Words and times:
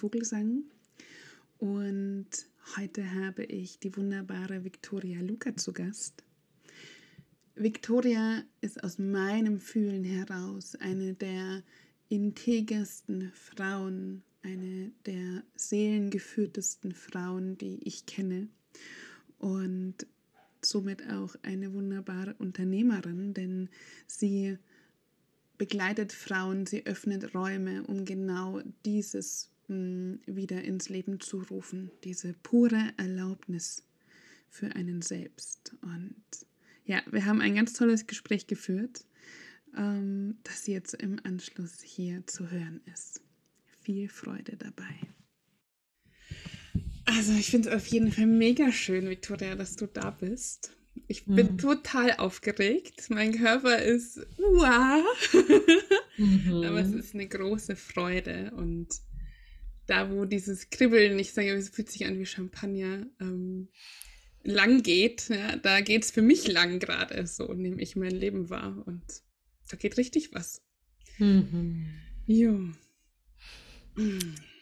Vogelsang 0.00 0.62
und 1.58 2.30
heute 2.74 3.14
habe 3.16 3.44
ich 3.44 3.80
die 3.80 3.94
wunderbare 3.94 4.64
Victoria 4.64 5.20
Luca 5.20 5.54
zu 5.58 5.74
Gast. 5.74 6.24
Victoria 7.54 8.42
ist 8.62 8.82
aus 8.82 8.98
meinem 8.98 9.60
Fühlen 9.60 10.02
heraus 10.04 10.74
eine 10.76 11.12
der 11.12 11.62
integersten 12.08 13.30
Frauen, 13.34 14.22
eine 14.40 14.90
der 15.04 15.42
seelengeführtesten 15.56 16.94
Frauen, 16.94 17.58
die 17.58 17.86
ich 17.86 18.06
kenne 18.06 18.48
und 19.38 20.06
somit 20.62 21.06
auch 21.10 21.36
eine 21.42 21.74
wunderbare 21.74 22.36
Unternehmerin, 22.38 23.34
denn 23.34 23.68
sie 24.06 24.56
begleitet 25.58 26.14
Frauen, 26.14 26.64
sie 26.64 26.86
öffnet 26.86 27.34
Räume, 27.34 27.82
um 27.82 28.06
genau 28.06 28.62
dieses 28.86 29.50
wieder 29.70 30.62
ins 30.62 30.88
Leben 30.88 31.20
zu 31.20 31.42
rufen, 31.42 31.90
diese 32.04 32.34
pure 32.42 32.92
Erlaubnis 32.96 33.84
für 34.48 34.74
einen 34.74 35.02
selbst. 35.02 35.74
Und 35.82 36.24
ja, 36.84 37.02
wir 37.10 37.24
haben 37.24 37.40
ein 37.40 37.54
ganz 37.54 37.74
tolles 37.74 38.06
Gespräch 38.06 38.46
geführt, 38.46 39.04
ähm, 39.76 40.38
das 40.42 40.66
jetzt 40.66 40.94
im 40.94 41.20
Anschluss 41.22 41.80
hier 41.82 42.26
zu 42.26 42.50
hören 42.50 42.80
ist. 42.92 43.22
Viel 43.82 44.08
Freude 44.08 44.56
dabei. 44.56 44.98
Also 47.04 47.32
ich 47.32 47.50
finde 47.50 47.70
es 47.70 47.74
auf 47.74 47.86
jeden 47.86 48.12
Fall 48.12 48.26
mega 48.26 48.72
schön, 48.72 49.08
Victoria, 49.08 49.54
dass 49.54 49.76
du 49.76 49.86
da 49.86 50.10
bist. 50.10 50.72
Ich 51.06 51.24
bin 51.24 51.52
mhm. 51.52 51.58
total 51.58 52.12
aufgeregt. 52.14 53.10
Mein 53.10 53.32
Körper 53.32 53.82
ist 53.82 54.20
uah. 54.38 55.02
mhm. 56.16 56.64
Aber 56.64 56.80
es 56.80 56.92
ist 56.92 57.14
eine 57.14 57.26
große 57.26 57.76
Freude. 57.76 58.52
Und 58.56 58.88
da, 59.90 60.10
wo 60.10 60.24
dieses 60.24 60.70
Kribbeln, 60.70 61.18
ich 61.18 61.32
sage, 61.32 61.50
es 61.52 61.70
fühlt 61.70 61.90
sich 61.90 62.06
an 62.06 62.18
wie 62.18 62.26
Champagner, 62.26 63.06
ähm, 63.20 63.68
lang 64.42 64.82
geht, 64.82 65.28
ja, 65.28 65.56
da 65.56 65.80
geht 65.80 66.04
es 66.04 66.10
für 66.10 66.22
mich 66.22 66.46
lang 66.46 66.78
gerade, 66.78 67.26
so 67.26 67.52
nehme 67.52 67.82
ich 67.82 67.96
mein 67.96 68.12
Leben 68.14 68.50
wahr. 68.50 68.82
Und 68.86 69.02
da 69.68 69.76
geht 69.76 69.98
richtig 69.98 70.32
was. 70.32 70.62
Mhm. 71.18 71.86
Jo. 72.26 72.68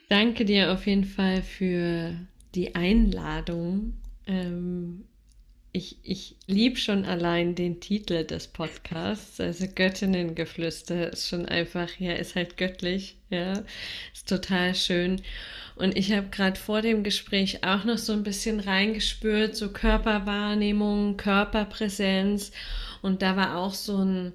Danke 0.09 0.45
dir 0.45 0.73
auf 0.73 0.87
jeden 0.87 1.05
Fall 1.05 1.43
für 1.43 2.17
die 2.55 2.75
Einladung. 2.75 3.99
Ähm, 4.27 5.05
ich, 5.73 5.99
ich 6.03 6.37
liebe 6.47 6.77
schon 6.77 7.05
allein 7.05 7.55
den 7.55 7.81
Titel 7.81 8.25
des 8.25 8.49
Podcasts. 8.49 9.41
Also 9.41 9.67
Göttinnengeflüster 9.73 11.13
ist 11.13 11.29
schon 11.29 11.47
einfach, 11.47 11.89
ja, 11.99 12.13
ist 12.15 12.37
halt 12.37 12.57
göttlich, 12.57 13.17
ja, 13.31 13.63
ist 14.13 14.29
total 14.29 14.75
schön. 14.75 15.21
Und 15.77 15.97
ich 15.97 16.13
habe 16.13 16.29
gerade 16.29 16.59
vor 16.59 16.83
dem 16.83 17.05
Gespräch 17.05 17.65
auch 17.65 17.85
noch 17.85 17.99
so 17.99 18.13
ein 18.13 18.23
bisschen 18.23 18.61
reingespürt, 18.61 19.57
so 19.57 19.71
Körperwahrnehmung, 19.71 21.17
Körperpräsenz. 21.17 22.51
Und 23.03 23.23
da 23.23 23.37
war 23.37 23.57
auch 23.59 23.75
so 23.75 23.99
ein, 23.99 24.33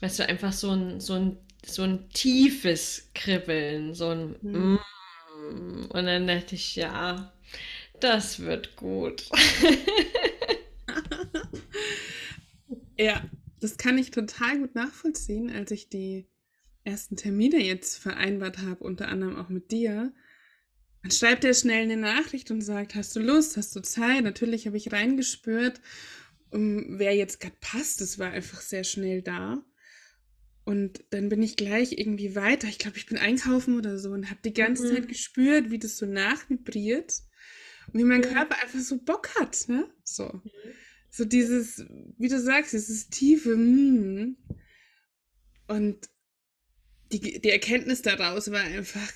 weißt 0.00 0.20
du, 0.20 0.28
einfach 0.28 0.52
so 0.52 0.70
ein, 0.70 1.00
so 1.00 1.14
ein, 1.14 1.36
so 1.66 1.82
ein 1.82 2.08
tiefes 2.10 3.10
Kribbeln, 3.14 3.94
so 3.94 4.10
ein 4.10 4.36
mhm. 4.40 4.78
mm. 4.78 5.86
Und 5.90 6.06
dann 6.06 6.26
dachte 6.26 6.54
ich, 6.54 6.76
ja, 6.76 7.32
das 8.00 8.40
wird 8.40 8.76
gut. 8.76 9.24
ja, 12.98 13.22
das 13.60 13.76
kann 13.76 13.98
ich 13.98 14.10
total 14.10 14.58
gut 14.58 14.74
nachvollziehen, 14.74 15.50
als 15.50 15.70
ich 15.70 15.88
die 15.88 16.26
ersten 16.84 17.16
Termine 17.16 17.62
jetzt 17.62 17.98
vereinbart 17.98 18.58
habe, 18.58 18.84
unter 18.84 19.08
anderem 19.08 19.36
auch 19.36 19.48
mit 19.48 19.70
dir. 19.70 20.12
Dann 21.02 21.10
schreibt 21.10 21.44
er 21.44 21.54
schnell 21.54 21.82
eine 21.82 21.96
Nachricht 21.96 22.50
und 22.50 22.60
sagt, 22.60 22.94
hast 22.94 23.14
du 23.14 23.20
Lust, 23.20 23.56
hast 23.56 23.74
du 23.76 23.80
Zeit? 23.80 24.24
Natürlich 24.24 24.66
habe 24.66 24.76
ich 24.76 24.92
reingespürt, 24.92 25.80
um, 26.50 26.98
wer 26.98 27.14
jetzt 27.14 27.40
gerade 27.40 27.56
passt. 27.60 28.00
Das 28.00 28.18
war 28.18 28.30
einfach 28.30 28.60
sehr 28.60 28.84
schnell 28.84 29.22
da. 29.22 29.62
Und 30.64 31.04
dann 31.10 31.28
bin 31.28 31.42
ich 31.42 31.56
gleich 31.56 31.92
irgendwie 31.92 32.34
weiter. 32.34 32.68
Ich 32.68 32.78
glaube, 32.78 32.98
ich 32.98 33.06
bin 33.06 33.16
einkaufen 33.16 33.78
oder 33.78 33.98
so 33.98 34.10
und 34.10 34.28
habe 34.28 34.40
die 34.44 34.52
ganze 34.52 34.84
mhm. 34.84 34.94
Zeit 34.94 35.08
gespürt, 35.08 35.70
wie 35.70 35.78
das 35.78 35.96
so 35.96 36.04
nachvibriert 36.04 37.22
und 37.86 38.00
wie 38.00 38.04
mein 38.04 38.22
Körper 38.22 38.60
einfach 38.62 38.80
so 38.80 38.98
Bock 38.98 39.30
hat. 39.38 39.68
Ne? 39.68 39.88
So. 40.04 40.24
Mhm. 40.24 40.50
So 41.10 41.24
dieses, 41.24 41.84
wie 42.18 42.28
du 42.28 42.40
sagst, 42.40 42.72
dieses 42.72 43.08
tiefe 43.08 43.56
mm. 43.56 44.36
Und 45.68 46.08
die, 47.12 47.40
die 47.40 47.50
Erkenntnis 47.50 48.02
daraus 48.02 48.50
war 48.50 48.60
einfach, 48.60 49.12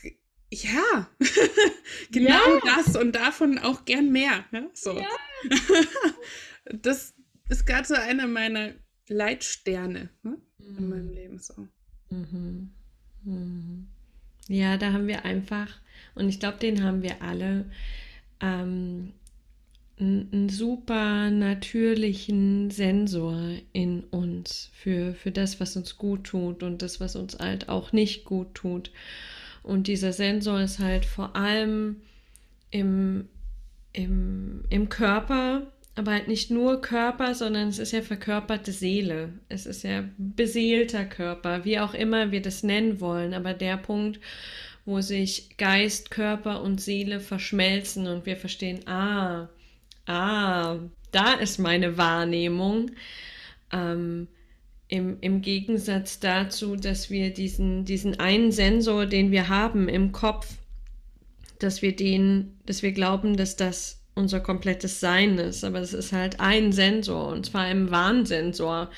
ja, 0.50 1.10
genau 2.10 2.54
ja. 2.54 2.60
das 2.64 2.96
und 2.96 3.12
davon 3.12 3.58
auch 3.58 3.84
gern 3.84 4.12
mehr. 4.12 4.44
Ne? 4.50 4.70
So. 4.74 4.98
Ja. 4.98 5.08
das 6.72 7.14
ist 7.48 7.66
gerade 7.66 7.86
so 7.86 7.94
einer 7.94 8.26
meiner 8.26 8.74
Leitsterne 9.08 10.10
ne? 10.22 10.38
mhm. 10.58 10.78
in 10.78 10.88
meinem 10.88 11.10
Leben. 11.10 11.38
So. 11.38 11.68
Mhm. 12.10 12.72
Mhm. 13.24 13.88
Ja, 14.48 14.76
da 14.76 14.92
haben 14.92 15.06
wir 15.06 15.24
einfach, 15.24 15.80
und 16.14 16.28
ich 16.28 16.40
glaube, 16.40 16.58
den 16.58 16.82
haben 16.82 17.02
wir 17.02 17.22
alle, 17.22 17.70
ähm, 18.40 19.14
einen 20.02 20.48
super 20.48 21.30
natürlichen 21.30 22.70
Sensor 22.70 23.40
in 23.72 24.04
uns 24.04 24.70
für, 24.74 25.14
für 25.14 25.30
das, 25.30 25.60
was 25.60 25.76
uns 25.76 25.96
gut 25.96 26.24
tut 26.24 26.62
und 26.62 26.82
das, 26.82 27.00
was 27.00 27.16
uns 27.16 27.38
halt 27.38 27.68
auch 27.68 27.92
nicht 27.92 28.24
gut 28.24 28.54
tut. 28.54 28.90
Und 29.62 29.86
dieser 29.86 30.12
Sensor 30.12 30.60
ist 30.60 30.78
halt 30.78 31.04
vor 31.04 31.36
allem 31.36 31.96
im, 32.70 33.28
im, 33.92 34.64
im 34.70 34.88
Körper, 34.88 35.62
aber 35.94 36.12
halt 36.12 36.28
nicht 36.28 36.50
nur 36.50 36.80
Körper, 36.80 37.34
sondern 37.34 37.68
es 37.68 37.78
ist 37.78 37.92
ja 37.92 38.02
verkörperte 38.02 38.72
Seele. 38.72 39.34
Es 39.48 39.66
ist 39.66 39.84
ja 39.84 40.04
beseelter 40.16 41.04
Körper, 41.04 41.64
wie 41.64 41.78
auch 41.78 41.94
immer 41.94 42.32
wir 42.32 42.42
das 42.42 42.62
nennen 42.62 43.00
wollen. 43.00 43.34
Aber 43.34 43.52
der 43.52 43.76
Punkt, 43.76 44.18
wo 44.84 45.00
sich 45.00 45.56
Geist, 45.58 46.10
Körper 46.10 46.62
und 46.62 46.80
Seele 46.80 47.20
verschmelzen 47.20 48.06
und 48.06 48.26
wir 48.26 48.36
verstehen, 48.36 48.86
ah, 48.88 49.48
ah, 50.06 50.76
da 51.10 51.34
ist 51.34 51.58
meine 51.58 51.96
Wahrnehmung. 51.98 52.90
Ähm, 53.72 54.28
im, 54.88 55.16
Im 55.22 55.40
Gegensatz 55.40 56.20
dazu, 56.20 56.76
dass 56.76 57.08
wir 57.08 57.32
diesen, 57.32 57.86
diesen 57.86 58.20
einen 58.20 58.52
Sensor, 58.52 59.06
den 59.06 59.30
wir 59.30 59.48
haben 59.48 59.88
im 59.88 60.12
Kopf, 60.12 60.46
dass 61.58 61.80
wir 61.80 61.96
den, 61.96 62.58
dass 62.66 62.82
wir 62.82 62.92
glauben, 62.92 63.36
dass 63.36 63.56
das 63.56 64.02
unser 64.14 64.40
komplettes 64.40 65.00
Sein 65.00 65.38
ist, 65.38 65.64
aber 65.64 65.80
es 65.80 65.94
ist 65.94 66.12
halt 66.12 66.38
ein 66.38 66.72
Sensor 66.72 67.28
und 67.28 67.46
zwar 67.46 67.62
ein 67.62 67.90
Warnsensor. 67.90 68.90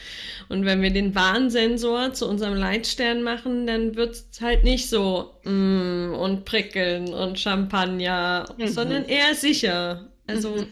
Und 0.49 0.65
wenn 0.65 0.83
wir 0.83 0.91
den 0.91 1.15
Warnsensor 1.15 2.13
zu 2.13 2.29
unserem 2.29 2.55
Leitstern 2.55 3.23
machen, 3.23 3.67
dann 3.67 3.95
wird 3.95 4.17
es 4.17 4.41
halt 4.41 4.65
nicht 4.65 4.89
so 4.89 5.37
mm, 5.45 6.15
und 6.15 6.45
prickeln 6.45 7.15
und 7.15 7.39
Champagner, 7.39 8.53
mhm. 8.59 8.67
sondern 8.67 9.05
eher 9.05 9.35
sicher. 9.37 10.09
Also, 10.27 10.57
mhm. 10.57 10.67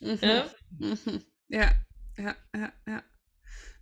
Ja? 0.00 0.50
Mhm. 0.78 1.22
ja, 1.48 1.72
ja, 2.16 2.36
ja, 2.54 2.72
ja. 2.86 3.02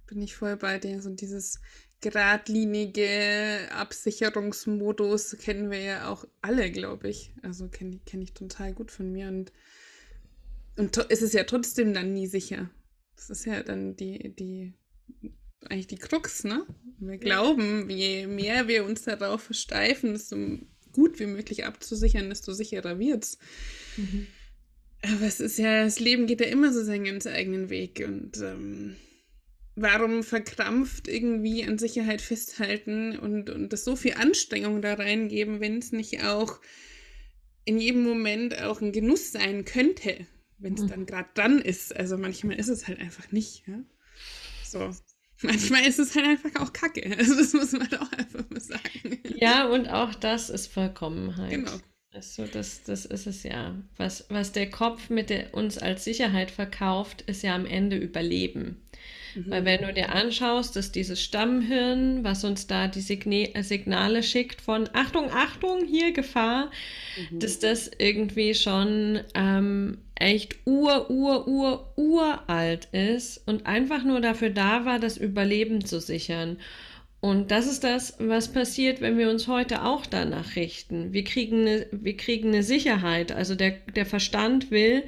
Bin 0.06 0.22
ich 0.22 0.36
voll 0.36 0.56
bei 0.56 0.78
dir. 0.78 1.02
So 1.02 1.10
dieses 1.10 1.60
geradlinige 2.00 3.68
Absicherungsmodus 3.70 5.36
kennen 5.38 5.70
wir 5.70 5.80
ja 5.80 6.08
auch 6.08 6.26
alle, 6.42 6.70
glaube 6.70 7.08
ich. 7.08 7.32
Also 7.42 7.68
kenne 7.68 8.00
kenn 8.04 8.22
ich 8.22 8.34
total 8.34 8.72
gut 8.72 8.90
von 8.90 9.10
mir 9.10 9.28
und 9.28 9.52
und 10.76 11.06
es 11.10 11.22
ist 11.22 11.32
ja 11.34 11.44
trotzdem 11.44 11.94
dann 11.94 12.12
nie 12.12 12.26
sicher. 12.26 12.70
Das 13.16 13.30
ist 13.30 13.46
ja 13.46 13.62
dann 13.62 13.96
die, 13.96 14.34
die, 14.36 14.74
eigentlich 15.69 15.86
die 15.86 15.96
Krux, 15.96 16.44
ne? 16.44 16.66
Wir 16.98 17.16
glauben, 17.16 17.88
je 17.88 18.26
mehr 18.26 18.69
wir 18.69 18.84
uns 18.84 19.02
darauf 19.02 19.42
versteifen, 19.42 20.12
desto 20.12 20.36
gut 20.92 21.19
wie 21.19 21.26
möglich 21.26 21.64
abzusichern, 21.64 22.28
desto 22.28 22.52
sicherer 22.52 22.98
wird's. 22.98 23.38
Mhm. 23.96 24.26
Aber 25.12 25.26
es 25.26 25.41
ist 25.41 25.58
ja, 25.58 25.85
das 25.85 26.00
Leben 26.00 26.26
geht 26.26 26.41
ja 26.41 26.47
immer 26.47 26.73
so 26.73 26.82
seinen 26.82 27.05
ganz 27.05 27.26
eigenen 27.26 27.70
Weg 27.70 28.05
und 28.06 28.38
ähm, 28.38 28.97
warum 29.76 30.23
verkrampft 30.23 31.06
irgendwie 31.06 31.64
an 31.64 31.79
Sicherheit 31.79 32.20
festhalten 32.20 33.19
und, 33.19 33.50
und 33.50 33.73
das 33.73 33.85
so 33.85 33.94
viel 33.94 34.14
Anstrengung 34.14 34.82
da 34.82 34.94
reingeben, 34.94 35.61
wenn 35.61 35.79
es 35.79 35.93
nicht 35.93 36.25
auch 36.25 36.61
in 37.64 37.79
jedem 37.79 38.03
Moment 38.05 38.61
auch 38.62 38.81
ein 38.81 38.93
Genuss 38.93 39.32
sein 39.32 39.64
könnte, 39.64 40.26
wenn 40.58 40.75
es 40.75 40.82
mhm. 40.82 40.88
dann 40.88 41.06
gerade 41.06 41.29
dran 41.35 41.61
ist. 41.61 41.94
Also 41.94 42.17
manchmal 42.17 42.58
ist 42.58 42.69
es 42.69 42.88
halt 42.88 43.00
einfach 43.00 43.31
nicht. 43.32 43.67
Ja? 43.67 43.82
So. 44.64 44.91
Manchmal 45.43 45.87
ist 45.87 45.99
es 45.99 46.14
halt 46.14 46.25
einfach 46.25 46.62
auch 46.62 46.73
Kacke. 46.73 47.14
Also 47.19 47.35
das 47.38 47.53
muss 47.53 47.73
man 47.73 47.93
auch 47.94 48.12
einfach 48.12 48.49
mal 48.49 48.61
sagen. 48.61 49.20
Ja, 49.37 49.67
und 49.69 49.88
auch 49.88 50.14
das 50.14 50.49
ist 50.49 50.69
Vollkommenheit. 50.69 51.50
Genau. 51.50 51.79
Also 52.16 52.46
das, 52.50 52.82
das 52.82 53.04
ist 53.04 53.26
es 53.26 53.42
ja. 53.42 53.74
Was, 53.98 54.24
was 54.30 54.52
der 54.52 54.70
Kopf 54.70 55.10
mit 55.10 55.28
der, 55.28 55.52
uns 55.52 55.76
als 55.76 56.04
Sicherheit 56.04 56.50
verkauft, 56.50 57.20
ist 57.22 57.42
ja 57.42 57.54
am 57.54 57.66
Ende 57.66 57.96
Überleben. 57.96 58.80
Mhm. 59.34 59.50
Weil 59.50 59.64
wenn 59.66 59.82
du 59.82 59.92
dir 59.92 60.14
anschaust, 60.14 60.76
dass 60.76 60.92
dieses 60.92 61.22
Stammhirn, 61.22 62.24
was 62.24 62.42
uns 62.44 62.66
da 62.66 62.88
die 62.88 63.02
Signe 63.02 63.50
Signale 63.60 64.22
schickt 64.22 64.62
von 64.62 64.88
Achtung, 64.94 65.30
Achtung, 65.30 65.84
hier 65.84 66.12
Gefahr, 66.12 66.70
mhm. 67.30 67.38
dass 67.38 67.58
das 67.58 67.90
irgendwie 67.98 68.54
schon 68.54 69.20
ähm, 69.34 69.98
echt 70.14 70.56
ur, 70.64 71.10
ur, 71.10 71.46
ur, 71.46 71.92
uralt 71.96 72.88
ist 72.92 73.46
und 73.46 73.66
einfach 73.66 74.04
nur 74.04 74.22
dafür 74.22 74.48
da 74.48 74.86
war, 74.86 74.98
das 74.98 75.19
Überleben 75.19 75.84
zu 75.84 76.00
sichern. 76.00 76.56
Und 77.20 77.50
das 77.50 77.66
ist 77.66 77.82
das, 77.82 78.14
was 78.18 78.52
passiert, 78.52 79.00
wenn 79.00 79.18
wir 79.18 79.30
uns 79.30 79.48
heute 79.48 79.84
auch 79.84 80.06
danach 80.06 80.54
richten. 80.54 81.12
Wir 81.12 81.24
kriegen 81.24 81.62
eine, 81.62 81.86
wir 81.90 82.16
kriegen 82.16 82.48
eine 82.48 82.62
Sicherheit. 82.62 83.32
Also 83.32 83.54
der, 83.54 83.72
der 83.94 84.06
Verstand 84.06 84.70
will, 84.70 85.02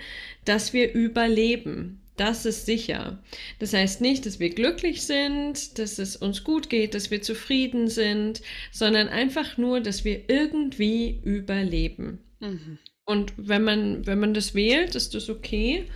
dass 0.45 0.73
wir 0.73 0.95
überleben. 0.95 2.01
Das 2.17 2.47
ist 2.47 2.67
sicher. 2.67 3.23
Das 3.61 3.73
heißt 3.73 4.01
nicht, 4.01 4.27
dass 4.27 4.41
wir 4.41 4.51
glücklich 4.51 5.03
sind, 5.03 5.79
dass 5.79 5.99
es 6.01 6.17
uns 6.17 6.43
gut 6.43 6.69
geht, 6.69 6.95
dass 6.95 7.13
wir 7.13 7.23
zufrieden 7.23 7.89
sind, 7.89 8.43
sondern 8.73 9.07
einfach 9.09 9.57
nur, 9.57 9.81
dass 9.81 10.05
wir 10.05 10.29
irgendwie 10.29 11.21
überleben. 11.23 12.19
Mhm. 12.41 12.79
Und 13.05 13.33
wenn 13.37 13.63
man, 13.63 14.07
wenn 14.07 14.19
man 14.19 14.35
das 14.35 14.55
wählt, 14.55 14.97
ist 14.97 15.15
das 15.15 15.31
okay. 15.31 15.87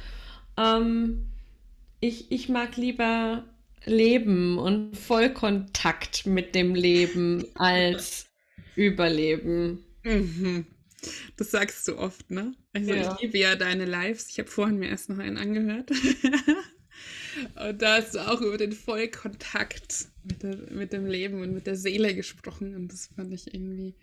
Ähm, 0.56 1.26
ich, 1.98 2.30
ich 2.30 2.48
mag 2.48 2.76
lieber 2.76 3.44
leben 3.84 4.58
und 4.58 4.96
Vollkontakt 4.96 6.26
mit 6.26 6.54
dem 6.54 6.74
Leben 6.74 7.44
als 7.54 8.26
Überleben. 8.76 9.84
Mhm. 10.04 10.66
Das 11.36 11.50
sagst 11.50 11.88
du 11.88 11.98
oft, 11.98 12.30
ne? 12.30 12.54
Also 12.72 12.92
ja. 12.92 13.12
ich 13.14 13.22
liebe 13.22 13.38
ja 13.38 13.56
deine 13.56 13.84
Lives. 13.84 14.28
Ich 14.28 14.38
habe 14.38 14.48
vorhin 14.48 14.78
mir 14.78 14.88
erst 14.88 15.08
noch 15.08 15.18
einen 15.18 15.36
angehört. 15.36 15.90
und 17.66 17.82
da 17.82 17.96
hast 17.96 18.14
du 18.14 18.20
auch 18.20 18.40
über 18.40 18.56
den 18.56 18.72
Vollkontakt 18.72 20.06
mit, 20.22 20.42
der, 20.42 20.56
mit 20.70 20.92
dem 20.92 21.06
Leben 21.06 21.42
und 21.42 21.54
mit 21.54 21.66
der 21.66 21.76
Seele 21.76 22.14
gesprochen. 22.14 22.76
Und 22.76 22.92
das 22.92 23.08
fand 23.08 23.32
ich 23.32 23.52
irgendwie. 23.52 23.96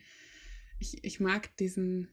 Ich, 0.79 1.03
ich 1.03 1.19
mag 1.19 1.55
diesen. 1.57 2.09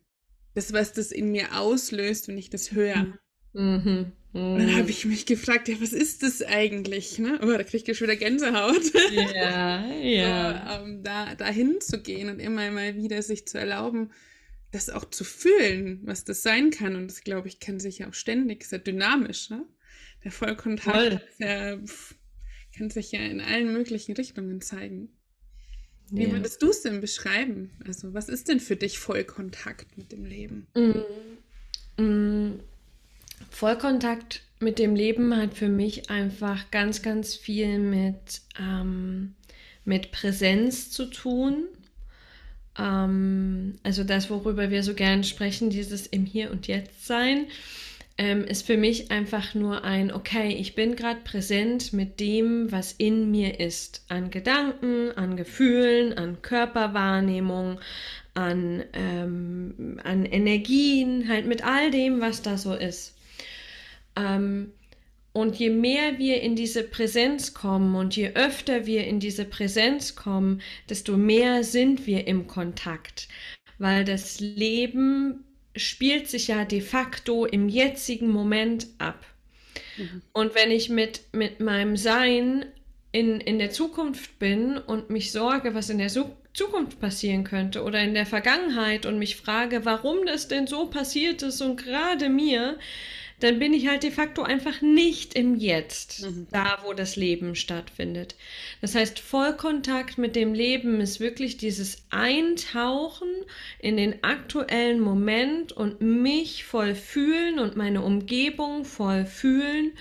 Das, 0.55 0.73
was 0.73 0.93
das 0.93 1.13
in 1.13 1.33
mir 1.33 1.59
auslöst, 1.59 2.29
wenn 2.29 2.39
ich 2.39 2.49
das 2.49 2.73
höre. 2.73 2.97
Mhm. 2.97 3.19
Und 3.57 4.59
dann 4.59 4.77
habe 4.77 4.91
ich 4.91 5.07
mich 5.07 5.25
gefragt, 5.25 5.69
ja, 5.69 5.81
was 5.81 5.95
ist 5.95 6.23
das 6.23 6.43
eigentlich? 6.43 7.19
Ne? 7.19 7.39
Oh, 7.43 7.47
da 7.47 7.63
kriege 7.63 7.91
ich 7.91 7.99
schon 7.99 8.07
wieder 8.09 8.17
Gänsehaut. 8.17 8.93
Ja, 9.13 9.87
ja. 10.03 10.79
So, 10.79 10.85
ähm, 10.85 11.03
da, 11.03 11.35
da 11.35 11.47
hinzugehen 11.47 12.29
und 12.29 12.39
immer 12.39 12.71
mal 12.71 12.97
wieder 12.97 13.23
sich 13.23 13.49
zu 13.49 13.59
erlauben, 13.59 14.11
das 14.73 14.91
auch 14.91 15.07
zu 15.07 15.25
fühlen, 15.25 16.01
was 16.05 16.25
das 16.25 16.43
sein 16.43 16.71
kann. 16.71 16.97
Und 16.97 17.09
das, 17.09 17.23
glaube 17.23 17.49
ich, 17.49 17.61
kann 17.61 17.81
sich 17.81 18.01
ja 18.01 18.09
auch 18.09 18.15
ständig, 18.15 18.65
sehr 18.65 18.79
dynamisch. 18.79 19.49
Ne? 19.49 19.65
Der 20.23 20.33
Vollkontakt 20.33 21.21
ja, 21.39 21.79
kann 22.77 22.91
sich 22.91 23.13
ja 23.13 23.21
in 23.21 23.41
allen 23.41 23.73
möglichen 23.73 24.13
Richtungen 24.17 24.61
zeigen. 24.61 25.09
Wie 26.11 26.25
ja. 26.25 26.33
würdest 26.33 26.63
du 26.63 26.69
es 26.69 26.83
denn 26.83 27.01
beschreiben? 27.01 27.71
Also, 27.87 28.13
was 28.13 28.29
ist 28.29 28.49
denn 28.49 28.61
für 28.61 28.77
dich 28.77 28.99
Vollkontakt 28.99 29.97
mit 29.97 30.13
dem 30.13 30.25
Leben? 30.25 30.67
Mm, 30.75 32.03
mm, 32.03 32.61
Vollkontakt 33.57 34.43
mit 34.61 34.79
dem 34.79 34.95
Leben 34.95 35.37
hat 35.37 35.55
für 35.55 35.69
mich 35.69 36.11
einfach 36.11 36.71
ganz, 36.71 37.03
ganz 37.03 37.35
viel 37.35 37.79
mit, 37.79 38.41
ähm, 38.59 39.35
mit 39.85 40.13
Präsenz 40.13 40.91
zu 40.91 41.07
tun 41.07 41.67
ähm, 42.79 43.75
also 43.83 44.05
das, 44.05 44.31
worüber 44.31 44.71
wir 44.71 44.83
so 44.83 44.95
gern 44.95 45.25
sprechen, 45.25 45.71
dieses 45.71 46.07
im 46.07 46.25
Hier 46.25 46.51
und 46.51 46.67
Jetzt 46.67 47.07
sein, 47.07 47.47
ähm, 48.19 48.45
ist 48.45 48.67
für 48.67 48.77
mich 48.77 49.11
einfach 49.11 49.55
nur 49.55 49.85
ein, 49.85 50.13
okay, 50.13 50.49
ich 50.49 50.75
bin 50.75 50.97
gerade 50.97 51.21
präsent 51.21 51.93
mit 51.93 52.19
dem, 52.19 52.73
was 52.73 52.93
in 52.93 53.31
mir 53.31 53.61
ist, 53.61 54.05
an 54.09 54.31
Gedanken, 54.31 55.13
an 55.17 55.37
Gefühlen, 55.37 56.17
an 56.17 56.41
Körperwahrnehmung, 56.41 57.79
an, 58.33 58.85
ähm, 58.95 60.01
an 60.03 60.25
Energien, 60.25 61.29
halt 61.29 61.47
mit 61.47 61.65
all 61.65 61.91
dem, 61.91 62.21
was 62.21 62.43
da 62.43 62.57
so 62.57 62.75
ist. 62.75 63.16
Ähm, 64.17 64.73
und 65.33 65.57
je 65.57 65.69
mehr 65.69 66.19
wir 66.19 66.41
in 66.41 66.57
diese 66.57 66.83
Präsenz 66.83 67.53
kommen 67.53 67.95
und 67.95 68.17
je 68.17 68.31
öfter 68.35 68.87
wir 68.87 69.07
in 69.07 69.21
diese 69.21 69.45
Präsenz 69.45 70.17
kommen, 70.17 70.63
desto 70.89 71.19
mehr 71.19 71.63
sind 71.63 72.07
wir 72.07 72.27
im 72.27 72.47
Kontakt. 72.47 73.29
Weil 73.79 74.05
das 74.05 74.41
Leben 74.41 75.45
spielt 75.77 76.29
sich 76.29 76.49
ja 76.49 76.65
de 76.65 76.81
facto 76.81 77.45
im 77.45 77.69
jetzigen 77.69 78.31
Moment 78.31 78.87
ab. 78.97 79.27
Mhm. 79.99 80.23
Und 80.33 80.55
wenn 80.55 80.71
ich 80.71 80.89
mit, 80.89 81.21
mit 81.33 81.61
meinem 81.61 81.99
Sein 81.99 82.65
in, 83.13 83.41
in 83.41 83.59
der 83.59 83.71
Zukunft 83.71 84.39
bin 84.39 84.79
und 84.79 85.11
mich 85.11 85.33
sorge, 85.33 85.75
was 85.75 85.91
in 85.91 85.99
der 85.99 86.11
Zukunft 86.55 86.99
passieren 86.99 87.45
könnte 87.45 87.83
oder 87.83 88.01
in 88.01 88.15
der 88.15 88.27
Vergangenheit 88.27 89.05
und 89.05 89.19
mich 89.19 89.37
frage, 89.37 89.85
warum 89.85 90.25
das 90.25 90.49
denn 90.49 90.67
so 90.67 90.87
passiert 90.87 91.43
ist 91.43 91.61
und 91.61 91.77
gerade 91.77 92.31
mir, 92.31 92.79
dann 93.41 93.59
bin 93.59 93.75
ich 93.75 93.89
halt 93.89 94.03
de 94.03 94.11
facto 94.11 94.43
einfach 94.43 94.81
nicht 94.81 95.35
im 95.35 95.57
Jetzt, 95.57 96.23
mhm. 96.23 96.47
da 96.51 96.79
wo 96.85 96.93
das 96.93 97.17
Leben 97.17 97.55
stattfindet. 97.55 98.35
Das 98.81 98.95
heißt, 98.95 99.19
Vollkontakt 99.19 100.17
mit 100.19 100.37
dem 100.37 100.55
Leben 100.55 101.01
ist 101.01 101.21
wirklich 101.21 101.57
dieses 101.57 102.05
Eintauchen 102.11 103.29
in 103.79 103.97
den 103.97 104.25
aktuellen 104.25 105.01
Moment 105.01 105.73
und 105.73 106.01
mich 106.01 106.65
voll 106.65 106.95
fühlen 106.95 107.59
und 107.59 107.77
meine 107.77 108.03
Umgebung 108.03 108.85
voll 108.85 109.27
fühlen 109.27 109.93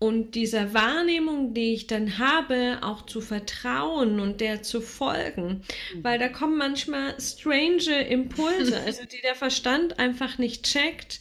und 0.00 0.34
dieser 0.34 0.74
Wahrnehmung, 0.74 1.54
die 1.54 1.72
ich 1.72 1.86
dann 1.86 2.18
habe, 2.18 2.78
auch 2.82 3.06
zu 3.06 3.20
vertrauen 3.20 4.20
und 4.20 4.40
der 4.40 4.62
zu 4.62 4.80
folgen. 4.80 5.62
Mhm. 5.94 6.04
Weil 6.04 6.18
da 6.18 6.28
kommen 6.28 6.58
manchmal 6.58 7.18
strange 7.20 8.06
Impulse, 8.08 8.80
also 8.86 9.04
die 9.04 9.20
der 9.22 9.36
Verstand 9.36 9.98
einfach 9.98 10.38
nicht 10.38 10.64
checkt 10.64 11.20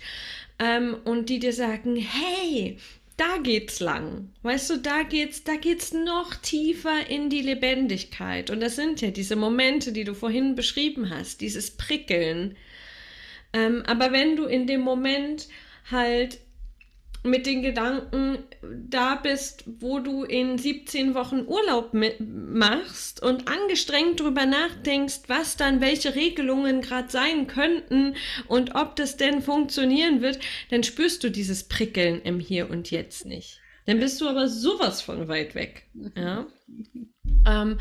ähm, 0.60 0.98
und 1.04 1.30
die 1.30 1.40
dir 1.40 1.54
sagen, 1.54 1.96
hey, 1.96 2.78
da 3.18 3.38
geht's 3.38 3.80
lang. 3.80 4.30
Weißt 4.42 4.70
du, 4.70 4.78
da 4.78 5.04
geht's, 5.04 5.44
da 5.44 5.56
geht's 5.56 5.94
noch 5.94 6.36
tiefer 6.36 7.08
in 7.10 7.30
die 7.30 7.42
Lebendigkeit. 7.42 8.50
Und 8.50 8.60
das 8.60 8.76
sind 8.76 9.02
ja 9.02 9.12
diese 9.12 9.36
Momente, 9.36 9.92
die 9.92 10.04
du 10.04 10.16
vorhin 10.16 10.56
beschrieben 10.56 11.10
hast, 11.10 11.42
dieses 11.42 11.72
Prickeln. 11.72 12.58
Ähm, 13.54 13.84
aber 13.86 14.12
wenn 14.12 14.36
du 14.36 14.46
in 14.46 14.66
dem 14.66 14.82
Moment 14.82 15.48
halt 15.92 16.40
mit 17.24 17.46
den 17.46 17.62
Gedanken 17.62 18.40
da 18.62 19.16
bist, 19.16 19.64
wo 19.80 20.00
du 20.00 20.24
in 20.24 20.58
17 20.58 21.16
Wochen 21.16 21.46
Urlaub 21.48 21.94
machst 22.20 23.24
und 23.24 23.48
angestrengt 23.48 24.20
drüber 24.20 24.46
nachdenkst, 24.46 25.22
was 25.28 25.56
dann 25.56 25.80
welche 25.80 26.16
Regelungen 26.16 26.82
gerade 26.82 27.10
sein 27.10 27.48
könnten 27.48 28.16
und 28.48 28.76
ob 28.76 28.98
das 28.98 29.16
denn 29.16 29.42
funktionieren 29.42 30.22
wird, 30.22 30.40
dann 30.70 30.84
spürst 30.84 31.24
du 31.24 31.32
dieses 31.32 31.64
Prickeln 31.64 32.22
im 32.24 32.40
Hier 32.40 32.70
und 32.70 32.92
Jetzt 32.92 33.26
nicht. 33.26 33.62
Dann 33.86 34.00
bist 34.00 34.20
du 34.22 34.28
aber 34.28 34.48
sowas 34.48 35.02
von 35.02 35.28
weit 35.28 35.56
weg. 35.56 35.86
Ja? 36.16 36.46
ähm, 37.48 37.80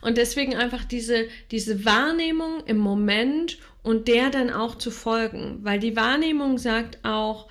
und 0.00 0.16
deswegen 0.16 0.54
einfach 0.56 0.84
diese, 0.84 1.26
diese 1.50 1.84
Wahrnehmung 1.84 2.64
im 2.66 2.78
Moment 2.78 3.58
und 3.82 4.08
der 4.08 4.30
dann 4.30 4.50
auch 4.50 4.76
zu 4.76 4.90
folgen, 4.90 5.60
weil 5.62 5.78
die 5.78 5.96
Wahrnehmung 5.96 6.58
sagt 6.58 7.04
auch, 7.04 7.48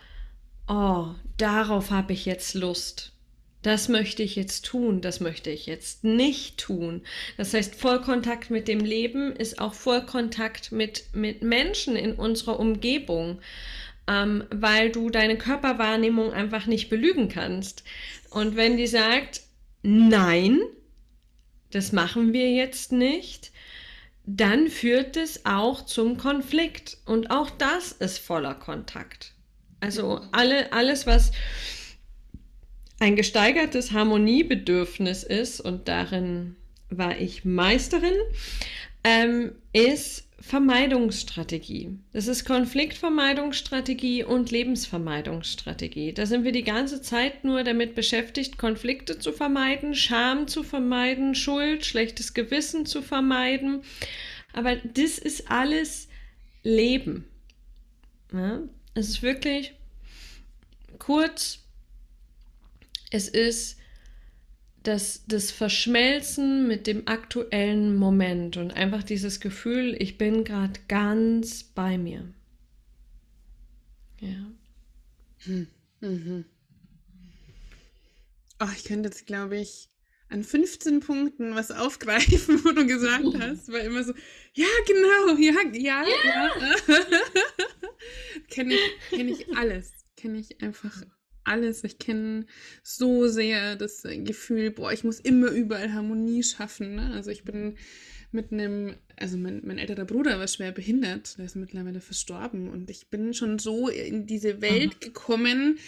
oh, 0.68 1.08
darauf 1.38 1.92
habe 1.92 2.14
ich 2.14 2.26
jetzt 2.26 2.54
Lust. 2.54 3.14
Das 3.64 3.90
möchte 3.90 4.24
ich 4.24 4.36
jetzt 4.36 4.66
tun, 4.66 5.02
das 5.02 5.20
möchte 5.20 5.50
ich 5.50 5.66
jetzt 5.66 6.04
nicht 6.04 6.58
tun. 6.58 7.02
Das 7.38 7.54
heißt, 7.54 7.76
Vollkontakt 7.76 8.50
mit 8.50 8.68
dem 8.68 8.80
Leben 8.80 9.36
ist 9.36 9.60
auch 9.60 9.74
Vollkontakt 9.74 10.72
mit, 10.72 11.06
mit 11.14 11.42
Menschen 11.42 11.96
in 11.96 12.14
unserer 12.14 12.60
Umgebung, 12.60 13.40
ähm, 14.08 14.46
weil 14.52 14.92
du 14.92 15.10
deine 15.10 15.38
Körperwahrnehmung 15.38 16.32
einfach 16.32 16.66
nicht 16.66 16.90
belügen 16.90 17.30
kannst. 17.30 17.84
Und 18.30 18.56
wenn 18.56 18.78
die 18.78 18.88
sagt, 18.88 19.42
nein, 19.82 20.62
das 21.72 21.92
machen 21.92 22.34
wir 22.34 22.50
jetzt 22.52 22.92
nicht, 22.92 23.52
dann 24.26 24.68
führt 24.68 25.18
es 25.18 25.46
auch 25.46 25.86
zum 25.86 26.18
Konflikt. 26.18 26.98
Und 27.06 27.32
auch 27.32 27.50
das 27.50 27.92
ist 27.92 28.20
voller 28.20 28.56
Kontakt. 28.56 29.34
Also 29.80 30.22
alle, 30.32 30.72
alles, 30.74 31.06
was 31.06 31.32
ein 33.00 33.16
gesteigertes 33.16 33.92
Harmoniebedürfnis 33.92 35.24
ist, 35.24 35.60
und 35.60 35.88
darin 35.88 36.56
war 36.90 37.18
ich 37.20 37.46
Meisterin, 37.46 38.16
ähm, 39.04 39.52
ist 39.74 40.28
Vermeidungsstrategie. 40.40 41.98
Das 42.14 42.28
ist 42.28 42.46
Konfliktvermeidungsstrategie 42.46 44.24
und 44.24 44.52
Lebensvermeidungsstrategie. 44.52 46.14
Da 46.14 46.26
sind 46.26 46.44
wir 46.44 46.52
die 46.52 46.64
ganze 46.64 47.02
Zeit 47.02 47.44
nur 47.44 47.64
damit 47.64 47.96
beschäftigt, 47.96 48.58
Konflikte 48.58 49.18
zu 49.20 49.32
vermeiden, 49.32 49.96
Scham 49.96 50.48
zu 50.48 50.64
vermeiden, 50.64 51.36
Schuld, 51.36 51.86
schlechtes 51.86 52.34
Gewissen 52.34 52.86
zu 52.86 53.02
vermeiden. 53.02 53.82
Aber 54.54 54.76
das 54.76 55.18
ist 55.18 55.50
alles 55.50 56.08
Leben. 56.64 57.26
Ja? 58.32 58.62
Es 58.98 59.10
ist 59.10 59.22
wirklich 59.22 59.76
kurz, 60.98 61.60
es 63.12 63.28
ist 63.28 63.78
das, 64.82 65.22
das 65.28 65.52
Verschmelzen 65.52 66.68
mit 66.68 66.88
dem 66.88 67.08
aktuellen 67.08 67.96
Moment 67.96 68.58
und 68.58 68.72
einfach 68.72 69.04
dieses 69.04 69.40
Gefühl, 69.40 69.96
ich 70.00 70.18
bin 70.18 70.44
gerade 70.44 70.80
ganz 70.88 71.62
bei 71.62 72.00
mir. 72.00 72.28
Ja. 74.20 74.52
Hm. 75.44 75.68
Mhm. 76.02 76.46
Oh, 78.60 78.70
ich 78.76 78.84
könnte 78.86 79.10
jetzt, 79.10 79.28
glaube 79.28 79.60
ich, 79.60 79.90
an 80.30 80.44
15 80.44 81.00
Punkten 81.00 81.56
was 81.56 81.72
aufgreifen, 81.72 82.64
wo 82.64 82.72
du 82.72 82.86
gesagt 82.86 83.26
hast, 83.40 83.72
war 83.72 83.80
immer 83.80 84.04
so, 84.04 84.14
ja, 84.54 84.68
genau, 84.86 85.40
ja, 85.40 85.54
ja, 85.74 86.06
ja. 86.06 86.06
ja. 86.26 86.76
kenne 88.50 88.74
ich, 88.74 89.10
kenn 89.10 89.30
ich 89.30 89.58
alles. 89.58 89.94
Kenne 90.16 90.40
ich 90.40 90.62
einfach 90.62 91.04
alles. 91.44 91.84
Ich 91.84 92.00
kenne 92.00 92.46
so 92.84 93.28
sehr 93.28 93.76
das 93.76 94.04
Gefühl, 94.04 94.72
boah, 94.72 94.92
ich 94.92 95.04
muss 95.04 95.20
immer 95.20 95.50
überall 95.50 95.94
Harmonie 95.94 96.44
schaffen. 96.44 96.96
Ne? 96.96 97.14
Also 97.14 97.32
ich 97.32 97.44
bin 97.44 97.78
mit 98.32 98.52
einem, 98.52 98.96
also 99.16 99.38
mein, 99.38 99.62
mein 99.66 99.78
älterer 99.78 100.06
Bruder 100.06 100.40
war 100.40 100.48
schwer 100.48 100.72
behindert, 100.72 101.38
der 101.38 101.46
ist 101.46 101.56
mittlerweile 101.56 102.02
verstorben 102.02 102.70
und 102.70 102.90
ich 102.90 103.10
bin 103.10 103.34
schon 103.34 103.58
so 103.58 103.88
in 103.88 104.26
diese 104.26 104.62
Welt 104.62 105.00
gekommen, 105.00 105.80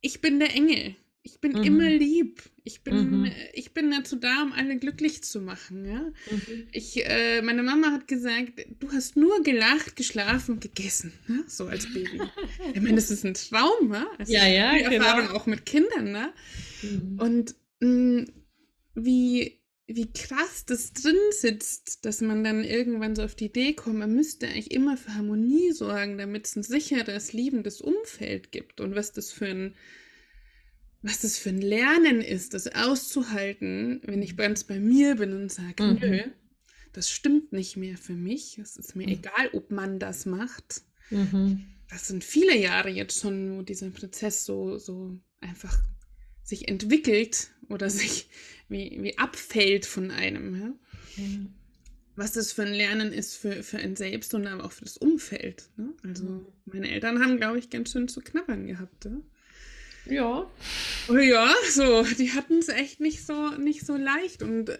ich 0.00 0.20
bin 0.20 0.38
der 0.38 0.54
Engel. 0.54 0.96
Ich 1.26 1.40
bin 1.40 1.52
mhm. 1.52 1.62
immer 1.62 1.88
lieb. 1.88 2.42
Ich 2.64 2.82
bin, 2.82 3.22
mhm. 3.22 3.32
ich 3.54 3.72
bin 3.72 3.90
dazu 3.90 4.16
da, 4.16 4.42
um 4.42 4.52
alle 4.52 4.76
glücklich 4.76 5.24
zu 5.24 5.40
machen. 5.40 5.86
Ja? 5.86 6.00
Mhm. 6.30 6.68
Ich, 6.70 7.02
äh, 7.02 7.40
meine 7.40 7.62
Mama 7.62 7.92
hat 7.92 8.06
gesagt, 8.08 8.66
du 8.78 8.92
hast 8.92 9.16
nur 9.16 9.42
gelacht, 9.42 9.96
geschlafen 9.96 10.60
gegessen, 10.60 11.14
ne? 11.26 11.42
so 11.46 11.66
als 11.66 11.90
Baby. 11.94 12.20
ich 12.74 12.80
meine, 12.82 12.96
das 12.96 13.10
ist 13.10 13.24
ein 13.24 13.32
Traum, 13.32 13.88
ne? 13.88 14.06
Also 14.18 14.34
ja, 14.34 14.46
ja, 14.46 14.74
die 14.76 14.84
genau. 14.84 14.96
Erfahrung 14.96 15.30
auch 15.30 15.46
mit 15.46 15.64
Kindern. 15.64 16.12
Ne? 16.12 16.32
Mhm. 16.82 17.18
Und 17.18 17.54
mh, 17.80 17.88
mm, 17.88 18.26
wie, 18.94 19.60
wie 19.86 20.12
krass 20.12 20.66
das 20.66 20.92
drin 20.92 21.16
sitzt, 21.30 22.04
dass 22.04 22.20
man 22.20 22.44
dann 22.44 22.64
irgendwann 22.64 23.16
so 23.16 23.22
auf 23.22 23.34
die 23.34 23.46
Idee 23.46 23.72
kommt, 23.72 23.96
man 23.96 24.14
müsste 24.14 24.46
eigentlich 24.46 24.72
immer 24.72 24.98
für 24.98 25.14
Harmonie 25.14 25.72
sorgen, 25.72 26.18
damit 26.18 26.44
es 26.46 26.56
ein 26.56 26.62
sicheres, 26.62 27.32
liebendes 27.32 27.80
Umfeld 27.80 28.52
gibt. 28.52 28.82
Und 28.82 28.94
was 28.94 29.12
das 29.12 29.32
für 29.32 29.46
ein 29.46 29.74
was 31.04 31.20
das 31.20 31.36
für 31.36 31.50
ein 31.50 31.60
Lernen 31.60 32.22
ist, 32.22 32.54
das 32.54 32.66
auszuhalten, 32.74 34.00
wenn 34.04 34.22
ich 34.22 34.38
ganz 34.38 34.64
bei 34.64 34.80
mir 34.80 35.16
bin 35.16 35.34
und 35.34 35.52
sage, 35.52 35.82
mhm. 35.82 35.98
nö, 36.00 36.22
das 36.94 37.10
stimmt 37.10 37.52
nicht 37.52 37.76
mehr 37.76 37.98
für 37.98 38.14
mich. 38.14 38.58
Es 38.58 38.78
ist 38.78 38.96
mir 38.96 39.06
mhm. 39.06 39.12
egal, 39.12 39.50
ob 39.52 39.70
man 39.70 39.98
das 39.98 40.24
macht. 40.24 40.80
Mhm. 41.10 41.66
Das 41.90 42.08
sind 42.08 42.24
viele 42.24 42.56
Jahre 42.56 42.88
jetzt 42.88 43.20
schon, 43.20 43.58
wo 43.58 43.62
dieser 43.62 43.90
Prozess 43.90 44.46
so, 44.46 44.78
so 44.78 45.14
einfach 45.40 45.78
sich 46.42 46.68
entwickelt 46.68 47.50
oder 47.68 47.90
sich 47.90 48.30
wie, 48.70 48.96
wie 49.02 49.18
abfällt 49.18 49.84
von 49.84 50.10
einem. 50.10 50.56
Ja? 50.58 51.22
Mhm. 51.22 51.52
Was 52.16 52.32
das 52.32 52.52
für 52.52 52.62
ein 52.62 52.72
Lernen 52.72 53.12
ist 53.12 53.36
für, 53.36 53.62
für 53.62 53.76
ein 53.76 53.94
Selbst 53.94 54.32
und 54.32 54.46
aber 54.46 54.64
auch 54.64 54.72
für 54.72 54.84
das 54.84 54.96
Umfeld. 54.96 55.68
Ne? 55.76 55.92
Also 56.02 56.24
mhm. 56.24 56.46
meine 56.64 56.90
Eltern 56.90 57.22
haben, 57.22 57.36
glaube 57.36 57.58
ich, 57.58 57.68
ganz 57.68 57.92
schön 57.92 58.08
zu 58.08 58.22
knabbern 58.22 58.66
gehabt. 58.66 59.04
Ja? 59.04 59.20
Ja. 60.06 60.50
Ja, 61.08 61.54
so, 61.70 62.02
die 62.18 62.32
hatten 62.32 62.58
es 62.58 62.68
echt 62.68 63.00
nicht 63.00 63.24
so, 63.24 63.50
nicht 63.50 63.86
so 63.86 63.96
leicht. 63.96 64.42
Und 64.42 64.78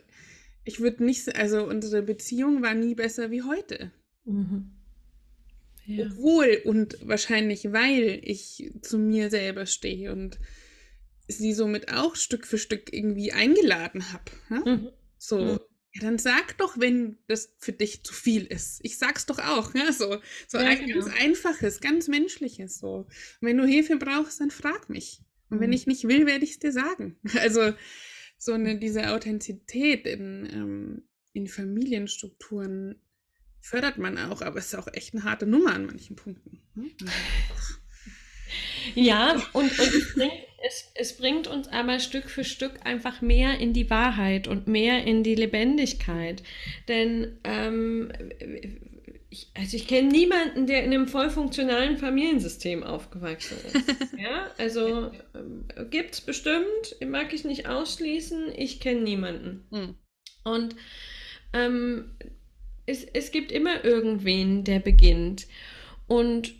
ich 0.64 0.80
würde 0.80 1.04
nicht, 1.04 1.34
also 1.36 1.64
unsere 1.64 2.02
Beziehung 2.02 2.62
war 2.62 2.74
nie 2.74 2.94
besser 2.94 3.30
wie 3.30 3.42
heute. 3.42 3.90
Mhm. 4.24 4.70
Ja. 5.86 6.06
Obwohl 6.06 6.62
und 6.64 6.96
wahrscheinlich 7.02 7.72
weil 7.72 8.20
ich 8.22 8.72
zu 8.80 8.98
mir 8.98 9.28
selber 9.28 9.66
stehe 9.66 10.12
und 10.12 10.38
sie 11.28 11.52
somit 11.52 11.92
auch 11.92 12.16
Stück 12.16 12.46
für 12.46 12.58
Stück 12.58 12.92
irgendwie 12.92 13.32
eingeladen 13.32 14.12
habe. 14.12 14.24
Ja? 14.50 14.76
Mhm. 14.76 14.88
So, 15.18 15.38
mhm. 15.38 15.60
Ja, 15.94 16.02
dann 16.02 16.18
sag 16.18 16.58
doch, 16.58 16.78
wenn 16.78 17.18
das 17.28 17.54
für 17.58 17.72
dich 17.72 18.02
zu 18.04 18.12
viel 18.12 18.44
ist. 18.46 18.80
Ich 18.82 18.98
sag's 18.98 19.26
doch 19.26 19.38
auch, 19.38 19.74
ja, 19.74 19.92
so, 19.92 20.20
so 20.48 20.58
ja, 20.58 20.64
ein 20.64 20.86
genau. 20.86 21.04
ganz 21.04 21.14
einfaches, 21.20 21.80
ganz 21.80 22.08
menschliches, 22.08 22.78
so. 22.78 23.06
Und 23.06 23.08
wenn 23.40 23.56
du 23.56 23.64
Hilfe 23.64 23.96
brauchst, 23.96 24.40
dann 24.40 24.50
frag 24.50 24.90
mich. 24.90 25.20
Und 25.50 25.60
wenn 25.60 25.68
mhm. 25.68 25.74
ich 25.74 25.86
nicht 25.86 26.08
will, 26.08 26.26
werde 26.26 26.44
ich 26.44 26.52
es 26.52 26.58
dir 26.58 26.72
sagen. 26.72 27.16
Also, 27.38 27.74
so 28.36 28.52
eine, 28.52 28.78
diese 28.78 29.10
Authentizität 29.10 30.06
in, 30.06 30.48
ähm, 30.52 31.02
in 31.32 31.46
Familienstrukturen 31.46 33.00
fördert 33.60 33.96
man 33.96 34.18
auch, 34.18 34.42
aber 34.42 34.58
es 34.58 34.66
ist 34.66 34.74
auch 34.74 34.88
echt 34.92 35.14
eine 35.14 35.24
harte 35.24 35.46
Nummer 35.46 35.74
an 35.74 35.86
manchen 35.86 36.16
Punkten. 36.16 36.60
Ne? 36.74 36.90
Ja, 38.94 39.34
und, 39.52 39.78
und 39.78 39.78
es, 39.78 40.14
bringt, 40.14 40.32
es, 40.66 40.90
es 40.94 41.16
bringt 41.18 41.46
uns 41.46 41.68
aber 41.68 42.00
Stück 42.00 42.30
für 42.30 42.42
Stück 42.42 42.72
einfach 42.84 43.20
mehr 43.20 43.58
in 43.60 43.74
die 43.74 43.90
Wahrheit 43.90 44.48
und 44.48 44.66
mehr 44.66 45.04
in 45.04 45.22
die 45.22 45.34
Lebendigkeit. 45.34 46.42
Denn 46.88 47.38
ähm, 47.44 48.10
ich, 49.28 49.50
also 49.54 49.76
ich 49.76 49.86
kenne 49.86 50.08
niemanden, 50.08 50.66
der 50.66 50.84
in 50.84 50.94
einem 50.94 51.06
voll 51.06 51.28
funktionalen 51.28 51.98
Familiensystem 51.98 52.82
aufgewachsen 52.82 53.58
ist. 53.66 54.12
ja, 54.18 54.50
also 54.56 55.08
äh, 55.08 55.84
gibt 55.90 56.14
es 56.14 56.20
bestimmt, 56.22 56.96
mag 57.06 57.34
ich 57.34 57.44
nicht 57.44 57.68
ausschließen, 57.68 58.50
ich 58.56 58.80
kenne 58.80 59.02
niemanden. 59.02 59.66
Hm. 59.70 59.94
Und 60.44 60.76
ähm, 61.52 62.16
es, 62.86 63.04
es 63.04 63.32
gibt 63.32 63.52
immer 63.52 63.84
irgendwen, 63.84 64.64
der 64.64 64.78
beginnt. 64.78 65.46
Und 66.06 66.54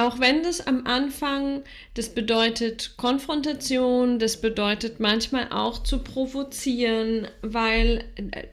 auch 0.00 0.18
wenn 0.18 0.42
das 0.42 0.66
am 0.66 0.86
Anfang, 0.86 1.62
das 1.94 2.08
bedeutet 2.08 2.94
Konfrontation, 2.96 4.18
das 4.18 4.40
bedeutet 4.40 5.00
manchmal 5.00 5.48
auch 5.50 5.82
zu 5.82 5.98
provozieren, 6.02 7.28
weil 7.42 8.04
äh, 8.16 8.44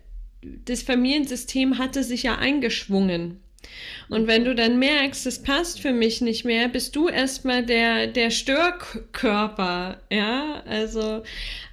das 0.42 0.84
Familiensystem 0.84 1.78
hatte 1.78 2.04
sich 2.04 2.24
ja 2.24 2.38
eingeschwungen. 2.38 3.40
Und 4.10 4.28
wenn 4.28 4.46
du 4.46 4.56
dann 4.56 4.80
merkst, 4.80 5.26
es 5.26 5.42
passt 5.44 5.82
für 5.82 5.92
mich 5.92 6.22
nicht 6.22 6.46
mehr, 6.46 6.70
bist 6.70 6.96
du 6.96 7.10
erstmal 7.10 7.66
der, 7.66 8.08
der 8.08 8.30
Störkörper, 8.30 10.00
ja, 10.10 10.64
also 10.66 11.24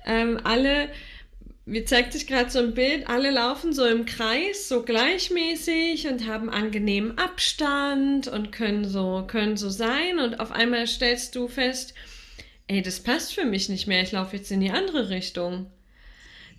ähm, 0.04 0.40
alle 0.42 0.88
wie 1.66 1.84
zeigt 1.84 2.12
sich 2.12 2.26
gerade 2.26 2.50
so 2.50 2.58
ein 2.58 2.74
Bild, 2.74 3.08
alle 3.08 3.30
laufen 3.30 3.72
so 3.72 3.86
im 3.86 4.04
Kreis, 4.04 4.68
so 4.68 4.82
gleichmäßig 4.82 6.06
und 6.08 6.26
haben 6.26 6.50
angenehmen 6.50 7.16
Abstand 7.16 8.28
und 8.28 8.52
können 8.52 8.84
so, 8.84 9.24
können 9.26 9.56
so 9.56 9.70
sein 9.70 10.18
und 10.18 10.40
auf 10.40 10.52
einmal 10.52 10.86
stellst 10.86 11.34
du 11.34 11.48
fest, 11.48 11.94
ey, 12.66 12.82
das 12.82 13.00
passt 13.00 13.34
für 13.34 13.46
mich 13.46 13.68
nicht 13.68 13.86
mehr, 13.86 14.02
ich 14.02 14.12
laufe 14.12 14.36
jetzt 14.36 14.50
in 14.50 14.60
die 14.60 14.70
andere 14.70 15.08
Richtung. 15.08 15.70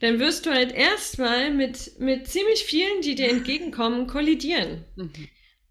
Dann 0.01 0.19
wirst 0.19 0.45
du 0.45 0.51
halt 0.51 0.73
erstmal 0.73 1.51
mit, 1.51 1.99
mit 1.99 2.27
ziemlich 2.27 2.63
vielen, 2.63 3.01
die 3.01 3.15
dir 3.15 3.29
entgegenkommen, 3.29 4.07
kollidieren. 4.07 4.83
Mhm. 4.95 5.29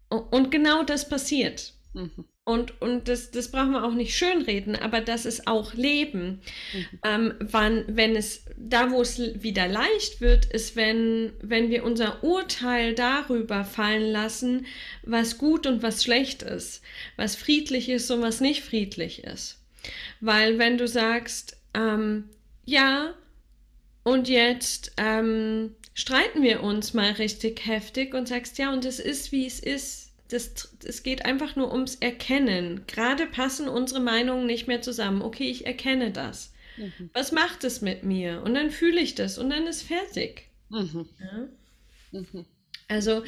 Und 0.09 0.49
genau 0.49 0.83
das 0.83 1.07
passiert. 1.07 1.73
Mhm. 1.93 2.25
Und, 2.47 2.79
und 2.79 3.07
das, 3.07 3.31
das 3.31 3.49
brauchen 3.49 3.71
wir 3.71 3.83
auch 3.83 3.95
nicht 3.95 4.15
schönreden, 4.15 4.75
aber 4.75 5.01
das 5.01 5.25
ist 5.25 5.47
auch 5.47 5.73
Leben. 5.73 6.41
Mhm. 6.73 6.99
Ähm, 7.03 7.33
wann, 7.39 7.85
wenn 7.87 8.15
es, 8.15 8.45
da 8.55 8.91
wo 8.91 9.01
es 9.01 9.19
wieder 9.41 9.67
leicht 9.67 10.21
wird, 10.21 10.45
ist, 10.45 10.75
wenn, 10.75 11.33
wenn 11.41 11.71
wir 11.71 11.83
unser 11.83 12.23
Urteil 12.23 12.93
darüber 12.93 13.65
fallen 13.65 14.11
lassen, 14.11 14.67
was 15.01 15.39
gut 15.39 15.65
und 15.65 15.81
was 15.81 16.03
schlecht 16.03 16.43
ist, 16.43 16.83
was 17.15 17.35
friedlich 17.35 17.89
ist 17.89 18.11
und 18.11 18.21
was 18.21 18.41
nicht 18.41 18.63
friedlich 18.63 19.23
ist. 19.23 19.59
Weil 20.19 20.59
wenn 20.59 20.77
du 20.77 20.87
sagst, 20.87 21.57
ähm, 21.73 22.29
ja, 22.63 23.15
und 24.03 24.29
jetzt 24.29 24.91
ähm, 24.97 25.75
streiten 25.95 26.43
wir 26.43 26.61
uns 26.61 26.93
mal 26.93 27.13
richtig 27.13 27.65
heftig 27.65 28.13
und 28.13 28.27
sagst, 28.27 28.59
ja, 28.59 28.71
und 28.71 28.85
es 28.85 28.99
ist, 28.99 29.31
wie 29.31 29.47
es 29.47 29.59
ist, 29.59 30.04
das, 30.29 30.75
es 30.83 31.03
geht 31.03 31.25
einfach 31.25 31.55
nur 31.55 31.71
ums 31.71 31.95
Erkennen. 31.95 32.81
Gerade 32.87 33.27
passen 33.27 33.67
unsere 33.67 33.99
Meinungen 33.99 34.45
nicht 34.45 34.67
mehr 34.67 34.81
zusammen. 34.81 35.21
Okay, 35.21 35.49
ich 35.49 35.65
erkenne 35.65 36.11
das. 36.11 36.51
Mhm. 36.77 37.09
Was 37.13 37.31
macht 37.31 37.63
es 37.63 37.81
mit 37.81 38.03
mir? 38.03 38.41
Und 38.43 38.55
dann 38.55 38.71
fühle 38.71 38.99
ich 38.99 39.15
das 39.15 39.37
und 39.37 39.49
dann 39.49 39.67
ist 39.67 39.83
fertig. 39.83 40.47
Mhm. 40.69 41.07
Ja? 41.19 42.19
Mhm. 42.19 42.45
Also 42.87 43.23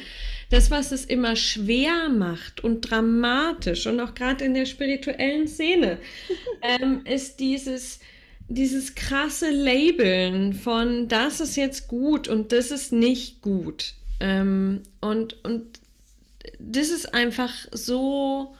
das, 0.50 0.70
was 0.70 0.92
es 0.92 1.04
immer 1.04 1.34
schwer 1.34 2.08
macht 2.08 2.62
und 2.62 2.82
dramatisch 2.82 3.86
und 3.86 3.98
auch 4.00 4.14
gerade 4.14 4.44
in 4.44 4.54
der 4.54 4.66
spirituellen 4.66 5.48
Szene, 5.48 5.98
ähm, 6.62 7.02
ist 7.04 7.40
dieses, 7.40 8.00
dieses 8.48 8.94
krasse 8.94 9.50
Labeln 9.50 10.52
von 10.52 11.08
das 11.08 11.40
ist 11.40 11.56
jetzt 11.56 11.88
gut 11.88 12.28
und 12.28 12.52
das 12.52 12.70
ist 12.70 12.92
nicht 12.92 13.42
gut. 13.42 13.94
Ähm, 14.20 14.82
und, 15.00 15.44
und 15.44 15.80
das 16.58 16.90
ist 16.90 17.14
einfach 17.14 17.52
so, 17.72 18.54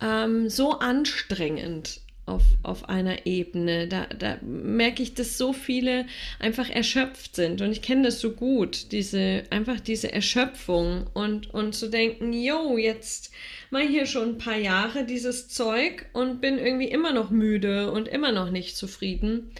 ähm, 0.00 0.48
so 0.48 0.78
anstrengend 0.78 2.00
auf, 2.26 2.42
auf 2.62 2.88
einer 2.88 3.26
Ebene. 3.26 3.88
Da, 3.88 4.06
da 4.06 4.38
merke 4.42 5.02
ich, 5.02 5.14
dass 5.14 5.36
so 5.36 5.52
viele 5.52 6.06
einfach 6.38 6.70
erschöpft 6.70 7.36
sind. 7.36 7.60
Und 7.60 7.72
ich 7.72 7.82
kenne 7.82 8.04
das 8.04 8.20
so 8.20 8.32
gut, 8.32 8.92
diese, 8.92 9.44
einfach 9.50 9.80
diese 9.80 10.12
Erschöpfung 10.12 11.06
und, 11.12 11.52
und 11.52 11.74
zu 11.74 11.88
denken, 11.88 12.32
yo, 12.32 12.78
jetzt 12.78 13.30
mal 13.70 13.86
hier 13.86 14.06
schon 14.06 14.30
ein 14.30 14.38
paar 14.38 14.56
Jahre 14.56 15.04
dieses 15.04 15.48
Zeug 15.48 16.06
und 16.12 16.40
bin 16.40 16.58
irgendwie 16.58 16.88
immer 16.88 17.12
noch 17.12 17.30
müde 17.30 17.90
und 17.90 18.08
immer 18.08 18.32
noch 18.32 18.50
nicht 18.50 18.76
zufrieden. 18.76 19.52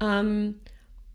Ähm, 0.00 0.56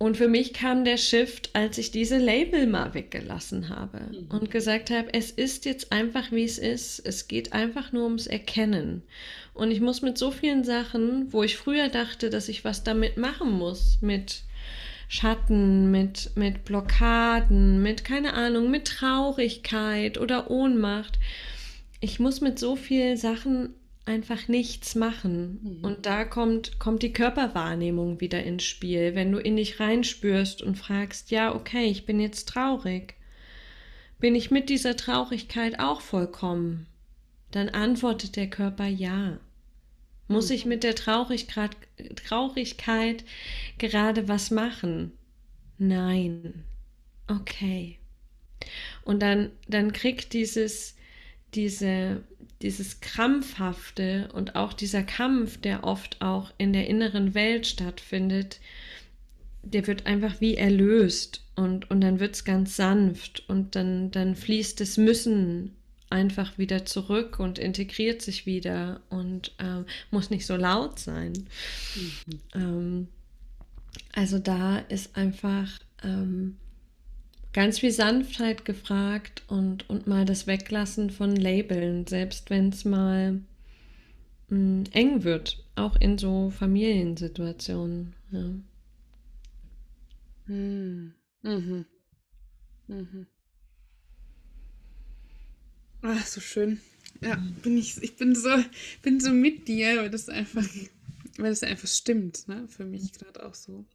und 0.04 0.18
für 0.18 0.28
mich 0.28 0.52
kam 0.52 0.84
der 0.84 0.98
Shift, 0.98 1.52
als 1.54 1.78
ich 1.78 1.90
diese 1.90 2.18
Label 2.18 2.68
mal 2.68 2.94
weggelassen 2.94 3.70
habe 3.70 4.02
mhm. 4.12 4.28
und 4.30 4.52
gesagt 4.52 4.90
habe, 4.90 5.14
es 5.14 5.32
ist 5.32 5.64
jetzt 5.64 5.94
einfach, 5.94 6.30
wie 6.34 6.44
es 6.44 6.58
ist. 6.58 7.00
Es 7.00 7.30
geht 7.30 7.54
einfach 7.54 7.94
nur 7.94 8.04
ums 8.04 8.28
Erkennen. 8.28 9.04
Und 9.54 9.72
ich 9.72 9.80
muss 9.80 10.02
mit 10.02 10.18
so 10.18 10.30
vielen 10.30 10.66
Sachen, 10.66 11.32
wo 11.32 11.42
ich 11.42 11.56
früher 11.56 11.88
dachte, 11.88 12.30
dass 12.30 12.50
ich 12.50 12.66
was 12.66 12.84
damit 12.84 13.16
machen 13.16 13.54
muss, 13.54 14.00
mit 14.02 14.44
Schatten, 15.08 15.90
mit, 15.90 16.32
mit 16.36 16.66
Blockaden, 16.66 17.82
mit, 17.82 18.04
keine 18.04 18.34
Ahnung, 18.34 18.70
mit 18.70 18.86
Traurigkeit 18.86 20.18
oder 20.18 20.52
Ohnmacht. 20.52 21.18
Ich 22.02 22.20
muss 22.20 22.42
mit 22.42 22.60
so 22.60 22.76
vielen 22.76 23.16
Sachen 23.16 23.74
einfach 24.06 24.48
nichts 24.48 24.96
machen. 24.96 25.60
Mhm. 25.62 25.86
Und 25.86 26.06
da 26.06 26.26
kommt, 26.26 26.80
kommt 26.80 27.04
die 27.04 27.14
Körperwahrnehmung 27.14 28.20
wieder 28.20 28.44
ins 28.44 28.64
Spiel. 28.64 29.16
Wenn 29.16 29.32
du 29.32 29.40
in 29.40 29.56
dich 29.56 29.80
reinspürst 29.80 30.62
und 30.62 30.78
fragst, 30.78 31.32
ja, 31.32 31.56
okay, 31.56 31.86
ich 31.86 32.06
bin 32.06 32.20
jetzt 32.20 32.50
traurig. 32.50 33.16
Bin 34.20 34.36
ich 34.36 34.52
mit 34.52 34.70
dieser 34.70 34.96
Traurigkeit 34.96 35.80
auch 35.80 36.02
vollkommen? 36.02 36.88
Dann 37.52 37.70
antwortet 37.70 38.36
der 38.36 38.50
Körper 38.50 38.88
ja. 38.88 39.40
Muss 40.28 40.50
ich 40.50 40.66
mit 40.66 40.84
der 40.84 40.96
Traurigkeit, 40.96 41.76
Traurigkeit 42.16 43.24
gerade 43.78 44.28
was 44.28 44.52
machen? 44.52 45.12
Nein. 45.78 46.64
Okay. 47.28 48.00
Und 49.04 49.22
dann, 49.22 49.52
dann 49.68 49.92
kriegt 49.92 50.34
dieses, 50.34 50.96
diese, 51.54 52.24
dieses 52.64 53.02
Krampfhafte 53.02 54.30
und 54.34 54.56
auch 54.56 54.74
dieser 54.74 55.04
Kampf, 55.04 55.58
der 55.58 55.84
oft 55.84 56.22
auch 56.22 56.52
in 56.58 56.74
der 56.74 56.88
inneren 56.88 57.36
Welt 57.36 57.68
stattfindet, 57.68 58.60
der 59.62 59.86
wird 59.86 60.06
einfach 60.06 60.42
wie 60.42 60.56
erlöst 60.56 61.44
und, 61.56 61.90
und 61.92 62.02
dann 62.02 62.20
wird 62.20 62.36
es 62.36 62.44
ganz 62.44 62.76
sanft 62.76 63.44
und 63.48 63.76
dann, 63.76 64.12
dann 64.12 64.36
fließt 64.36 64.80
das 64.80 64.98
Müssen 64.98 65.76
einfach 66.10 66.58
wieder 66.58 66.86
zurück 66.86 67.40
und 67.40 67.60
integriert 67.60 68.22
sich 68.22 68.46
wieder 68.46 69.02
und 69.10 69.52
ähm, 69.60 69.86
muss 70.12 70.30
nicht 70.30 70.46
so 70.46 70.56
laut 70.56 71.00
sein. 71.00 71.34
Mhm. 71.96 72.40
Ähm, 72.54 73.08
also 74.14 74.40
da 74.40 74.78
ist 74.78 75.16
einfach 75.16 75.80
ähm, 76.04 76.58
ganz 77.54 77.80
viel 77.80 77.92
Sanftheit 77.92 78.66
gefragt 78.66 79.44
und, 79.48 79.90
und 79.90 80.08
mal 80.08 80.26
das 80.26 80.48
Weglassen 80.48 81.12
von 81.12 81.36
Labeln, 81.36 82.08
selbst 82.08 82.50
wenn 82.50 82.70
es 82.70 82.84
mal 82.84 83.42
mh, 84.50 84.58
mm, 84.58 84.84
eng 84.92 85.24
wird, 85.24 85.64
auch 85.76 85.96
in 85.96 86.18
so 86.18 86.50
Familiensituationen. 86.50 88.16
Ja. 88.32 88.54
Mhm. 90.48 91.14
Mhm. 91.44 91.86
Mhm. 92.88 93.28
Ach, 96.02 96.26
so 96.26 96.42
schön. 96.42 96.82
Ja, 97.22 97.38
bin 97.62 97.78
ich, 97.78 98.02
ich 98.04 98.18
bin 98.18 98.36
so, 98.36 98.50
bin 99.02 99.20
so 99.20 99.32
mit 99.32 99.68
dir, 99.68 99.98
weil 99.98 100.10
das 100.10 100.28
einfach, 100.28 100.68
weil 101.38 101.52
das 101.52 101.64
einfach 101.64 101.88
stimmt, 101.88 102.48
ne? 102.48 102.68
Für 102.68 102.84
mich 102.84 103.14
gerade 103.14 103.46
auch 103.46 103.54
so. 103.54 103.86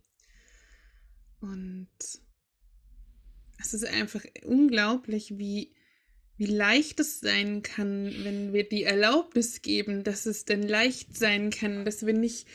Und 1.41 1.89
es 3.61 3.75
ist 3.75 3.87
einfach 3.87 4.23
unglaublich, 4.45 5.39
wie, 5.39 5.73
wie 6.37 6.47
leicht 6.47 7.01
es 7.01 7.21
sein 7.21 7.63
kann, 7.63 8.13
wenn 8.23 8.53
wir 8.53 8.69
die 8.69 8.85
Erlaubnis 8.85 9.63
geben, 9.63 10.05
dass 10.05 10.27
es 10.27 10.45
denn 10.45 10.63
leicht 10.63 11.17
sein 11.17 11.51
kann, 11.51 11.85
dass 11.85 12.07
wir 12.07 12.15
nicht 12.15 12.47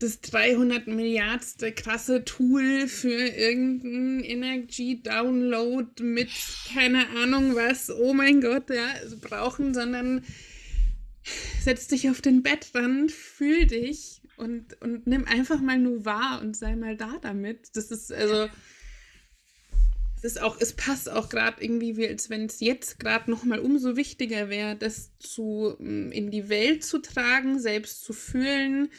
das 0.00 0.20
300 0.22 0.86
Milliardste 0.86 1.72
krasse 1.72 2.24
Tool 2.24 2.88
für 2.88 3.14
irgendeinen 3.14 4.24
Energy-Download 4.24 6.02
mit 6.02 6.30
keine 6.72 7.08
Ahnung 7.10 7.54
was, 7.54 7.90
oh 7.90 8.12
mein 8.12 8.40
Gott, 8.40 8.70
ja, 8.70 8.88
brauchen, 9.20 9.72
sondern 9.72 10.24
setz 11.62 11.88
dich 11.88 12.10
auf 12.10 12.20
den 12.20 12.42
Bettrand, 12.42 13.12
fühl 13.12 13.66
dich 13.66 14.20
und, 14.36 14.80
und 14.82 15.06
nimm 15.06 15.24
einfach 15.26 15.60
mal 15.60 15.78
nur 15.78 16.04
wahr 16.04 16.40
und 16.42 16.56
sei 16.56 16.76
mal 16.76 16.96
da 16.96 17.18
damit. 17.22 17.68
Das 17.74 17.90
ist 17.90 18.12
also 18.12 18.48
ist 20.24 20.40
auch, 20.40 20.60
es 20.60 20.72
passt 20.72 21.10
auch 21.10 21.28
gerade 21.28 21.62
irgendwie, 21.62 21.96
wie 21.96 22.08
als 22.08 22.30
wenn 22.30 22.46
es 22.46 22.60
jetzt 22.60 22.98
gerade 22.98 23.30
nochmal 23.30 23.58
umso 23.58 23.96
wichtiger 23.96 24.48
wäre, 24.48 24.74
das 24.76 25.12
zu 25.18 25.76
mm, 25.78 26.10
in 26.12 26.30
die 26.30 26.48
Welt 26.48 26.82
zu 26.82 26.98
tragen, 26.98 27.58
selbst 27.58 28.04
zu 28.04 28.12
fühlen. 28.12 28.90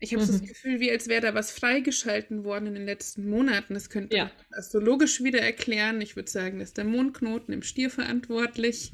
Ich 0.00 0.12
habe 0.12 0.22
mhm. 0.22 0.28
das 0.28 0.42
Gefühl, 0.42 0.80
wie 0.80 0.90
als 0.90 1.08
wäre 1.08 1.22
da 1.22 1.34
was 1.34 1.50
freigeschalten 1.50 2.44
worden 2.44 2.66
in 2.66 2.74
den 2.74 2.84
letzten 2.84 3.28
Monaten. 3.28 3.72
Das 3.72 3.88
könnte 3.88 4.16
ja. 4.16 4.24
man 4.24 4.58
astrologisch 4.58 5.22
wieder 5.22 5.40
erklären. 5.40 6.02
Ich 6.02 6.14
würde 6.14 6.30
sagen, 6.30 6.58
dass 6.58 6.74
der 6.74 6.84
Mondknoten 6.84 7.54
im 7.54 7.62
Stier 7.62 7.88
verantwortlich, 7.88 8.92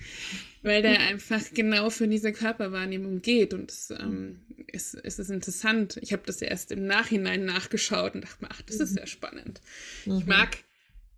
weil 0.63 0.83
der 0.83 1.01
einfach 1.09 1.43
genau 1.53 1.91
für 1.91 2.07
diese 2.07 2.33
Körperwahrnehmung 2.33 3.23
geht. 3.23 3.55
Und 3.55 3.73
es, 3.73 3.91
ähm, 3.91 4.43
es, 4.73 4.95
es 4.95 5.19
ist 5.19 5.31
interessant. 5.31 5.99
Ich 6.01 6.13
habe 6.13 6.23
das 6.27 6.43
erst 6.43 6.71
im 6.71 6.87
Nachhinein 6.87 7.45
nachgeschaut 7.45 8.15
und 8.15 8.23
dachte 8.23 8.45
mir, 8.45 8.51
ach, 8.53 8.63
das 8.63 8.77
ist 8.77 8.93
mhm. 8.93 8.95
sehr 8.95 9.07
spannend. 9.09 9.61
Mhm. 10.05 10.19
Ich 10.19 10.27
mag 10.27 10.59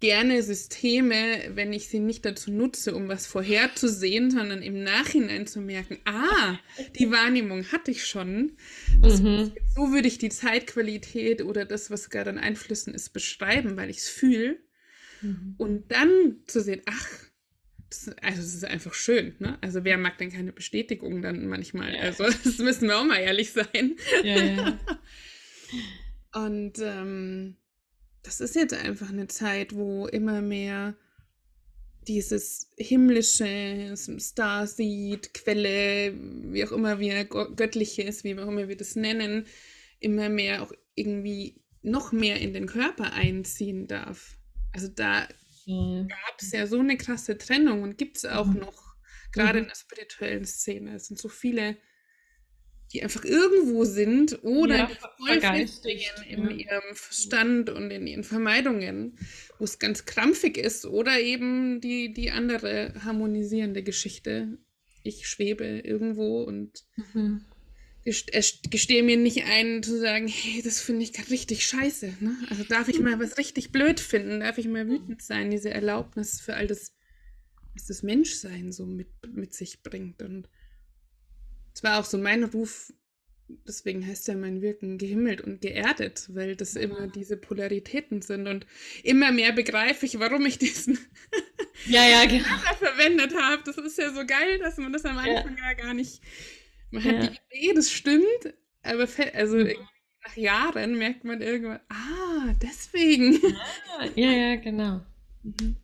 gerne 0.03 0.43
Systeme, 0.43 1.53
wenn 1.55 1.73
ich 1.73 1.87
sie 1.87 2.01
nicht 2.01 2.25
dazu 2.25 2.51
nutze, 2.51 2.93
um 2.93 3.07
was 3.07 3.29
vorherzusehen, 3.29 4.33
sondern 4.33 4.61
im 4.61 4.83
Nachhinein 4.83 5.47
zu 5.47 5.61
merken, 5.61 5.99
ah, 6.05 6.59
die 6.99 7.12
Wahrnehmung 7.12 7.71
hatte 7.71 7.93
ich 7.93 8.05
schon. 8.05 8.57
Mhm. 9.01 9.53
So 9.77 9.93
würde 9.93 10.09
ich 10.09 10.19
die 10.19 10.29
Zeitqualität 10.29 11.43
oder 11.43 11.65
das, 11.65 11.93
was 11.93 12.11
gerade 12.11 12.31
an 12.31 12.38
Einflüssen 12.38 12.95
ist, 12.95 13.11
beschreiben, 13.11 13.77
weil 13.77 13.91
ich 13.91 13.99
es 13.99 14.09
fühle. 14.09 14.59
Mhm. 15.21 15.55
Und 15.57 15.93
dann 15.93 16.41
zu 16.49 16.61
sehen, 16.61 16.83
ach, 16.87 17.09
das, 17.88 18.09
also 18.23 18.41
es 18.41 18.55
ist 18.57 18.65
einfach 18.65 18.95
schön, 18.95 19.37
ne? 19.38 19.57
Also 19.61 19.85
wer 19.85 19.99
mag 19.99 20.19
denn 20.19 20.33
keine 20.33 20.53
Bestätigung 20.53 21.23
dann 21.23 21.47
manchmal? 21.47 21.95
Ja. 21.95 22.01
Also 22.01 22.25
das 22.45 22.59
müssen 22.59 22.88
wir 22.88 22.99
auch 22.99 23.05
mal 23.05 23.21
ehrlich 23.21 23.53
sein. 23.53 23.95
Ja, 24.25 24.43
ja. 24.43 24.81
Und 26.35 26.81
ähm, 26.81 27.57
das 28.23 28.41
ist 28.41 28.55
jetzt 28.55 28.75
einfach 28.75 29.11
eine 29.11 29.27
Zeit, 29.27 29.75
wo 29.75 30.07
immer 30.07 30.41
mehr 30.43 30.97
dieses 32.07 32.73
himmlische 32.77 33.95
Starseed, 33.97 35.35
Quelle, 35.35 36.15
wie 36.53 36.65
auch 36.65 36.73
immer 36.73 36.99
wir 36.99 37.25
göttliches, 37.25 38.25
wie 38.25 38.39
auch 38.39 38.49
immer 38.49 38.69
wir 38.69 38.77
das 38.77 38.97
nennen, 38.97 39.47
immer 40.01 40.29
mehr 40.29 40.63
auch 40.63 40.73
irgendwie 40.95 41.63
noch 41.83 42.13
mehr 42.13 42.41
in 42.41 42.53
den 42.53 42.67
Körper 42.67 43.13
einziehen 43.13 43.87
darf. 43.87 44.37
Also 44.73 44.89
da 44.89 45.29
mhm. 45.67 46.09
gab 46.09 46.41
es 46.41 46.53
ja 46.53 46.67
so 46.67 46.81
eine 46.81 46.97
krasse 46.97 47.39
Trennung 47.39 47.83
und 47.83 47.99
gibt 47.99 48.19
es 48.19 48.25
auch 48.25 48.47
mhm. 48.47 48.61
noch, 48.61 48.97
gerade 49.33 49.59
mhm. 49.59 49.65
in 49.65 49.69
der 49.69 49.77
spirituellen 49.77 50.45
Szene. 50.45 50.95
Es 50.97 51.07
sind 51.07 51.19
so 51.19 51.29
viele 51.29 51.77
die 52.93 53.03
einfach 53.03 53.25
irgendwo 53.25 53.85
sind 53.85 54.43
oder 54.43 54.77
ja, 54.77 54.91
voll 55.17 55.41
feststehen 55.41 56.25
in 56.29 56.59
ihrem 56.59 56.95
Verstand 56.95 57.71
und 57.71 57.91
in 57.91 58.07
ihren 58.07 58.25
Vermeidungen, 58.25 59.19
wo 59.59 59.65
es 59.65 59.79
ganz 59.79 60.05
krampfig 60.05 60.59
ist 60.59 60.85
oder 60.85 61.19
eben 61.21 61.81
die, 61.81 62.13
die 62.13 62.31
andere 62.31 62.93
harmonisierende 63.05 63.83
Geschichte. 63.83 64.59
Ich 65.03 65.27
schwebe 65.27 65.65
irgendwo 65.65 66.43
und 66.43 66.85
mhm. 67.15 67.45
gestehe 68.05 69.03
mir 69.03 69.17
nicht 69.17 69.45
ein 69.47 69.83
zu 69.83 69.99
sagen, 69.99 70.29
hey, 70.29 70.61
das 70.63 70.81
finde 70.81 71.03
ich 71.03 71.13
gerade 71.13 71.31
richtig 71.31 71.67
scheiße. 71.67 72.19
Ne? 72.21 72.37
Also 72.51 72.65
darf 72.65 72.89
ich 72.89 73.01
mal 73.01 73.19
was 73.19 73.39
richtig 73.39 73.73
blöd 73.73 74.01
finden, 74.01 74.41
darf 74.41 74.59
ich 74.59 74.69
mal 74.69 74.87
wütend 74.87 75.23
sein, 75.23 75.51
diese 75.51 75.71
Erlaubnis 75.71 76.41
für 76.41 76.55
all 76.55 76.67
das, 76.67 76.95
was 77.75 77.87
das 77.87 78.03
Menschsein 78.03 78.71
so 78.71 78.85
mit, 78.85 79.09
mit 79.33 79.55
sich 79.55 79.83
bringt 79.83 80.21
und 80.21 80.49
es 81.75 81.83
war 81.83 81.99
auch 81.99 82.05
so 82.05 82.19
mein 82.19 82.45
Ruf, 82.45 82.93
deswegen 83.67 84.07
heißt 84.07 84.29
ja 84.29 84.35
mein 84.35 84.63
Wirken 84.63 84.99
gehimmelt 84.99 85.41
und 85.41 85.61
geerdet, 85.61 86.29
weil 86.33 86.57
das 86.57 86.75
immer 86.77 87.07
diese 87.07 87.37
Polaritäten 87.37 88.23
sind 88.23 88.47
und 88.47 88.67
immer 89.03 89.33
mehr 89.33 89.53
begreife 89.53 90.07
ich, 90.07 90.19
warum 90.19 90.47
ich 90.47 90.59
diesen 90.59 90.99
ja, 91.87 92.07
ja, 92.07 92.25
genau. 92.27 92.45
verwendet 92.79 93.35
habe. 93.37 93.63
Das 93.65 93.79
ist 93.79 93.99
ja 93.99 94.13
so 94.13 94.25
geil, 94.27 94.59
dass 94.59 94.77
man 94.77 94.93
das 94.93 95.05
am 95.05 95.19
Anfang 95.19 95.57
ja. 95.59 95.75
gar 95.75 95.95
nicht, 95.95 96.23
man 96.91 97.05
hat 97.05 97.13
ja. 97.13 97.27
die 97.27 97.59
Idee, 97.59 97.75
das 97.75 97.91
stimmt, 97.91 98.55
aber 98.83 99.09
also 99.35 99.57
mhm. 99.57 99.73
nach 100.25 100.37
Jahren 100.37 100.99
merkt 100.99 101.25
man 101.25 101.41
irgendwann, 101.41 101.81
ah, 101.89 102.55
deswegen. 102.61 103.39
Ja, 104.17 104.31
ja, 104.33 104.57
genau. 104.57 105.01
Mhm. 105.43 105.77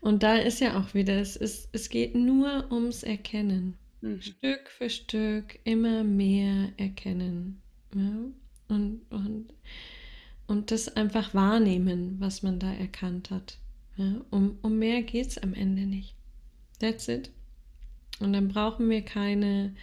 Und 0.00 0.22
da 0.22 0.36
ist 0.36 0.60
ja 0.60 0.78
auch 0.78 0.94
wieder, 0.94 1.20
es, 1.20 1.36
ist, 1.36 1.68
es 1.72 1.88
geht 1.88 2.14
nur 2.14 2.70
ums 2.70 3.02
Erkennen. 3.02 3.76
Mhm. 4.00 4.20
Stück 4.20 4.68
für 4.68 4.90
Stück 4.90 5.58
immer 5.64 6.04
mehr 6.04 6.72
erkennen. 6.76 7.60
Ja? 7.94 8.74
Und, 8.74 9.00
und, 9.10 9.46
und 10.46 10.70
das 10.70 10.94
einfach 10.96 11.34
wahrnehmen, 11.34 12.16
was 12.18 12.42
man 12.42 12.58
da 12.58 12.72
erkannt 12.72 13.30
hat. 13.30 13.58
Ja? 13.96 14.20
Um, 14.30 14.58
um 14.62 14.78
mehr 14.78 15.02
geht 15.02 15.28
es 15.28 15.38
am 15.38 15.54
Ende 15.54 15.82
nicht. 15.82 16.14
That's 16.78 17.08
it. 17.08 17.30
Und 18.20 18.32
dann 18.32 18.48
brauchen 18.48 18.88
wir 18.88 19.02
keine, 19.02 19.74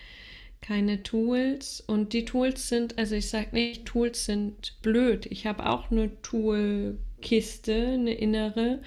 keine 0.61 1.03
Tools. 1.03 1.81
Und 1.81 2.13
die 2.13 2.25
Tools 2.25 2.69
sind, 2.69 2.97
also 2.97 3.15
ich 3.15 3.29
sage 3.29 3.49
nicht, 3.53 3.85
Tools 3.85 4.25
sind 4.25 4.77
blöd. 4.81 5.25
Ich 5.27 5.45
habe 5.45 5.69
auch 5.69 5.91
eine 5.91 6.21
Toolkiste, 6.21 7.75
eine 7.93 8.13
innere. 8.13 8.81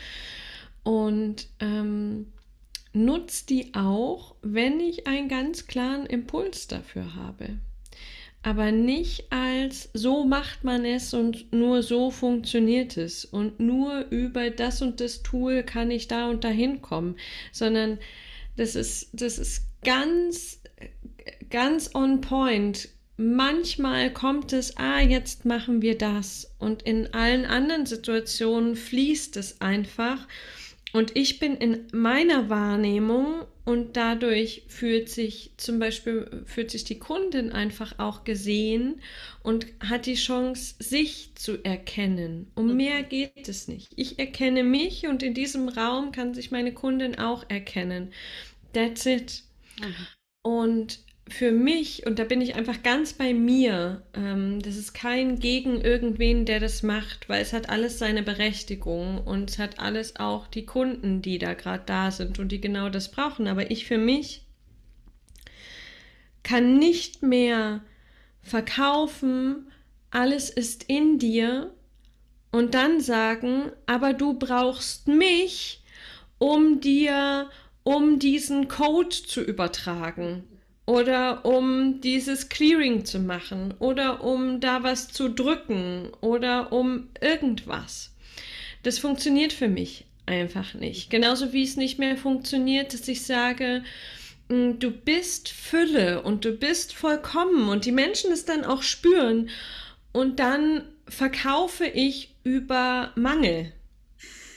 Und 0.82 1.48
ähm, 1.60 2.26
nutze 2.96 3.46
die 3.46 3.74
auch, 3.74 4.34
wenn 4.42 4.80
ich 4.80 5.06
einen 5.06 5.28
ganz 5.28 5.66
klaren 5.66 6.06
Impuls 6.06 6.66
dafür 6.66 7.14
habe. 7.14 7.58
Aber 8.42 8.70
nicht 8.70 9.32
als 9.32 9.90
so 9.92 10.24
macht 10.24 10.62
man 10.62 10.84
es 10.84 11.12
und 11.14 11.52
nur 11.52 11.82
so 11.82 12.10
funktioniert 12.10 12.96
es 12.96 13.24
und 13.24 13.58
nur 13.58 14.06
über 14.10 14.50
das 14.50 14.82
und 14.82 15.00
das 15.00 15.22
Tool 15.22 15.62
kann 15.62 15.90
ich 15.90 16.06
da 16.06 16.28
und 16.28 16.44
dahin 16.44 16.80
kommen, 16.80 17.16
sondern 17.52 17.98
das 18.56 18.76
ist, 18.76 19.10
das 19.12 19.38
ist 19.38 19.66
ganz 19.84 20.60
ganz 21.50 21.94
on 21.94 22.20
point. 22.20 22.88
Manchmal 23.16 24.12
kommt 24.12 24.52
es, 24.52 24.76
ah, 24.76 25.00
jetzt 25.00 25.44
machen 25.46 25.80
wir 25.80 25.96
das. 25.96 26.54
Und 26.58 26.82
in 26.82 27.14
allen 27.14 27.46
anderen 27.46 27.86
Situationen 27.86 28.76
fließt 28.76 29.36
es 29.38 29.60
einfach. 29.60 30.28
Und 30.96 31.14
ich 31.14 31.38
bin 31.38 31.58
in 31.58 31.88
meiner 31.92 32.48
Wahrnehmung 32.48 33.44
und 33.66 33.98
dadurch 33.98 34.62
fühlt 34.68 35.10
sich 35.10 35.50
zum 35.58 35.78
Beispiel, 35.78 36.42
fühlt 36.46 36.70
sich 36.70 36.84
die 36.84 36.98
Kundin 36.98 37.52
einfach 37.52 37.98
auch 37.98 38.24
gesehen 38.24 39.02
und 39.42 39.66
hat 39.80 40.06
die 40.06 40.14
Chance, 40.14 40.76
sich 40.78 41.32
zu 41.34 41.62
erkennen. 41.62 42.50
Um 42.54 42.68
mhm. 42.68 42.76
mehr 42.78 43.02
geht 43.02 43.46
es 43.46 43.68
nicht. 43.68 43.92
Ich 43.94 44.18
erkenne 44.18 44.64
mich 44.64 45.06
und 45.06 45.22
in 45.22 45.34
diesem 45.34 45.68
Raum 45.68 46.12
kann 46.12 46.32
sich 46.32 46.50
meine 46.50 46.72
Kundin 46.72 47.18
auch 47.18 47.44
erkennen. 47.50 48.14
That's 48.72 49.04
it. 49.04 49.42
Mhm. 49.78 50.06
Und 50.40 51.00
für 51.28 51.50
mich, 51.50 52.06
und 52.06 52.18
da 52.18 52.24
bin 52.24 52.40
ich 52.40 52.54
einfach 52.54 52.82
ganz 52.82 53.12
bei 53.12 53.34
mir, 53.34 54.02
ähm, 54.14 54.62
das 54.62 54.76
ist 54.76 54.94
kein 54.94 55.40
gegen 55.40 55.80
irgendwen, 55.80 56.44
der 56.44 56.60
das 56.60 56.82
macht, 56.84 57.28
weil 57.28 57.42
es 57.42 57.52
hat 57.52 57.68
alles 57.68 57.98
seine 57.98 58.22
Berechtigung 58.22 59.18
und 59.18 59.50
es 59.50 59.58
hat 59.58 59.80
alles 59.80 60.16
auch 60.16 60.46
die 60.46 60.64
Kunden, 60.64 61.22
die 61.22 61.38
da 61.38 61.54
gerade 61.54 61.82
da 61.84 62.10
sind 62.12 62.38
und 62.38 62.52
die 62.52 62.60
genau 62.60 62.90
das 62.90 63.10
brauchen. 63.10 63.48
Aber 63.48 63.70
ich 63.70 63.86
für 63.86 63.98
mich 63.98 64.46
kann 66.44 66.78
nicht 66.78 67.24
mehr 67.24 67.80
verkaufen, 68.42 69.72
alles 70.12 70.48
ist 70.48 70.84
in 70.84 71.18
dir 71.18 71.74
und 72.52 72.74
dann 72.74 73.00
sagen, 73.00 73.72
aber 73.86 74.12
du 74.12 74.34
brauchst 74.34 75.08
mich, 75.08 75.82
um 76.38 76.80
dir, 76.80 77.50
um 77.82 78.20
diesen 78.20 78.68
Code 78.68 79.08
zu 79.08 79.42
übertragen 79.42 80.44
oder 80.86 81.44
um 81.44 82.00
dieses 82.00 82.48
Clearing 82.48 83.04
zu 83.04 83.18
machen 83.18 83.74
oder 83.80 84.22
um 84.22 84.60
da 84.60 84.82
was 84.84 85.08
zu 85.08 85.28
drücken 85.28 86.10
oder 86.20 86.72
um 86.72 87.08
irgendwas. 87.20 88.14
Das 88.84 88.98
funktioniert 88.98 89.52
für 89.52 89.68
mich 89.68 90.06
einfach 90.26 90.74
nicht. 90.74 91.10
Genauso 91.10 91.52
wie 91.52 91.64
es 91.64 91.76
nicht 91.76 91.98
mehr 91.98 92.16
funktioniert, 92.16 92.94
dass 92.94 93.08
ich 93.08 93.24
sage, 93.24 93.82
hm, 94.48 94.78
du 94.78 94.92
bist 94.92 95.48
Fülle 95.48 96.22
und 96.22 96.44
du 96.44 96.52
bist 96.52 96.94
vollkommen 96.94 97.68
und 97.68 97.84
die 97.84 97.92
Menschen 97.92 98.32
es 98.32 98.44
dann 98.44 98.64
auch 98.64 98.82
spüren 98.82 99.50
und 100.12 100.38
dann 100.38 100.84
verkaufe 101.08 101.84
ich 101.86 102.34
über 102.44 103.12
Mangel. 103.16 103.72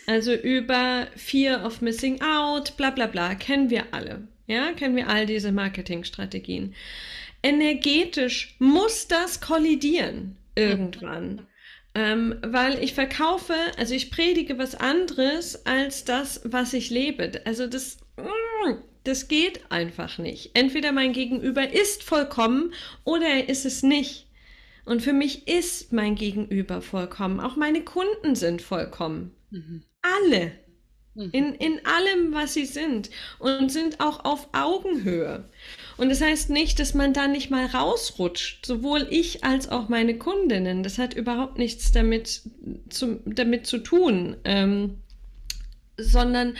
Also 0.06 0.34
über 0.34 1.08
Fear 1.16 1.66
of 1.66 1.82
Missing 1.82 2.22
Out, 2.22 2.78
bla 2.78 2.92
bla 2.92 3.08
bla, 3.08 3.36
kennen 3.36 3.70
wir 3.70 3.94
alle. 3.94 4.29
Ja, 4.50 4.74
kennen 4.74 4.96
wir 4.96 5.08
all 5.08 5.28
diese 5.28 5.52
Marketingstrategien. 5.52 6.74
Energetisch 7.44 8.56
muss 8.58 9.08
das 9.08 9.42
kollidieren 9.42 10.38
irgendwann. 10.56 11.46
Ähm, 11.94 12.36
weil 12.42 12.84
ich 12.84 12.96
verkaufe, 12.96 13.54
also 13.78 13.94
ich 13.94 14.10
predige 14.10 14.58
was 14.58 14.74
anderes 14.74 15.68
als 15.68 16.04
das, 16.04 16.42
was 16.46 16.74
ich 16.74 16.90
lebe. 16.90 17.42
Also 17.46 17.68
das, 17.68 18.00
mm, 18.18 18.74
das 19.04 19.28
geht 19.28 19.72
einfach 19.72 20.18
nicht. 20.18 20.52
Entweder 20.56 20.94
mein 20.94 21.14
Gegenüber 21.14 21.72
ist 21.72 22.04
vollkommen 22.04 22.74
oder 23.04 23.28
er 23.28 23.50
ist 23.50 23.68
es 23.68 23.84
nicht. 23.84 24.26
Und 24.84 25.04
für 25.04 25.14
mich 25.14 25.48
ist 25.48 25.94
mein 25.94 26.16
Gegenüber 26.16 26.82
vollkommen. 26.82 27.40
Auch 27.40 27.56
meine 27.56 27.84
Kunden 27.84 28.34
sind 28.34 28.64
vollkommen. 28.64 29.36
Mhm. 29.52 29.84
Alle. 30.02 30.54
Mhm. 31.20 31.30
In, 31.34 31.54
in 31.56 31.86
allem, 31.86 32.34
was 32.34 32.54
sie 32.54 32.66
sind 32.66 33.10
und 33.40 33.70
sind 33.72 34.00
auch 34.00 34.24
auf 34.24 34.48
Augenhöhe. 34.54 35.44
Und 35.98 36.08
das 36.08 36.22
heißt 36.22 36.50
nicht, 36.50 36.80
dass 36.80 36.94
man 36.94 37.12
da 37.14 37.28
nicht 37.28 37.52
mal 37.52 37.66
rausrutscht, 37.66 38.66
sowohl 38.66 39.06
ich 39.10 39.44
als 39.44 39.68
auch 39.68 39.90
meine 39.90 40.18
Kundinnen. 40.18 40.82
Das 40.82 40.98
hat 40.98 41.14
überhaupt 41.14 41.58
nichts 41.58 41.92
damit 41.92 42.42
zu, 42.88 43.20
damit 43.26 43.68
zu 43.68 43.80
tun, 43.80 44.38
ähm, 44.46 45.00
sondern 45.98 46.56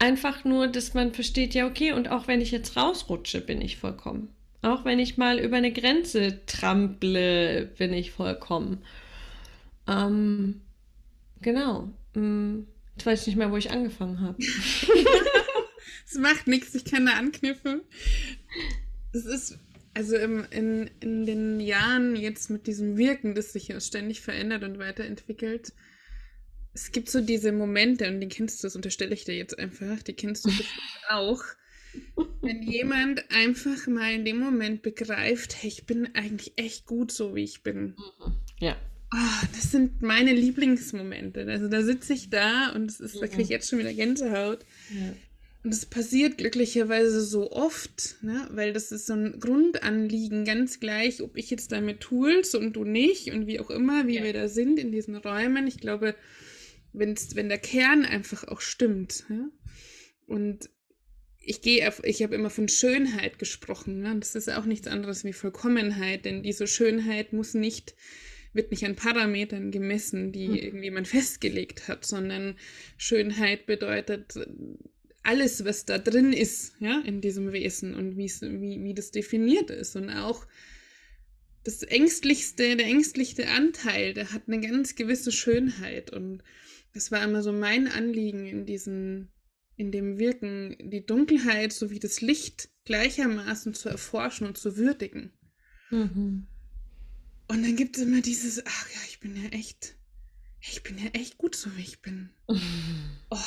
einfach 0.00 0.44
nur, 0.44 0.66
dass 0.66 0.92
man 0.92 1.14
versteht, 1.14 1.54
ja, 1.54 1.68
okay, 1.68 1.92
und 1.92 2.10
auch 2.10 2.26
wenn 2.26 2.40
ich 2.40 2.50
jetzt 2.50 2.76
rausrutsche, 2.76 3.40
bin 3.40 3.62
ich 3.62 3.76
vollkommen. 3.76 4.34
Auch 4.62 4.84
wenn 4.84 4.98
ich 4.98 5.16
mal 5.16 5.38
über 5.38 5.56
eine 5.56 5.72
Grenze 5.72 6.44
trample, 6.46 7.70
bin 7.78 7.92
ich 7.92 8.10
vollkommen. 8.10 8.82
Ähm, 9.86 10.62
genau. 11.40 11.88
Mm. 12.14 12.64
Ich 13.00 13.06
weiß 13.06 13.26
nicht 13.26 13.36
mehr, 13.36 13.50
wo 13.50 13.56
ich 13.56 13.70
angefangen 13.70 14.20
habe. 14.20 14.36
Es 16.06 16.18
macht 16.18 16.48
nichts, 16.48 16.74
ich 16.74 16.84
kann 16.84 17.06
da 17.06 17.12
anknüpfen. 17.12 17.82
Es 19.12 19.24
ist, 19.26 19.58
also 19.94 20.16
im, 20.16 20.44
in, 20.50 20.90
in 20.98 21.24
den 21.24 21.60
Jahren 21.60 22.16
jetzt 22.16 22.50
mit 22.50 22.66
diesem 22.66 22.96
Wirken, 22.96 23.36
das 23.36 23.52
sich 23.52 23.68
ja 23.68 23.80
ständig 23.80 24.20
verändert 24.20 24.64
und 24.64 24.80
weiterentwickelt, 24.80 25.72
es 26.74 26.90
gibt 26.90 27.10
so 27.10 27.20
diese 27.20 27.52
Momente, 27.52 28.08
und 28.08 28.20
die 28.20 28.28
kennst 28.28 28.60
du, 28.60 28.66
das 28.66 28.74
unterstelle 28.74 29.14
ich 29.14 29.24
dir 29.24 29.36
jetzt 29.36 29.56
einfach, 29.56 30.02
die 30.02 30.14
kennst 30.14 30.46
du 30.46 30.50
auch, 31.08 31.44
wenn 32.42 32.62
jemand 32.64 33.30
einfach 33.30 33.86
mal 33.86 34.12
in 34.12 34.24
dem 34.24 34.38
Moment 34.38 34.82
begreift, 34.82 35.62
hey, 35.62 35.68
ich 35.68 35.86
bin 35.86 36.14
eigentlich 36.16 36.54
echt 36.56 36.86
gut 36.86 37.12
so, 37.12 37.36
wie 37.36 37.44
ich 37.44 37.62
bin. 37.62 37.94
Ja. 38.58 38.76
Oh, 39.12 39.46
das 39.54 39.72
sind 39.72 40.02
meine 40.02 40.32
Lieblingsmomente. 40.32 41.44
Also 41.48 41.68
da 41.68 41.82
sitze 41.82 42.12
ich 42.12 42.30
da 42.30 42.70
und 42.70 42.90
es 42.90 43.00
ist 43.00 43.16
ja. 43.16 43.22
wirklich 43.22 43.48
jetzt 43.48 43.68
schon 43.68 43.80
wieder 43.80 43.92
Gänsehaut. 43.92 44.64
Ja. 44.90 45.14
Und 45.62 45.74
es 45.74 45.84
passiert 45.84 46.38
glücklicherweise 46.38 47.20
so 47.20 47.50
oft, 47.52 48.16
ne? 48.22 48.48
weil 48.50 48.72
das 48.72 48.92
ist 48.92 49.06
so 49.06 49.12
ein 49.12 49.40
Grundanliegen, 49.40 50.46
ganz 50.46 50.80
gleich, 50.80 51.20
ob 51.20 51.36
ich 51.36 51.50
jetzt 51.50 51.72
damit 51.72 52.00
Tools 52.00 52.54
und 52.54 52.74
du 52.74 52.84
nicht 52.84 53.30
und 53.30 53.46
wie 53.46 53.60
auch 53.60 53.68
immer, 53.68 54.06
wie 54.06 54.16
ja. 54.16 54.24
wir 54.24 54.32
da 54.32 54.48
sind 54.48 54.78
in 54.78 54.90
diesen 54.90 55.16
Räumen. 55.16 55.66
Ich 55.66 55.78
glaube, 55.78 56.14
wenn's, 56.92 57.34
wenn 57.34 57.50
der 57.50 57.58
Kern 57.58 58.06
einfach 58.06 58.44
auch 58.44 58.62
stimmt. 58.62 59.24
Ja? 59.28 59.48
Und 60.26 60.70
ich 61.40 61.60
gehe 61.60 61.86
auf, 61.88 62.02
ich 62.04 62.22
habe 62.22 62.34
immer 62.34 62.50
von 62.50 62.68
Schönheit 62.68 63.38
gesprochen. 63.38 64.00
Ne? 64.00 64.12
Und 64.12 64.20
das 64.20 64.36
ist 64.36 64.50
auch 64.50 64.64
nichts 64.64 64.86
anderes 64.86 65.24
wie 65.24 65.32
Vollkommenheit, 65.34 66.24
denn 66.24 66.42
diese 66.42 66.66
Schönheit 66.66 67.34
muss 67.34 67.52
nicht 67.52 67.94
wird 68.52 68.70
nicht 68.70 68.84
an 68.84 68.96
Parametern 68.96 69.70
gemessen, 69.70 70.32
die 70.32 70.48
mhm. 70.48 70.56
irgendjemand 70.56 71.08
festgelegt 71.08 71.88
hat, 71.88 72.04
sondern 72.04 72.56
Schönheit 72.96 73.66
bedeutet 73.66 74.34
alles, 75.22 75.64
was 75.64 75.84
da 75.84 75.98
drin 75.98 76.32
ist, 76.32 76.74
ja, 76.80 77.02
in 77.04 77.20
diesem 77.20 77.52
Wesen 77.52 77.94
und 77.94 78.16
wie, 78.16 78.30
wie 78.82 78.94
das 78.94 79.10
definiert 79.10 79.70
ist. 79.70 79.96
Und 79.96 80.10
auch 80.10 80.46
das 81.64 81.82
ängstlichste, 81.82 82.76
der 82.76 82.86
ängstlichste 82.86 83.48
Anteil, 83.48 84.14
der 84.14 84.32
hat 84.32 84.42
eine 84.46 84.60
ganz 84.60 84.94
gewisse 84.94 85.30
Schönheit. 85.30 86.10
Und 86.10 86.42
das 86.94 87.12
war 87.12 87.22
immer 87.22 87.42
so 87.42 87.52
mein 87.52 87.86
Anliegen 87.86 88.46
in 88.46 88.64
diesem, 88.64 89.28
in 89.76 89.92
dem 89.92 90.18
Wirken, 90.18 90.76
die 90.80 91.04
Dunkelheit 91.04 91.72
sowie 91.72 91.98
das 91.98 92.20
Licht 92.20 92.70
gleichermaßen 92.84 93.74
zu 93.74 93.88
erforschen 93.88 94.46
und 94.46 94.56
zu 94.56 94.76
würdigen. 94.76 95.32
Mhm. 95.90 96.46
Und 97.50 97.64
dann 97.64 97.74
gibt 97.74 97.96
es 97.96 98.04
immer 98.04 98.20
dieses, 98.20 98.64
ach 98.64 98.90
ja, 98.94 99.00
ich 99.08 99.18
bin 99.18 99.34
ja 99.34 99.48
echt, 99.50 99.96
ich 100.60 100.84
bin 100.84 100.96
ja 100.98 101.10
echt 101.14 101.36
gut 101.36 101.56
so, 101.56 101.76
wie 101.76 101.82
ich 101.82 102.00
bin. 102.00 102.30
Oh, 103.32 103.38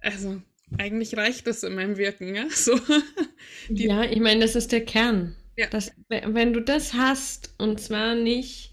also, 0.00 0.42
eigentlich 0.76 1.16
reicht 1.16 1.46
das 1.46 1.62
in 1.62 1.74
meinem 1.74 1.96
Wirken, 1.96 2.34
ja? 2.34 2.44
So. 2.50 2.78
ja, 3.68 4.04
ich 4.04 4.20
meine, 4.20 4.40
das 4.40 4.56
ist 4.56 4.72
der 4.72 4.84
Kern. 4.84 5.36
Ja. 5.56 5.68
Das, 5.68 5.90
wenn 6.08 6.52
du 6.52 6.60
das 6.60 6.92
hast, 6.92 7.54
und 7.58 7.80
zwar 7.80 8.14
nicht, 8.14 8.72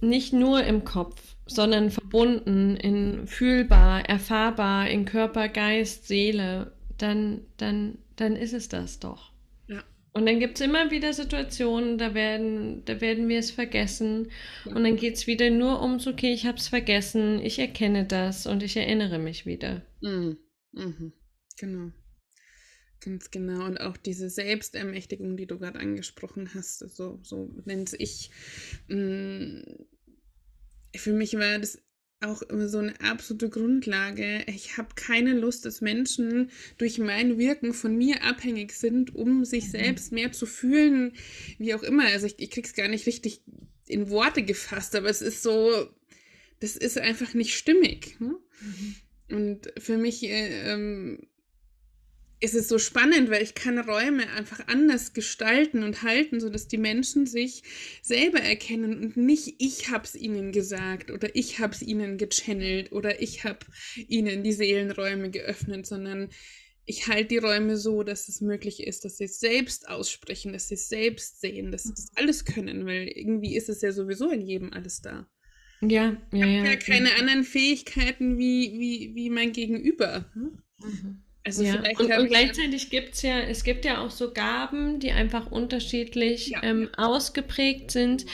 nicht 0.00 0.32
nur 0.32 0.64
im 0.64 0.84
Kopf, 0.84 1.36
sondern 1.46 1.90
verbunden, 1.90 2.76
in 2.76 3.26
fühlbar, 3.26 4.08
erfahrbar, 4.08 4.88
in 4.88 5.04
Körper, 5.04 5.48
Geist, 5.48 6.06
Seele, 6.06 6.72
dann, 6.96 7.42
dann, 7.58 7.98
dann 8.16 8.36
ist 8.36 8.54
es 8.54 8.68
das 8.68 9.00
doch. 9.00 9.32
Und 10.12 10.26
dann 10.26 10.40
gibt 10.40 10.58
es 10.58 10.66
immer 10.66 10.90
wieder 10.90 11.12
Situationen, 11.12 11.96
da 11.96 12.14
werden, 12.14 12.84
da 12.84 13.00
werden 13.00 13.28
wir 13.28 13.38
es 13.38 13.52
vergessen. 13.52 14.30
Und 14.64 14.82
dann 14.82 14.96
geht 14.96 15.14
es 15.14 15.26
wieder 15.26 15.50
nur 15.50 15.80
ums, 15.82 16.06
okay, 16.06 16.32
ich 16.32 16.46
habe 16.46 16.58
es 16.58 16.68
vergessen, 16.68 17.40
ich 17.40 17.58
erkenne 17.60 18.06
das 18.06 18.46
und 18.46 18.62
ich 18.62 18.76
erinnere 18.76 19.18
mich 19.18 19.46
wieder. 19.46 19.82
Mhm. 20.00 20.36
Mhm. 20.72 21.12
Genau. 21.58 21.92
Ganz 23.00 23.30
genau. 23.30 23.64
Und 23.64 23.80
auch 23.80 23.96
diese 23.96 24.28
Selbstermächtigung, 24.28 25.36
die 25.36 25.46
du 25.46 25.58
gerade 25.58 25.78
angesprochen 25.78 26.50
hast, 26.54 26.80
so, 26.80 27.18
so 27.22 27.50
nenne 27.64 27.84
ich. 27.98 28.30
Mm, 28.88 29.62
für 30.96 31.12
mich 31.12 31.34
war 31.34 31.58
das 31.58 31.80
auch 32.22 32.42
immer 32.42 32.68
so 32.68 32.78
eine 32.78 33.00
absolute 33.00 33.48
Grundlage. 33.48 34.44
Ich 34.46 34.76
habe 34.76 34.94
keine 34.94 35.32
Lust, 35.32 35.64
dass 35.64 35.80
Menschen 35.80 36.50
durch 36.76 36.98
mein 36.98 37.38
Wirken 37.38 37.72
von 37.72 37.96
mir 37.96 38.22
abhängig 38.22 38.72
sind, 38.72 39.14
um 39.14 39.44
sich 39.44 39.66
mhm. 39.66 39.70
selbst 39.70 40.12
mehr 40.12 40.32
zu 40.32 40.46
fühlen, 40.46 41.14
wie 41.58 41.74
auch 41.74 41.82
immer. 41.82 42.04
Also 42.06 42.26
ich, 42.26 42.38
ich 42.38 42.50
krieg's 42.50 42.74
gar 42.74 42.88
nicht 42.88 43.06
richtig 43.06 43.42
in 43.86 44.10
Worte 44.10 44.42
gefasst, 44.42 44.94
aber 44.94 45.08
es 45.08 45.22
ist 45.22 45.42
so, 45.42 45.88
das 46.60 46.76
ist 46.76 46.98
einfach 46.98 47.32
nicht 47.32 47.56
stimmig. 47.56 48.20
Ne? 48.20 48.36
Mhm. 48.60 48.96
Und 49.36 49.72
für 49.78 49.96
mich 49.96 50.22
äh, 50.24 50.72
ähm, 50.72 51.26
ist 52.40 52.54
es 52.54 52.68
so 52.68 52.78
spannend, 52.78 53.30
weil 53.30 53.42
ich 53.42 53.54
kann 53.54 53.78
Räume 53.78 54.28
einfach 54.30 54.66
anders 54.66 55.12
gestalten 55.12 55.82
und 55.82 56.02
halten, 56.02 56.40
sodass 56.40 56.68
die 56.68 56.78
Menschen 56.78 57.26
sich 57.26 57.62
selber 58.02 58.40
erkennen 58.40 58.98
und 58.98 59.16
nicht 59.16 59.56
ich 59.58 59.90
hab's 59.90 60.14
ihnen 60.14 60.50
gesagt 60.50 61.10
oder 61.10 61.34
ich 61.36 61.58
hab's 61.58 61.82
ihnen 61.82 62.16
gechannelt 62.16 62.92
oder 62.92 63.20
ich 63.20 63.44
hab 63.44 63.66
ihnen 64.08 64.42
die 64.42 64.52
Seelenräume 64.52 65.30
geöffnet, 65.30 65.86
sondern 65.86 66.30
ich 66.86 67.06
halte 67.06 67.28
die 67.28 67.38
Räume 67.38 67.76
so, 67.76 68.02
dass 68.02 68.28
es 68.28 68.40
möglich 68.40 68.82
ist, 68.82 69.04
dass 69.04 69.18
sie 69.18 69.24
es 69.24 69.38
selbst 69.38 69.88
aussprechen, 69.88 70.52
dass 70.52 70.68
sie 70.68 70.74
es 70.74 70.88
selbst 70.88 71.40
sehen, 71.40 71.70
dass 71.70 71.84
sie 71.84 71.90
das 71.90 72.10
alles 72.16 72.44
können, 72.46 72.86
weil 72.86 73.06
irgendwie 73.06 73.54
ist 73.54 73.68
es 73.68 73.82
ja 73.82 73.92
sowieso 73.92 74.30
in 74.30 74.46
jedem 74.46 74.72
alles 74.72 75.02
da. 75.02 75.28
Ja, 75.82 76.16
ja, 76.32 76.46
ich 76.46 76.58
habe 76.58 76.68
ja, 76.68 76.76
keine 76.76 77.14
anderen 77.14 77.44
Fähigkeiten 77.44 78.38
wie, 78.38 78.72
wie, 78.78 79.14
wie 79.14 79.30
mein 79.30 79.52
Gegenüber. 79.52 80.30
Hm? 80.34 80.62
Mhm. 80.78 81.22
Also 81.44 81.62
ja. 81.62 81.76
und, 81.98 82.10
und 82.12 82.28
gleichzeitig 82.28 82.90
gibt 82.90 83.14
es 83.14 83.22
ja, 83.22 83.38
es 83.40 83.64
gibt 83.64 83.84
ja 83.84 84.04
auch 84.04 84.10
so 84.10 84.32
Gaben, 84.32 85.00
die 85.00 85.10
einfach 85.12 85.50
unterschiedlich 85.50 86.48
ja. 86.48 86.62
ähm, 86.62 86.90
ausgeprägt 86.96 87.90
sind. 87.90 88.26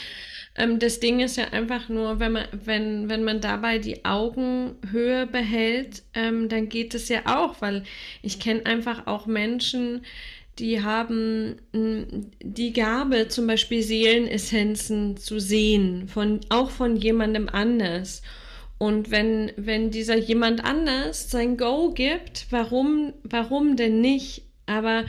Ähm, 0.55 0.79
das 0.79 0.99
Ding 0.99 1.19
ist 1.19 1.37
ja 1.37 1.45
einfach 1.45 1.87
nur, 1.87 2.19
wenn 2.19 2.33
man, 2.33 2.47
wenn, 2.51 3.09
wenn 3.09 3.23
man 3.23 3.39
dabei 3.39 3.77
die 3.77 4.03
Augenhöhe 4.03 5.25
behält, 5.25 6.03
ähm, 6.13 6.49
dann 6.49 6.67
geht 6.67 6.95
es 6.95 7.07
ja 7.07 7.21
auch, 7.25 7.61
weil 7.61 7.83
ich 8.21 8.39
kenne 8.39 8.65
einfach 8.65 9.07
auch 9.07 9.25
Menschen, 9.25 10.01
die 10.59 10.81
haben 10.81 11.57
die 12.41 12.73
Gabe, 12.73 13.27
zum 13.27 13.45
Beispiel 13.45 13.83
Seelenessenzen 13.83 15.15
zu 15.17 15.39
sehen, 15.39 16.07
von, 16.07 16.41
auch 16.49 16.71
von 16.71 16.95
jemandem 16.95 17.47
anders. 17.47 18.23
Und 18.77 19.09
wenn, 19.09 19.51
wenn 19.55 19.89
dieser 19.89 20.17
jemand 20.17 20.63
anders 20.63 21.31
sein 21.31 21.57
Go 21.57 21.91
gibt, 21.91 22.47
warum, 22.51 23.13
warum 23.23 23.75
denn 23.75 24.01
nicht? 24.01 24.43
Aber 24.67 25.05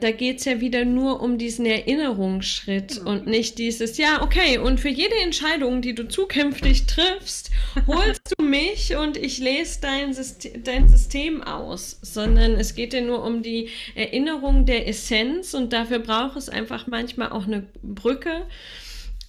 da 0.00 0.10
geht 0.10 0.38
es 0.38 0.46
ja 0.46 0.60
wieder 0.60 0.86
nur 0.86 1.20
um 1.20 1.36
diesen 1.36 1.66
Erinnerungsschritt 1.66 2.96
genau. 2.96 3.10
und 3.10 3.26
nicht 3.26 3.58
dieses, 3.58 3.98
ja, 3.98 4.22
okay, 4.22 4.56
und 4.56 4.80
für 4.80 4.88
jede 4.88 5.14
Entscheidung, 5.22 5.82
die 5.82 5.94
du 5.94 6.08
zukünftig 6.08 6.86
triffst, 6.86 7.50
holst 7.86 8.34
du 8.36 8.42
mich 8.42 8.96
und 8.96 9.18
ich 9.18 9.38
lese 9.38 9.80
dein 9.82 10.14
System, 10.14 10.64
dein 10.64 10.88
System 10.88 11.42
aus, 11.42 11.98
sondern 12.00 12.52
es 12.52 12.74
geht 12.74 12.94
ja 12.94 13.02
nur 13.02 13.22
um 13.22 13.42
die 13.42 13.68
Erinnerung 13.94 14.64
der 14.64 14.88
Essenz 14.88 15.52
und 15.52 15.74
dafür 15.74 15.98
braucht 15.98 16.38
es 16.38 16.48
einfach 16.48 16.86
manchmal 16.86 17.30
auch 17.30 17.46
eine 17.46 17.66
Brücke 17.82 18.46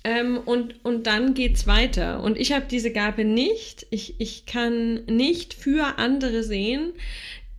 ähm, 0.03 0.37
und, 0.37 0.83
und 0.83 1.07
dann 1.07 1.33
geht's 1.33 1.65
weiter. 1.65 2.21
Und 2.21 2.37
ich 2.37 2.51
habe 2.51 2.65
diese 2.69 2.91
Gabe 2.91 3.23
nicht. 3.23 3.87
Ich, 3.89 4.19
ich 4.19 4.45
kann 4.45 5.05
nicht 5.05 5.53
für 5.53 5.97
andere 5.97 6.43
sehen. 6.43 6.93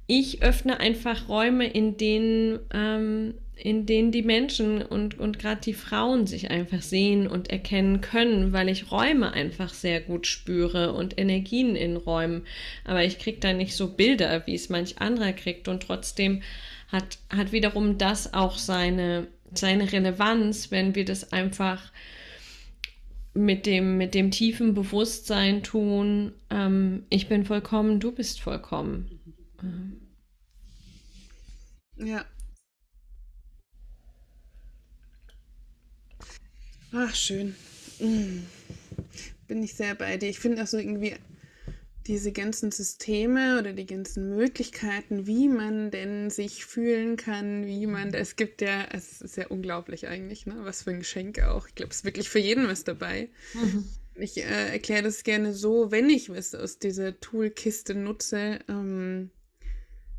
Ich 0.06 0.42
öffne 0.42 0.80
einfach 0.80 1.28
Räume, 1.28 1.66
in 1.66 1.96
denen, 1.96 2.58
ähm, 2.72 3.34
in 3.56 3.86
denen 3.86 4.12
die 4.12 4.22
Menschen 4.22 4.82
und, 4.82 5.18
und 5.18 5.38
gerade 5.38 5.62
die 5.62 5.72
Frauen 5.72 6.26
sich 6.26 6.50
einfach 6.50 6.82
sehen 6.82 7.26
und 7.26 7.48
erkennen 7.48 8.02
können, 8.02 8.52
weil 8.52 8.68
ich 8.68 8.92
Räume 8.92 9.32
einfach 9.32 9.72
sehr 9.72 10.02
gut 10.02 10.26
spüre 10.26 10.92
und 10.92 11.18
Energien 11.18 11.74
in 11.76 11.96
Räumen. 11.96 12.42
Aber 12.84 13.04
ich 13.04 13.18
kriege 13.18 13.38
da 13.38 13.54
nicht 13.54 13.74
so 13.74 13.88
Bilder, 13.88 14.46
wie 14.46 14.54
es 14.54 14.68
manch 14.68 14.98
anderer 14.98 15.32
kriegt. 15.32 15.68
Und 15.68 15.84
trotzdem 15.84 16.42
hat, 16.92 17.16
hat 17.34 17.52
wiederum 17.52 17.96
das 17.96 18.34
auch 18.34 18.58
seine, 18.58 19.28
seine 19.54 19.90
Relevanz, 19.90 20.70
wenn 20.70 20.94
wir 20.94 21.06
das 21.06 21.32
einfach 21.32 21.90
mit 23.34 23.66
dem, 23.66 23.98
mit 23.98 24.14
dem 24.14 24.30
tiefen 24.30 24.74
Bewusstsein 24.74 25.62
tun, 25.62 26.32
ähm, 26.50 27.04
ich 27.10 27.28
bin 27.28 27.44
vollkommen, 27.44 28.00
du 28.00 28.12
bist 28.12 28.40
vollkommen. 28.40 29.20
Mhm. 29.60 30.00
Ja. 32.06 32.24
Ach, 36.92 37.14
schön. 37.14 37.56
Mhm. 37.98 38.46
Bin 39.48 39.62
ich 39.62 39.74
sehr 39.74 39.94
bei 39.94 40.16
dir. 40.16 40.28
Ich 40.28 40.38
finde 40.38 40.62
auch 40.62 40.66
so 40.66 40.78
irgendwie 40.78 41.14
diese 42.06 42.32
ganzen 42.32 42.70
Systeme 42.70 43.58
oder 43.58 43.72
die 43.72 43.86
ganzen 43.86 44.28
Möglichkeiten, 44.36 45.26
wie 45.26 45.48
man 45.48 45.90
denn 45.90 46.30
sich 46.30 46.66
fühlen 46.66 47.16
kann, 47.16 47.66
wie 47.66 47.86
man, 47.86 48.12
es 48.12 48.36
gibt 48.36 48.60
ja, 48.60 48.86
es 48.92 49.22
ist 49.22 49.36
ja 49.36 49.46
unglaublich 49.48 50.06
eigentlich, 50.06 50.46
ne? 50.46 50.56
was 50.60 50.82
für 50.82 50.90
ein 50.90 50.98
Geschenk 50.98 51.40
auch. 51.42 51.66
Ich 51.66 51.74
glaube, 51.74 51.90
es 51.90 51.98
ist 51.98 52.04
wirklich 52.04 52.28
für 52.28 52.38
jeden 52.38 52.68
was 52.68 52.84
dabei. 52.84 53.30
Mhm. 53.54 53.84
Ich 54.16 54.36
äh, 54.38 54.72
erkläre 54.72 55.02
das 55.02 55.24
gerne 55.24 55.52
so, 55.52 55.90
wenn 55.90 56.10
ich 56.10 56.30
was 56.30 56.54
aus 56.54 56.78
dieser 56.78 57.18
Toolkiste 57.18 57.94
nutze, 57.94 58.60
ähm, 58.68 59.30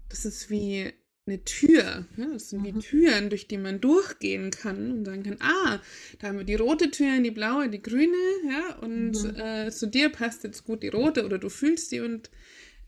das 0.10 0.26
ist 0.26 0.50
wie 0.50 0.92
eine 1.28 1.44
Tür. 1.44 2.06
Ja, 2.18 2.28
das 2.32 2.50
sind 2.50 2.62
mhm. 2.62 2.66
wie 2.66 2.80
Türen, 2.80 3.30
durch 3.30 3.48
die 3.48 3.58
man 3.58 3.82
durchgehen 3.82 4.52
kann 4.52 4.92
und 4.92 5.06
sagen 5.06 5.24
kann, 5.24 5.38
ah, 5.40 5.82
da 6.20 6.28
haben 6.28 6.38
wir 6.38 6.46
die 6.46 6.56
rote 6.56 6.92
Tür, 6.92 7.20
die 7.20 7.32
blaue, 7.32 7.70
die 7.70 7.82
grüne, 7.82 8.16
ja, 8.48 8.76
und 8.82 9.24
mhm. 9.24 9.40
äh, 9.40 9.72
zu 9.72 9.88
dir 9.88 10.10
passt 10.10 10.44
jetzt 10.44 10.64
gut 10.66 10.84
die 10.84 10.90
rote 10.90 11.26
oder 11.26 11.40
du 11.40 11.50
fühlst 11.50 11.90
sie 11.90 12.00
und 12.00 12.30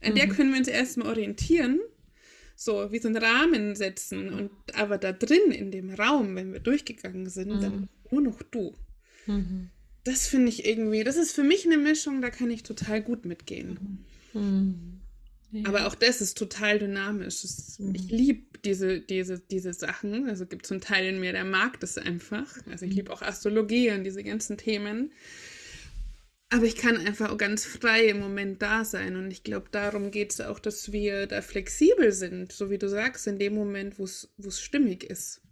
an 0.00 0.12
mhm. 0.12 0.16
der 0.16 0.28
können 0.28 0.52
wir 0.52 0.58
uns 0.58 0.68
erstmal 0.68 1.08
orientieren, 1.08 1.80
so 2.54 2.92
wie 2.92 3.00
so 3.00 3.08
einen 3.08 3.16
Rahmen 3.16 3.74
setzen 3.74 4.32
und 4.32 4.50
aber 4.74 4.98
da 4.98 5.12
drin 5.12 5.50
in 5.50 5.72
dem 5.72 5.90
Raum, 5.90 6.36
wenn 6.36 6.52
wir 6.52 6.60
durchgegangen 6.60 7.28
sind, 7.28 7.60
dann 7.62 7.72
mhm. 7.72 7.88
nur 8.10 8.20
noch 8.20 8.42
du. 8.42 8.74
Mhm. 9.26 9.70
Das 10.04 10.28
finde 10.28 10.48
ich 10.48 10.64
irgendwie, 10.64 11.02
das 11.02 11.16
ist 11.16 11.32
für 11.32 11.42
mich 11.42 11.66
eine 11.66 11.76
Mischung, 11.76 12.22
da 12.22 12.30
kann 12.30 12.50
ich 12.50 12.62
total 12.62 13.02
gut 13.02 13.24
mitgehen. 13.24 14.04
Aber 15.64 15.86
auch 15.86 15.94
das 15.94 16.20
ist 16.20 16.36
total 16.36 16.78
dynamisch. 16.78 17.42
Das, 17.42 17.78
mhm. 17.78 17.94
Ich 17.94 18.10
liebe 18.10 18.58
diese, 18.64 19.00
diese, 19.00 19.40
diese 19.40 19.72
Sachen. 19.72 20.28
Also 20.28 20.46
gibt 20.46 20.66
es 20.66 20.72
einen 20.72 20.80
Teil 20.80 21.06
in 21.06 21.20
mir, 21.20 21.32
der 21.32 21.44
mag 21.44 21.80
das 21.80 21.96
einfach. 21.96 22.58
Also 22.70 22.84
ich 22.84 22.92
mhm. 22.92 22.96
liebe 22.96 23.12
auch 23.12 23.22
Astrologie 23.22 23.90
und 23.90 24.04
diese 24.04 24.22
ganzen 24.22 24.58
Themen. 24.58 25.12
Aber 26.50 26.64
ich 26.64 26.76
kann 26.76 26.96
einfach 26.96 27.30
auch 27.30 27.36
ganz 27.36 27.64
frei 27.64 28.06
im 28.06 28.20
Moment 28.20 28.62
da 28.62 28.84
sein. 28.84 29.16
Und 29.16 29.30
ich 29.30 29.42
glaube, 29.42 29.68
darum 29.70 30.10
geht 30.10 30.32
es 30.32 30.40
auch, 30.40 30.58
dass 30.58 30.92
wir 30.92 31.26
da 31.26 31.42
flexibel 31.42 32.12
sind, 32.12 32.52
so 32.52 32.70
wie 32.70 32.78
du 32.78 32.88
sagst, 32.88 33.26
in 33.26 33.38
dem 33.38 33.54
Moment, 33.54 33.98
wo 33.98 34.04
es 34.04 34.60
stimmig 34.60 35.04
ist. 35.04 35.42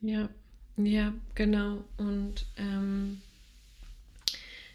Ja, 0.00 0.28
ja, 0.76 1.12
genau. 1.34 1.84
Und 1.96 2.46
ähm, 2.56 3.20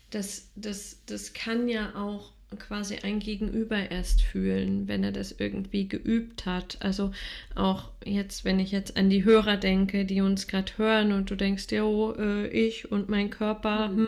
das, 0.09 0.49
das, 0.55 0.97
das 1.05 1.31
kann 1.31 1.69
ja 1.69 1.95
auch 1.95 2.32
quasi 2.59 2.97
ein 3.03 3.19
Gegenüber 3.19 3.91
erst 3.91 4.21
fühlen, 4.21 4.87
wenn 4.87 5.03
er 5.03 5.11
das 5.11 5.31
irgendwie 5.31 5.87
geübt 5.87 6.45
hat. 6.45 6.77
Also 6.81 7.11
auch 7.55 7.89
jetzt, 8.05 8.45
wenn 8.45 8.59
ich 8.59 8.71
jetzt 8.71 8.97
an 8.97 9.09
die 9.09 9.23
Hörer 9.23 9.57
denke, 9.57 10.05
die 10.05 10.21
uns 10.21 10.47
gerade 10.47 10.71
hören 10.77 11.11
und 11.11 11.29
du 11.29 11.35
denkst, 11.35 11.67
ja, 11.71 11.83
oh, 11.83 12.13
äh, 12.17 12.47
ich 12.47 12.91
und 12.91 13.09
mein 13.09 13.29
Körper, 13.29 13.89
mhm. 13.89 13.97
hm, 13.97 14.07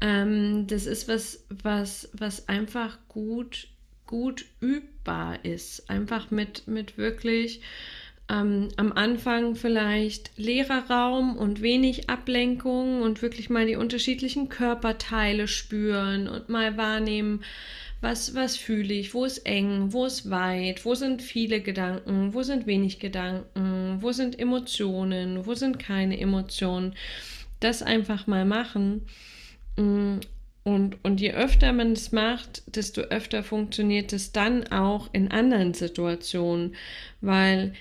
ähm, 0.00 0.66
das 0.66 0.86
ist 0.86 1.08
was, 1.08 1.44
was, 1.48 2.08
was 2.12 2.48
einfach 2.48 2.98
gut, 3.08 3.68
gut 4.06 4.44
übbar 4.60 5.44
ist. 5.44 5.90
Einfach 5.90 6.30
mit, 6.30 6.68
mit 6.68 6.98
wirklich 6.98 7.60
ähm, 8.30 8.68
am 8.76 8.92
Anfang 8.92 9.54
vielleicht 9.54 10.30
leerer 10.36 10.84
Raum 10.90 11.36
und 11.36 11.62
wenig 11.62 12.10
Ablenkung 12.10 13.02
und 13.02 13.22
wirklich 13.22 13.48
mal 13.48 13.66
die 13.66 13.76
unterschiedlichen 13.76 14.48
Körperteile 14.48 15.48
spüren 15.48 16.28
und 16.28 16.48
mal 16.48 16.76
wahrnehmen, 16.76 17.42
was, 18.00 18.34
was 18.34 18.56
fühle 18.56 18.94
ich, 18.94 19.12
wo 19.14 19.24
ist 19.24 19.38
eng, 19.38 19.92
wo 19.92 20.06
ist 20.06 20.30
weit, 20.30 20.84
wo 20.84 20.94
sind 20.94 21.20
viele 21.20 21.60
Gedanken, 21.60 22.32
wo 22.32 22.42
sind 22.42 22.66
wenig 22.66 23.00
Gedanken, 23.00 23.98
wo 24.00 24.12
sind 24.12 24.38
Emotionen, 24.38 25.46
wo 25.46 25.54
sind 25.54 25.78
keine 25.78 26.20
Emotionen. 26.20 26.94
Das 27.60 27.82
einfach 27.82 28.28
mal 28.28 28.44
machen. 28.44 29.06
Mm, 29.76 30.18
und, 30.62 31.02
und 31.02 31.20
je 31.20 31.32
öfter 31.32 31.72
man 31.72 31.92
es 31.92 32.12
macht, 32.12 32.62
desto 32.76 33.00
öfter 33.00 33.42
funktioniert 33.42 34.12
es 34.12 34.32
dann 34.32 34.66
auch 34.68 35.08
in 35.12 35.30
anderen 35.30 35.74
Situationen, 35.74 36.76
weil 37.20 37.72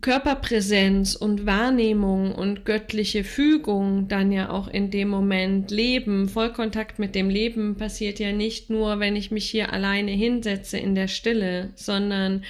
Körperpräsenz 0.00 1.14
und 1.14 1.46
Wahrnehmung 1.46 2.34
und 2.34 2.64
göttliche 2.64 3.24
Fügung 3.24 4.08
dann 4.08 4.32
ja 4.32 4.50
auch 4.50 4.68
in 4.68 4.90
dem 4.90 5.08
Moment 5.08 5.70
leben. 5.70 6.28
Vollkontakt 6.28 6.98
mit 6.98 7.14
dem 7.14 7.28
Leben 7.28 7.76
passiert 7.76 8.18
ja 8.18 8.32
nicht 8.32 8.70
nur, 8.70 9.00
wenn 9.00 9.16
ich 9.16 9.30
mich 9.30 9.50
hier 9.50 9.72
alleine 9.72 10.12
hinsetze 10.12 10.78
in 10.78 10.94
der 10.94 11.08
Stille, 11.08 11.70
sondern 11.74 12.44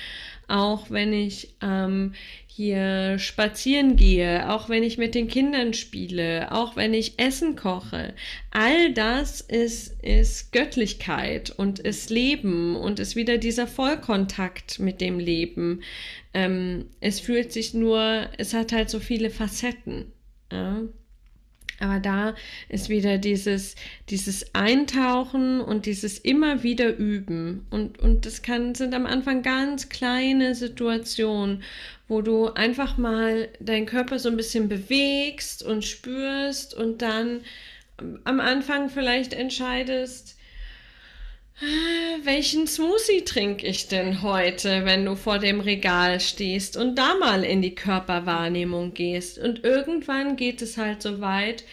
auch 0.49 0.91
wenn 0.91 1.13
ich 1.13 1.55
ähm, 1.63 2.13
hier 2.53 3.19
spazieren 3.19 3.97
gehe, 3.97 4.51
auch 4.51 4.69
wenn 4.69 4.83
ich 4.83 4.99
mit 4.99 5.15
den 5.15 5.29
Kindern 5.29 5.73
spiele, 5.73 6.51
auch 6.53 6.75
wenn 6.75 6.93
ich 6.93 7.19
Essen 7.19 7.55
koche. 7.55 8.13
All 8.51 8.93
das 8.93 9.41
ist, 9.41 10.03
ist 10.03 10.53
Göttlichkeit 10.53 11.51
und 11.51 11.79
ist 11.79 12.11
Leben 12.11 12.77
und 12.77 12.99
ist 12.99 13.15
wieder 13.15 13.39
dieser 13.39 13.67
Vollkontakt 13.67 14.81
mit 14.81 15.01
dem 15.01 15.19
Leben. 15.21 15.83
Ähm, 16.35 16.87
es 17.01 17.21
fühlt 17.21 17.53
sich 17.53 17.73
nur, 17.73 18.29
es 18.37 18.53
hat 18.53 18.73
halt 18.73 18.91
so 18.91 18.99
viele 18.99 19.31
Facetten. 19.31 20.13
Ja? 20.51 20.83
Aber 21.81 21.99
da 21.99 22.35
ist 22.69 22.89
wieder 22.89 23.19
dieses, 23.19 23.75
dieses 24.11 24.55
Eintauchen 24.55 25.61
und 25.61 25.87
dieses 25.87 26.19
immer 26.19 26.63
wieder 26.63 26.97
üben. 26.97 27.67
Und, 27.71 27.99
und 27.99 28.27
das 28.27 28.43
kann, 28.43 28.75
sind 28.75 28.95
am 28.95 29.07
Anfang 29.07 29.43
ganz 29.43 29.89
kleine 29.89 30.55
Situationen, 30.55 31.63
wo 32.07 32.23
du 32.23 32.49
einfach 32.53 32.99
mal 32.99 33.49
deinen 33.61 33.87
Körper 33.87 34.19
so 34.19 34.29
ein 34.29 34.37
bisschen 34.37 34.69
bewegst 34.69 35.63
und 35.63 35.85
spürst 35.85 36.75
und 36.75 37.03
dann 37.03 37.41
am 38.25 38.41
Anfang 38.41 38.91
vielleicht 38.91 39.33
entscheidest, 39.33 40.37
welchen 42.25 42.67
Smoothie 42.67 43.25
trinke 43.25 43.67
ich 43.67 43.89
denn 43.89 44.23
heute, 44.23 44.85
wenn 44.85 45.05
du 45.05 45.15
vor 45.15 45.39
dem 45.39 45.61
Regal 45.61 46.21
stehst 46.21 46.77
und 46.77 46.97
da 46.97 47.15
mal 47.17 47.45
in 47.45 47.61
die 47.61 47.75
Körperwahrnehmung 47.75 48.95
gehst. 48.95 49.39
Und 49.39 49.65
irgendwann 49.65 50.37
geht 50.37 50.63
es 50.63 50.79
halt 50.79 51.03
so 51.03 51.21
weit, 51.21 51.65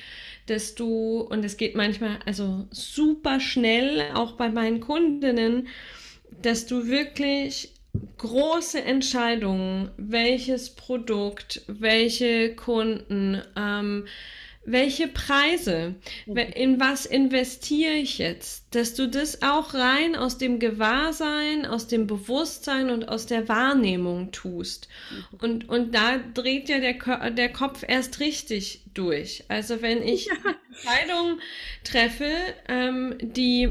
dass 0.47 0.75
du, 0.75 1.21
und 1.21 1.43
es 1.45 1.57
geht 1.57 1.75
manchmal 1.75 2.19
also 2.25 2.67
super 2.71 3.39
schnell, 3.39 4.11
auch 4.13 4.33
bei 4.33 4.49
meinen 4.49 4.79
Kundinnen, 4.79 5.67
dass 6.41 6.65
du 6.65 6.87
wirklich 6.87 7.73
große 8.17 8.81
Entscheidungen, 8.81 9.91
welches 9.97 10.75
Produkt, 10.75 11.61
welche 11.67 12.55
Kunden, 12.55 13.41
ähm, 13.55 14.05
welche 14.67 15.07
Preise, 15.07 15.95
mhm. 16.25 16.37
in 16.37 16.79
was 16.79 17.05
investiere 17.05 17.93
ich 17.93 18.17
jetzt, 18.17 18.65
dass 18.75 18.93
du 18.93 19.07
das 19.07 19.41
auch 19.41 19.73
rein 19.73 20.15
aus 20.15 20.37
dem 20.37 20.59
Gewahrsein, 20.59 21.65
aus 21.65 21.87
dem 21.87 22.05
Bewusstsein 22.05 22.89
und 22.89 23.07
aus 23.07 23.25
der 23.25 23.47
Wahrnehmung 23.47 24.31
tust. 24.31 24.89
Mhm. 25.09 25.39
Und, 25.39 25.69
und 25.69 25.95
da 25.95 26.17
dreht 26.17 26.67
ja 26.67 26.79
der, 26.79 27.31
der 27.31 27.49
Kopf 27.49 27.83
erst 27.87 28.19
richtig 28.19 28.81
durch. 28.93 29.45
Also 29.47 29.81
wenn 29.81 30.03
ich 30.03 30.25
ja. 30.25 30.33
Entscheidungen 30.69 31.41
treffe, 31.85 32.29
ähm, 32.67 33.15
die 33.21 33.69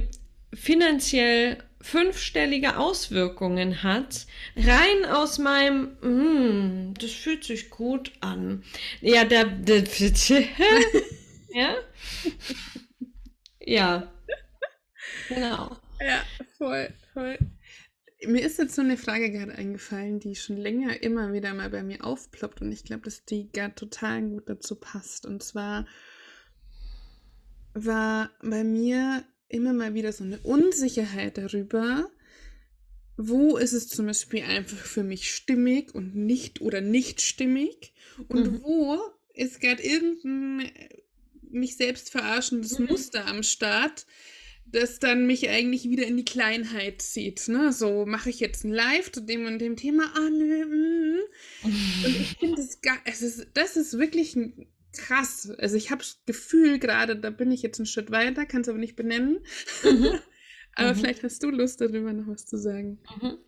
finanziell 0.55 1.59
fünfstellige 1.87 2.79
Auswirkungen 2.79 3.85
hat, 3.85 4.27
rein 4.57 5.05
aus 5.09 5.39
meinem, 5.39 5.97
mm, 6.01 6.95
das 6.95 7.13
fühlt 7.13 7.45
sich 7.45 7.71
gut 7.71 8.13
an. 8.21 8.65
Ja, 9.01 9.25
der, 9.25 9.45
der 9.45 9.85
ja, 11.55 11.77
ja, 13.61 14.13
genau. 15.29 15.77
Ja, 16.01 16.25
voll, 16.59 16.93
voll. 17.13 17.39
Mir 18.27 18.45
ist 18.45 18.59
jetzt 18.59 18.75
so 18.75 18.83
eine 18.83 18.97
Frage 18.97 19.31
gerade 19.31 19.55
eingefallen, 19.55 20.19
die 20.19 20.35
schon 20.35 20.57
länger 20.57 21.03
immer 21.05 21.33
wieder 21.33 21.55
mal 21.55 21.71
bei 21.71 21.85
mir 21.85 22.05
aufploppt 22.05 22.63
und 22.63 22.73
ich 22.73 22.83
glaube, 22.83 23.05
dass 23.05 23.25
die 23.25 23.49
gerade 23.53 23.77
total 23.77 24.23
gut 24.23 24.49
dazu 24.49 24.75
passt. 24.75 25.25
Und 25.25 25.45
zwar 25.45 25.87
war 27.75 28.31
bei 28.43 28.65
mir 28.65 29.23
immer 29.49 29.73
mal 29.73 29.95
wieder 29.95 30.13
so 30.13 30.25
eine 30.25 30.39
Unsicherheit 30.41 31.39
darüber, 31.39 32.11
wo 33.17 33.57
ist 33.57 33.73
es 33.73 33.89
zum 33.89 34.07
Beispiel 34.07 34.43
einfach 34.43 34.79
für 34.79 35.03
mich 35.03 35.31
stimmig 35.31 35.95
und 35.95 36.15
nicht 36.15 36.61
oder 36.61 36.81
nicht 36.81 37.23
stimmig 37.23 37.95
und 38.29 38.53
mhm. 38.53 38.63
wo 38.63 38.99
ist 39.33 39.61
gerade 39.61 39.83
irgendein 39.83 40.67
äh, 40.67 41.03
mich 41.51 41.77
selbst 41.77 42.11
verarschendes 42.11 42.79
mhm. 42.79 42.87
Muster 42.87 43.27
am 43.27 43.43
Start, 43.43 44.07
das 44.67 44.99
dann 44.99 45.27
mich 45.27 45.49
eigentlich 45.49 45.89
wieder 45.89 46.07
in 46.07 46.17
die 46.17 46.25
Kleinheit 46.25 47.01
zieht. 47.01 47.49
Ne? 47.49 47.73
So 47.73 48.05
mache 48.05 48.31
ich 48.31 48.41
jetzt 48.41 48.65
ein 48.65 48.73
Live 48.73 49.13
zu 49.13 49.21
dem 49.21 49.47
und 49.47 49.61
dem 49.61 49.77
Thema. 49.77 50.13
Ah, 50.15 50.29
nö, 50.29 50.67
mm. 50.67 51.21
Und 51.63 51.75
ich 52.05 52.37
finde 52.41 52.57
das, 52.57 52.79
es 53.05 53.23
ist, 53.23 53.47
das 53.55 53.77
ist 53.77 53.99
wirklich 53.99 54.35
ein 54.35 54.67
krass. 54.99 55.51
Also 55.59 55.77
ich 55.77 55.91
habe 55.91 56.03
das 56.03 56.21
Gefühl 56.27 56.79
gerade, 56.79 57.17
da 57.17 57.31
bin 57.31 57.51
ich 57.51 57.63
jetzt 57.63 57.79
einen 57.79 57.87
Schritt 57.87 58.11
weiter, 58.11 58.47
kann 58.47 58.63
es 58.63 58.69
aber 58.69 58.79
nicht 58.79 58.97
benennen. 58.97 59.41
Mhm. 59.83 60.19
aber 60.75 60.95
mhm. 60.95 60.99
vielleicht 60.99 61.23
hast 61.23 61.43
du 61.43 61.51
Lust 61.51 61.81
darüber 61.81 62.13
noch 62.13 62.27
was 62.27 62.47
zu 62.47 62.57
sagen. 62.57 62.99
Mhm. 63.21 63.39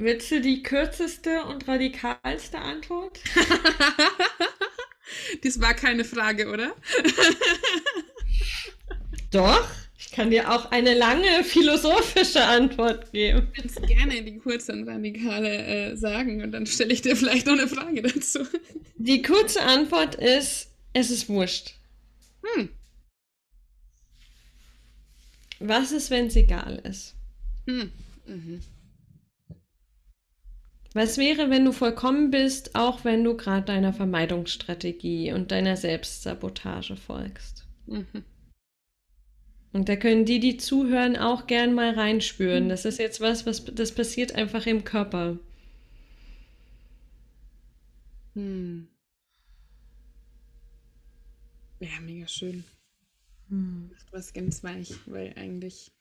Willst 0.00 0.30
du 0.30 0.40
die 0.40 0.62
kürzeste 0.62 1.42
und 1.44 1.66
radikalste 1.66 2.58
Antwort? 2.58 3.18
Dies 5.42 5.60
war 5.60 5.74
keine 5.74 6.04
Frage, 6.04 6.48
oder? 6.48 6.72
Doch, 9.32 9.68
ich 9.98 10.12
kann 10.12 10.30
dir 10.30 10.52
auch 10.52 10.70
eine 10.70 10.94
lange 10.94 11.42
philosophische 11.42 12.44
Antwort 12.44 13.10
geben. 13.10 13.48
Du 13.52 13.60
kannst 13.60 13.82
gerne 13.88 14.22
die 14.22 14.38
kurze 14.38 14.72
und 14.72 14.88
radikale 14.88 15.90
äh, 15.90 15.96
sagen 15.96 16.42
und 16.42 16.52
dann 16.52 16.66
stelle 16.66 16.92
ich 16.92 17.02
dir 17.02 17.16
vielleicht 17.16 17.46
noch 17.46 17.54
eine 17.54 17.66
Frage 17.66 18.02
dazu. 18.02 18.46
Die 18.96 19.22
kurze 19.22 19.62
Antwort 19.62 20.14
ist, 20.14 20.70
es 20.98 21.10
ist 21.10 21.28
wurscht. 21.28 21.74
Hm. 22.42 22.68
Was 25.60 25.92
ist, 25.92 26.10
wenn 26.10 26.26
es 26.26 26.36
egal 26.36 26.76
ist? 26.84 27.14
Hm. 27.66 27.90
Mhm. 28.26 28.60
Was 30.94 31.18
wäre, 31.18 31.50
wenn 31.50 31.64
du 31.64 31.72
vollkommen 31.72 32.30
bist, 32.30 32.74
auch 32.74 33.04
wenn 33.04 33.22
du 33.22 33.36
gerade 33.36 33.66
deiner 33.66 33.92
Vermeidungsstrategie 33.92 35.32
und 35.32 35.50
deiner 35.50 35.76
Selbstsabotage 35.76 36.96
folgst? 36.96 37.66
Mhm. 37.86 38.24
Und 39.72 39.88
da 39.88 39.96
können 39.96 40.24
die, 40.24 40.40
die 40.40 40.56
zuhören, 40.56 41.16
auch 41.16 41.46
gern 41.46 41.74
mal 41.74 41.92
reinspüren. 41.92 42.64
Mhm. 42.64 42.68
Das 42.70 42.84
ist 42.84 42.98
jetzt 42.98 43.20
was, 43.20 43.46
was 43.46 43.64
das 43.64 43.92
passiert 43.92 44.34
einfach 44.34 44.66
im 44.66 44.84
Körper. 44.84 45.38
Hm. 48.34 48.88
Ja, 51.80 52.00
mega 52.00 52.26
schön. 52.26 52.64
Hm. 53.48 53.90
Macht 53.90 54.12
was 54.12 54.32
ganz 54.32 54.62
weich, 54.64 54.94
weil 55.06 55.32
eigentlich 55.36 55.92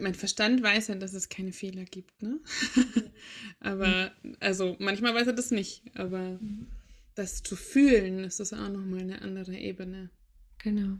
mein 0.00 0.14
Verstand 0.14 0.62
weiß 0.62 0.88
ja, 0.88 0.94
dass 0.96 1.14
es 1.14 1.28
keine 1.28 1.52
Fehler 1.52 1.84
gibt, 1.84 2.22
ne? 2.22 2.40
aber, 3.60 4.12
also 4.40 4.76
manchmal 4.80 5.14
weiß 5.14 5.28
er 5.28 5.32
das 5.32 5.50
nicht, 5.50 5.82
aber 5.94 6.38
mhm. 6.40 6.66
das 7.14 7.42
zu 7.42 7.54
fühlen, 7.54 8.24
ist 8.24 8.40
das 8.40 8.52
auch 8.52 8.68
nochmal 8.68 9.00
eine 9.00 9.22
andere 9.22 9.56
Ebene. 9.56 10.10
Genau. 10.58 10.98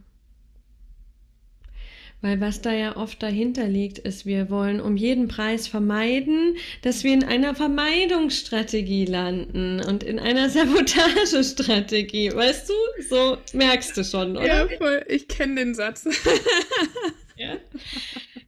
Weil 2.21 2.41
was 2.41 2.61
da 2.61 2.73
ja 2.73 2.97
oft 2.97 3.21
dahinter 3.21 3.67
liegt, 3.67 3.99
ist, 3.99 4.25
wir 4.25 4.49
wollen 4.49 4.81
um 4.81 4.97
jeden 4.97 5.27
Preis 5.27 5.67
vermeiden, 5.67 6.57
dass 6.81 7.03
wir 7.03 7.13
in 7.13 7.23
einer 7.23 7.53
Vermeidungsstrategie 7.53 9.05
landen 9.05 9.79
und 9.81 10.03
in 10.03 10.19
einer 10.19 10.49
Sabotagestrategie. 10.49 12.33
Weißt 12.33 12.69
du? 12.69 12.73
So 13.07 13.37
merkst 13.53 13.95
du 13.97 14.03
schon, 14.03 14.35
oder? 14.35 14.47
Ja, 14.47 14.67
voll. 14.77 15.05
Ich 15.07 15.27
kenne 15.27 15.55
den 15.55 15.75
Satz. 15.75 16.05
ja. 17.35 17.57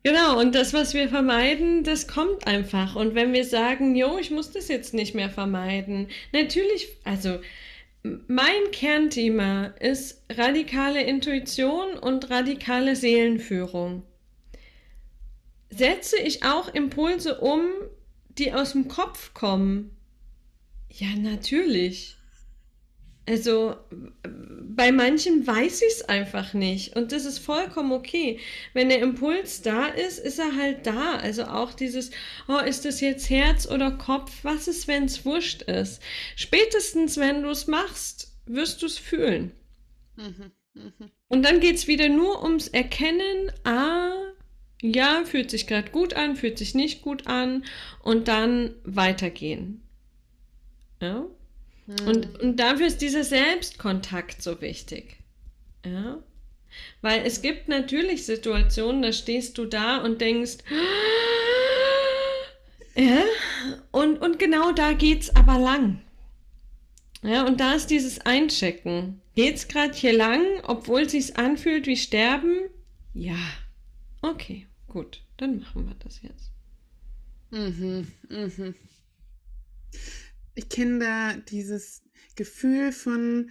Genau, 0.01 0.39
und 0.39 0.55
das, 0.55 0.73
was 0.73 0.95
wir 0.95 1.07
vermeiden, 1.07 1.83
das 1.83 2.07
kommt 2.07 2.47
einfach. 2.47 2.95
Und 2.95 3.13
wenn 3.13 3.33
wir 3.33 3.45
sagen, 3.45 3.95
jo, 3.95 4.17
ich 4.17 4.31
muss 4.31 4.51
das 4.51 4.67
jetzt 4.67 4.95
nicht 4.95 5.13
mehr 5.13 5.29
vermeiden, 5.29 6.07
natürlich, 6.31 6.87
also 7.03 7.39
mein 8.03 8.71
Kernthema 8.71 9.65
ist 9.79 10.23
radikale 10.29 11.03
Intuition 11.03 11.97
und 11.97 12.29
radikale 12.29 12.95
Seelenführung. 12.95 14.03
Setze 15.69 16.17
ich 16.17 16.43
auch 16.43 16.73
Impulse 16.73 17.39
um, 17.41 17.61
die 18.29 18.53
aus 18.53 18.71
dem 18.71 18.87
Kopf 18.87 19.33
kommen? 19.33 19.95
Ja, 20.89 21.09
natürlich. 21.17 22.18
Also 23.29 23.75
bei 24.75 24.91
manchen 24.91 25.45
weiß 25.45 25.83
ich 25.83 25.93
es 25.93 26.09
einfach 26.09 26.55
nicht 26.55 26.95
und 26.95 27.11
das 27.11 27.25
ist 27.25 27.37
vollkommen 27.37 27.91
okay. 27.91 28.39
Wenn 28.73 28.89
der 28.89 29.01
Impuls 29.01 29.61
da 29.61 29.85
ist, 29.85 30.17
ist 30.17 30.39
er 30.39 30.55
halt 30.55 30.87
da. 30.87 31.17
Also 31.17 31.43
auch 31.43 31.73
dieses, 31.73 32.09
oh, 32.47 32.57
ist 32.57 32.85
das 32.85 33.01
jetzt 33.01 33.29
Herz 33.29 33.69
oder 33.69 33.91
Kopf? 33.91 34.31
Was 34.41 34.67
ist, 34.67 34.87
wenn 34.87 35.03
es 35.03 35.25
wurscht 35.25 35.61
ist? 35.61 36.01
Spätestens, 36.35 37.17
wenn 37.17 37.43
du 37.43 37.51
es 37.51 37.67
machst, 37.67 38.31
wirst 38.47 38.81
du 38.81 38.87
es 38.87 38.97
fühlen. 38.97 39.51
Mhm, 40.15 40.51
mh. 40.73 41.09
Und 41.27 41.43
dann 41.43 41.59
geht 41.59 41.75
es 41.75 41.87
wieder 41.87 42.09
nur 42.09 42.43
ums 42.43 42.67
Erkennen, 42.67 43.51
ah, 43.63 44.09
ja, 44.81 45.23
fühlt 45.23 45.51
sich 45.51 45.67
gerade 45.67 45.91
gut 45.91 46.15
an, 46.15 46.35
fühlt 46.35 46.57
sich 46.57 46.73
nicht 46.73 47.03
gut 47.03 47.27
an 47.27 47.63
und 48.01 48.27
dann 48.27 48.73
weitergehen. 48.85 49.83
Ja? 50.99 51.27
Mhm. 51.89 52.07
Und, 52.07 52.39
und 52.39 52.57
dafür 52.57 52.85
ist 52.85 53.01
dieser 53.01 53.23
Selbstkontakt 53.23 54.43
so 54.43 54.61
wichtig. 54.61 55.17
Ja. 55.83 56.19
Weil 57.01 57.25
es 57.25 57.41
gibt 57.41 57.67
natürlich 57.67 58.25
Situationen, 58.25 59.01
da 59.01 59.11
stehst 59.11 59.57
du 59.57 59.65
da 59.65 59.97
und 59.97 60.21
denkst, 60.21 60.57
ja, 62.95 63.23
und, 63.91 64.21
und 64.21 64.37
genau 64.37 64.71
da 64.71 64.93
geht's 64.93 65.35
aber 65.35 65.57
lang. 65.57 66.01
Ja, 67.23 67.45
und 67.45 67.59
da 67.59 67.73
ist 67.73 67.87
dieses 67.87 68.21
Einchecken. 68.21 69.21
Geht's 69.35 69.67
gerade 69.67 69.93
hier 69.93 70.13
lang, 70.13 70.41
obwohl 70.63 71.01
es 71.01 71.11
sich 71.11 71.37
anfühlt 71.37 71.87
wie 71.87 71.97
Sterben? 71.97 72.69
Ja. 73.13 73.37
Okay, 74.21 74.67
gut, 74.87 75.21
dann 75.37 75.59
machen 75.59 75.87
wir 75.87 75.95
das 76.03 76.21
jetzt. 76.21 76.51
Mhm, 77.49 78.07
mhm. 78.29 78.75
Ich 80.59 80.67
kenne 80.67 80.99
da 80.99 81.33
dieses 81.37 82.01
Gefühl 82.35 82.91
von, 82.91 83.49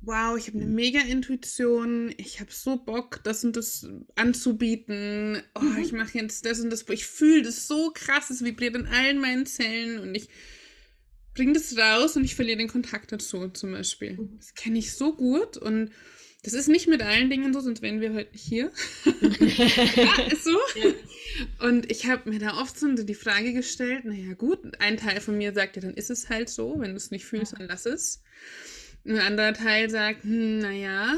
wow, 0.00 0.38
ich 0.38 0.46
habe 0.46 0.56
eine 0.56 0.66
mega 0.66 1.00
Intuition, 1.00 2.14
ich 2.16 2.40
habe 2.40 2.50
so 2.50 2.78
Bock, 2.82 3.20
das 3.24 3.44
und 3.44 3.56
das 3.56 3.86
anzubieten. 4.16 5.42
Oh, 5.54 5.60
mhm. 5.60 5.82
ich 5.82 5.92
mache 5.92 6.16
jetzt 6.16 6.46
das 6.46 6.60
und 6.60 6.70
das. 6.70 6.88
Ich 6.88 7.04
fühle 7.04 7.42
das 7.42 7.68
so 7.68 7.90
krass, 7.90 8.30
es 8.30 8.42
vibriert 8.42 8.74
in 8.74 8.86
allen 8.86 9.20
meinen 9.20 9.44
Zellen 9.44 9.98
und 9.98 10.14
ich 10.14 10.30
bringe 11.34 11.52
das 11.52 11.76
raus 11.76 12.16
und 12.16 12.24
ich 12.24 12.34
verliere 12.34 12.56
den 12.56 12.68
Kontakt 12.68 13.12
dazu 13.12 13.48
zum 13.50 13.72
Beispiel. 13.72 14.14
Mhm. 14.14 14.38
Das 14.38 14.54
kenne 14.54 14.78
ich 14.78 14.94
so 14.94 15.14
gut 15.14 15.58
und 15.58 15.90
das 16.42 16.54
ist 16.54 16.68
nicht 16.68 16.88
mit 16.88 17.02
allen 17.02 17.28
Dingen 17.28 17.52
so, 17.52 17.60
sonst 17.60 17.82
wären 17.82 18.00
wir 18.00 18.14
heute 18.14 18.32
nicht 18.32 18.44
hier. 18.44 18.70
ja, 19.04 20.22
ist 20.30 20.44
so. 20.44 20.58
Ja. 20.76 21.66
Und 21.66 21.90
ich 21.90 22.06
habe 22.06 22.30
mir 22.30 22.38
da 22.38 22.60
oft 22.60 22.78
so 22.78 22.90
die 22.92 23.14
Frage 23.14 23.52
gestellt, 23.52 24.04
naja 24.04 24.34
gut, 24.34 24.58
ein 24.80 24.96
Teil 24.96 25.20
von 25.20 25.36
mir 25.36 25.52
sagt 25.52 25.76
ja, 25.76 25.82
dann 25.82 25.94
ist 25.94 26.10
es 26.10 26.28
halt 26.28 26.48
so, 26.48 26.76
wenn 26.78 26.90
du 26.90 26.96
es 26.96 27.10
nicht 27.10 27.24
fühlst, 27.24 27.54
dann 27.58 27.68
lass 27.68 27.86
es. 27.86 28.22
Ein 29.04 29.18
anderer 29.18 29.52
Teil 29.52 29.90
sagt, 29.90 30.24
hm, 30.24 30.58
naja, 30.58 31.16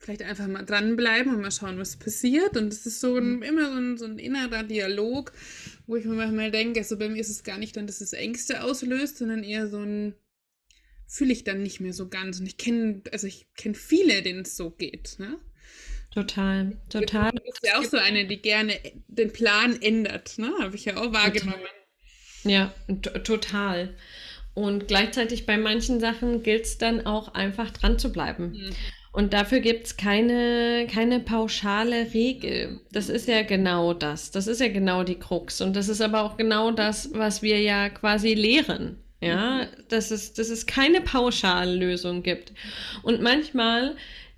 vielleicht 0.00 0.22
einfach 0.22 0.46
mal 0.46 0.64
dranbleiben 0.64 1.34
und 1.34 1.42
mal 1.42 1.50
schauen, 1.50 1.78
was 1.78 1.96
passiert. 1.96 2.56
Und 2.56 2.72
es 2.72 2.86
ist 2.86 3.00
so 3.00 3.16
ein, 3.16 3.36
mhm. 3.36 3.42
immer 3.42 3.70
so 3.70 3.78
ein, 3.78 3.98
so 3.98 4.04
ein 4.06 4.18
innerer 4.18 4.62
Dialog, 4.62 5.32
wo 5.86 5.96
ich 5.96 6.06
mir 6.06 6.14
manchmal 6.14 6.50
denke, 6.50 6.80
also 6.80 6.96
bei 6.96 7.08
mir 7.08 7.20
ist 7.20 7.28
es 7.28 7.44
gar 7.44 7.58
nicht 7.58 7.76
dann, 7.76 7.86
dass 7.86 8.00
es 8.00 8.12
Ängste 8.12 8.62
auslöst, 8.62 9.18
sondern 9.18 9.44
eher 9.44 9.68
so 9.68 9.78
ein, 9.78 10.14
fühle 11.10 11.32
ich 11.32 11.42
dann 11.42 11.62
nicht 11.62 11.80
mehr 11.80 11.92
so 11.92 12.08
ganz. 12.08 12.38
Und 12.38 12.46
ich 12.46 12.56
kenne, 12.56 13.02
also 13.12 13.26
ich 13.26 13.48
kenne 13.56 13.74
viele, 13.74 14.22
denen 14.22 14.42
es 14.42 14.56
so 14.56 14.70
geht, 14.70 15.16
ne? 15.18 15.38
Total, 16.12 16.76
total. 16.88 17.32
Du 17.32 17.42
bist 17.42 17.60
ja 17.64 17.78
auch 17.78 17.84
so 17.84 17.96
eine, 17.96 18.26
die 18.26 18.40
gerne 18.40 18.74
den 19.08 19.32
Plan 19.32 19.80
ändert, 19.82 20.38
ne? 20.38 20.52
Habe 20.60 20.76
ich 20.76 20.84
ja 20.84 20.96
auch 20.96 21.12
wahrgenommen. 21.12 21.60
Ja, 22.44 22.72
total. 23.24 23.94
Und 24.54 24.88
gleichzeitig 24.88 25.46
bei 25.46 25.58
manchen 25.58 26.00
Sachen 26.00 26.42
gilt 26.42 26.64
es 26.64 26.78
dann 26.78 27.06
auch 27.06 27.34
einfach 27.34 27.70
dran 27.70 27.98
zu 27.98 28.12
bleiben. 28.12 28.52
Mhm. 28.52 28.70
Und 29.12 29.32
dafür 29.32 29.58
gibt 29.58 29.86
es 29.86 29.96
keine, 29.96 30.86
keine 30.88 31.18
pauschale 31.18 32.14
Regel. 32.14 32.80
Das 32.92 33.08
ist 33.08 33.26
ja 33.26 33.42
genau 33.42 33.94
das. 33.94 34.30
Das 34.30 34.46
ist 34.46 34.60
ja 34.60 34.68
genau 34.68 35.02
die 35.02 35.18
Krux. 35.18 35.60
Und 35.60 35.74
das 35.74 35.88
ist 35.88 36.00
aber 36.00 36.22
auch 36.22 36.36
genau 36.36 36.70
das, 36.70 37.10
was 37.12 37.42
wir 37.42 37.60
ja 37.60 37.88
quasi 37.88 38.34
lehren. 38.34 39.02
Ja, 39.22 39.66
dass 39.88 40.10
es, 40.10 40.32
dass 40.32 40.48
es 40.48 40.66
keine 40.66 41.02
Pauschallösung 41.02 42.22
gibt. 42.22 42.52
Und 43.02 43.20
manchmal 43.20 43.96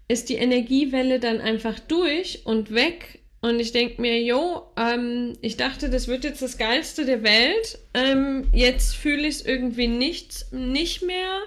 ist 0.09 0.29
die 0.29 0.35
Energiewelle 0.35 1.21
dann 1.21 1.41
einfach 1.41 1.79
durch 1.79 2.45
und 2.45 2.75
weg 2.75 3.23
und 3.43 3.59
ich 3.59 3.73
denke 3.73 4.01
mir, 4.01 4.23
jo, 4.23 4.73
ähm, 4.77 5.37
ich 5.41 5.57
dachte, 5.57 5.91
das 5.91 6.07
wird 6.07 6.23
jetzt 6.23 6.43
das 6.43 6.59
Geilste 6.59 7.05
der 7.05 7.25
Welt. 7.25 7.77
Ähm, 7.93 8.49
jetzt 8.53 8.95
fühle 8.95 9.27
ich 9.27 9.35
es 9.37 9.45
irgendwie 9.45 9.89
nicht, 9.89 10.53
nicht 10.53 11.03
mehr. 11.03 11.41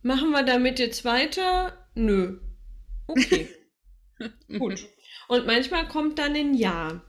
Machen 0.00 0.30
wir 0.30 0.42
damit 0.42 0.78
jetzt 0.78 1.04
weiter? 1.04 1.76
Nö. 1.94 2.38
Okay. 3.06 3.48
Gut. 4.58 4.88
Und 5.28 5.44
manchmal 5.44 5.86
kommt 5.88 6.18
dann 6.18 6.34
ein 6.34 6.54
Ja. 6.54 7.02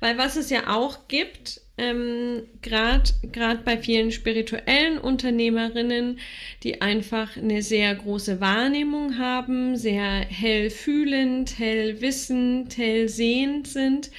Weil 0.00 0.16
was 0.16 0.36
es 0.36 0.48
ja 0.48 0.74
auch 0.74 1.08
gibt, 1.08 1.60
ähm, 1.78 2.42
gerade 2.60 3.62
bei 3.64 3.78
vielen 3.78 4.12
spirituellen 4.12 4.98
Unternehmerinnen, 4.98 6.18
die 6.62 6.82
einfach 6.82 7.36
eine 7.36 7.62
sehr 7.62 7.94
große 7.94 8.40
Wahrnehmung 8.40 9.18
haben, 9.18 9.76
sehr 9.76 10.26
hell 10.28 10.70
fühlend, 10.70 11.58
hell 11.58 12.00
wissend, 12.00 12.76
hell 12.76 13.08
sehend 13.08 13.68
sind. 13.68 14.10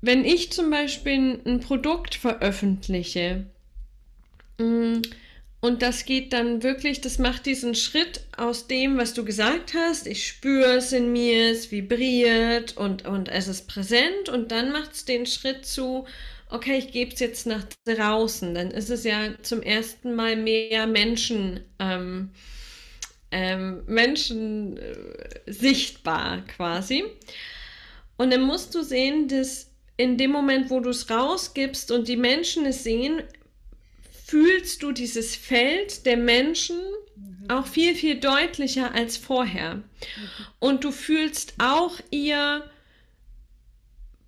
Wenn 0.00 0.24
ich 0.24 0.52
zum 0.52 0.70
Beispiel 0.70 1.40
ein 1.44 1.60
Produkt 1.60 2.14
veröffentliche, 2.14 3.46
mm, 4.58 5.02
und 5.60 5.82
das 5.82 6.04
geht 6.04 6.32
dann 6.32 6.62
wirklich, 6.62 7.00
das 7.00 7.18
macht 7.18 7.44
diesen 7.44 7.74
Schritt 7.74 8.20
aus 8.36 8.68
dem, 8.68 8.96
was 8.96 9.12
du 9.14 9.24
gesagt 9.24 9.74
hast. 9.74 10.06
Ich 10.06 10.26
spüre 10.26 10.76
es 10.76 10.92
in 10.92 11.12
mir, 11.12 11.50
es 11.50 11.72
vibriert 11.72 12.76
und, 12.76 13.08
und 13.08 13.28
es 13.28 13.48
ist 13.48 13.66
präsent. 13.66 14.28
Und 14.28 14.52
dann 14.52 14.70
macht 14.70 14.92
es 14.92 15.04
den 15.04 15.26
Schritt 15.26 15.66
zu, 15.66 16.06
okay, 16.48 16.78
ich 16.78 16.92
gebe 16.92 17.12
es 17.12 17.18
jetzt 17.18 17.46
nach 17.46 17.64
draußen. 17.86 18.54
Dann 18.54 18.70
ist 18.70 18.88
es 18.88 19.02
ja 19.02 19.30
zum 19.42 19.60
ersten 19.60 20.14
Mal 20.14 20.36
mehr 20.36 20.86
Menschen, 20.86 21.60
ähm, 21.80 22.30
ähm, 23.32 23.82
Menschen 23.86 24.76
äh, 24.76 25.52
sichtbar 25.52 26.44
quasi. 26.46 27.02
Und 28.16 28.32
dann 28.32 28.42
musst 28.42 28.76
du 28.76 28.82
sehen, 28.82 29.26
dass 29.26 29.72
in 29.96 30.16
dem 30.16 30.30
Moment, 30.30 30.70
wo 30.70 30.78
du 30.78 30.90
es 30.90 31.10
rausgibst 31.10 31.90
und 31.90 32.06
die 32.06 32.16
Menschen 32.16 32.64
es 32.64 32.84
sehen, 32.84 33.24
fühlst 34.28 34.82
du 34.82 34.92
dieses 34.92 35.34
Feld 35.34 36.04
der 36.04 36.18
Menschen 36.18 36.76
mhm. 37.16 37.48
auch 37.48 37.66
viel, 37.66 37.94
viel 37.94 38.20
deutlicher 38.20 38.94
als 38.94 39.16
vorher. 39.16 39.76
Mhm. 39.76 39.82
Und 40.58 40.84
du 40.84 40.92
fühlst 40.92 41.54
auch 41.56 41.98
ihr, 42.10 42.62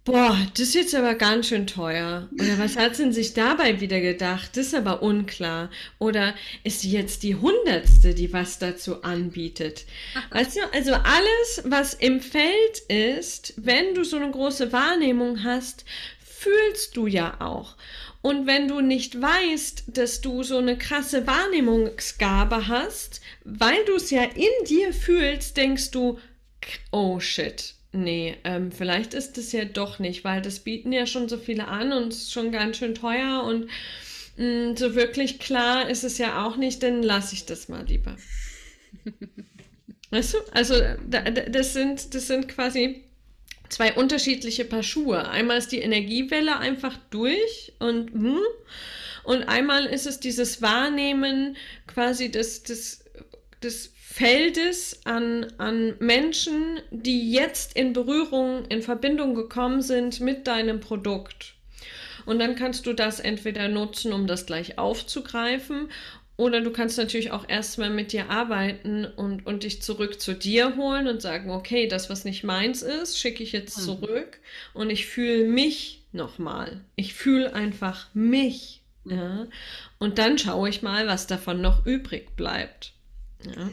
boah, 0.07 0.39
das 0.55 0.69
ist 0.69 0.75
jetzt 0.75 0.95
aber 0.95 1.17
ganz 1.17 1.49
schön 1.49 1.67
teuer. 1.67 2.31
Oder 2.33 2.59
was 2.59 2.79
hat 2.79 2.97
sie 2.97 3.13
sich 3.13 3.35
dabei 3.35 3.83
wieder 3.83 4.01
gedacht? 4.01 4.57
Das 4.57 4.69
ist 4.69 4.75
aber 4.75 5.03
unklar. 5.03 5.69
Oder 5.99 6.35
ist 6.65 6.81
sie 6.81 6.93
jetzt 6.93 7.23
die 7.23 7.35
Hundertste, 7.35 8.15
die 8.15 8.33
was 8.33 8.59
dazu 8.59 9.03
anbietet? 9.03 9.85
Weißt 10.31 10.57
du, 10.57 10.61
also 10.73 10.95
alles, 10.95 11.63
was 11.67 11.93
im 11.93 12.23
Feld 12.23 12.79
ist, 12.89 13.53
wenn 13.59 13.95
du 13.95 14.05
so 14.05 14.17
eine 14.17 14.31
große 14.31 14.73
Wahrnehmung 14.73 15.45
hast, 15.45 15.85
fühlst 16.25 16.97
du 16.97 17.07
ja 17.07 17.39
auch. 17.39 17.77
Und 18.23 18.47
wenn 18.47 18.69
du 18.69 18.81
nicht 18.81 19.21
weißt, 19.21 19.85
dass 19.89 20.21
du 20.21 20.43
so 20.43 20.59
eine 20.59 20.77
krasse 20.77 21.27
Wahrnehmungsgabe 21.27 22.69
hast, 22.69 23.21
weil 23.45 23.85
du 23.87 23.95
es 23.95 24.11
ja 24.11 24.25
in 24.25 24.65
dir 24.69 24.93
fühlst, 24.93 25.57
denkst 25.57 25.91
du, 25.91 26.19
oh 26.93 27.19
shit, 27.19 27.75
nee, 27.93 28.37
ähm, 28.45 28.73
vielleicht 28.73 29.15
ist 29.15 29.39
es 29.39 29.53
ja 29.53 29.65
doch 29.65 29.99
nicht, 29.99 30.23
weil 30.23 30.43
das 30.43 30.61
bieten 30.61 30.93
ja 30.93 31.07
schon 31.07 31.29
so 31.31 31.39
viele 31.39 31.69
an 31.69 31.93
und 31.93 32.13
es 32.13 32.23
ist 32.23 32.33
schon 32.33 32.53
ganz 32.53 32.77
schön 32.77 32.95
teuer 32.95 33.43
und 33.45 33.69
mh, 34.37 34.73
mm, 34.73 34.77
so 34.77 34.95
wirklich 34.95 35.39
klar 35.39 35.89
ist 35.89 36.05
es 36.05 36.19
ja 36.19 36.45
auch 36.47 36.57
nicht, 36.57 36.83
dann 36.83 37.03
lasse 37.03 37.35
ich 37.35 37.47
das 37.47 37.69
mal 37.69 37.87
lieber. 37.87 38.17
weißt 40.11 40.35
du? 40.35 40.39
Also 40.53 40.75
das 41.07 41.73
sind, 41.73 42.15
das 42.15 42.27
sind 42.27 42.49
quasi 42.49 43.05
zwei 43.71 43.95
unterschiedliche 43.95 44.67
Paar 44.67 44.83
Schuhe. 44.83 45.29
Einmal 45.29 45.59
ist 45.59 45.73
die 45.73 45.81
Energiewelle 45.81 46.59
einfach 46.59 46.97
durch 47.11 47.73
und 47.79 48.13
hm, 48.13 48.41
und 49.23 49.45
einmal 49.45 49.87
ist 49.87 50.07
es 50.07 50.21
dieses 50.21 50.63
Wahrnehmen 50.63 51.57
quasi 51.87 52.31
des, 52.31 52.63
des, 52.63 53.05
des 53.63 53.93
Feldes 53.97 55.01
an, 55.05 55.53
an 55.59 55.95
Menschen, 56.01 56.81
die 56.91 57.31
jetzt 57.31 57.77
in 57.77 57.93
Berührung, 57.93 58.65
in 58.67 58.83
Verbindung 58.83 59.35
gekommen 59.35 59.83
sind 59.83 60.21
mit 60.21 60.47
deinem 60.47 60.81
Produkt. 60.81 61.55
Und 62.27 62.39
dann 62.39 62.55
kannst 62.55 62.87
du 62.87 62.93
das 62.93 63.21
entweder 63.21 63.69
nutzen, 63.69 64.13
um 64.13 64.27
das 64.27 64.47
gleich 64.47 64.79
aufzugreifen, 64.79 65.91
oder 66.41 66.63
du 66.63 66.71
kannst 66.71 66.97
natürlich 66.97 67.33
auch 67.33 67.47
erstmal 67.47 67.91
mit 67.91 68.13
dir 68.13 68.31
arbeiten 68.31 69.05
und, 69.05 69.45
und 69.45 69.63
dich 69.63 69.83
zurück 69.83 70.23
zu 70.23 70.33
dir 70.33 70.75
holen 70.77 71.07
und 71.07 71.21
sagen, 71.21 71.51
okay, 71.51 71.87
das, 71.87 72.09
was 72.09 72.25
nicht 72.25 72.45
meins 72.45 72.81
ist, 72.81 73.19
schicke 73.19 73.43
ich 73.43 73.53
jetzt 73.53 73.77
mhm. 73.77 73.83
zurück 73.83 74.39
und 74.73 74.89
ich 74.89 75.05
fühle 75.05 75.45
mich 75.45 76.01
nochmal. 76.13 76.81
Ich 76.97 77.13
fühle 77.13 77.53
einfach 77.53 78.09
mich. 78.15 78.81
Mhm. 79.05 79.13
Ja? 79.13 79.47
Und 79.99 80.17
dann 80.17 80.39
schaue 80.39 80.71
ich 80.71 80.81
mal, 80.81 81.07
was 81.07 81.27
davon 81.27 81.61
noch 81.61 81.85
übrig 81.85 82.35
bleibt. 82.37 82.95
Ja. 83.45 83.69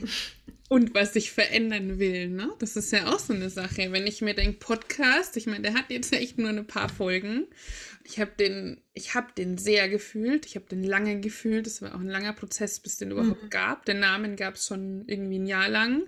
Und 0.68 0.94
was 0.94 1.14
sich 1.14 1.32
verändern 1.32 2.00
will, 2.00 2.28
ne? 2.28 2.50
Das 2.60 2.76
ist 2.76 2.92
ja 2.92 3.08
auch 3.08 3.20
so 3.20 3.32
eine 3.32 3.50
Sache. 3.50 3.94
Wenn 3.94 4.06
ich 4.06 4.22
mir 4.22 4.34
denke, 4.34 4.60
Podcast, 4.60 5.38
ich 5.38 5.46
meine, 5.46 5.62
der 5.62 5.74
hat 5.74 5.90
jetzt 5.90 6.12
echt 6.12 6.38
nur 6.38 6.50
ein 6.50 6.68
paar 6.68 6.90
Folgen. 6.90 7.48
Ich 8.10 8.22
habe 8.22 8.32
den, 8.40 8.82
ich 8.94 9.16
habe 9.16 9.28
den 9.38 9.58
sehr 9.58 9.90
gefühlt. 9.90 10.46
Ich 10.46 10.56
habe 10.56 10.66
den 10.66 10.82
lange 10.82 11.20
gefühlt. 11.20 11.66
Das 11.66 11.82
war 11.82 11.94
auch 11.94 12.00
ein 12.00 12.08
langer 12.08 12.32
Prozess, 12.32 12.80
bis 12.80 12.96
den 12.96 13.12
überhaupt 13.12 13.44
mhm. 13.44 13.50
gab. 13.50 13.84
Den 13.84 14.00
Namen 14.00 14.38
gab 14.38 14.56
es 14.56 14.66
schon 14.66 15.04
irgendwie 15.08 15.40
ein 15.40 15.46
Jahr 15.46 15.68
lang. 15.68 16.04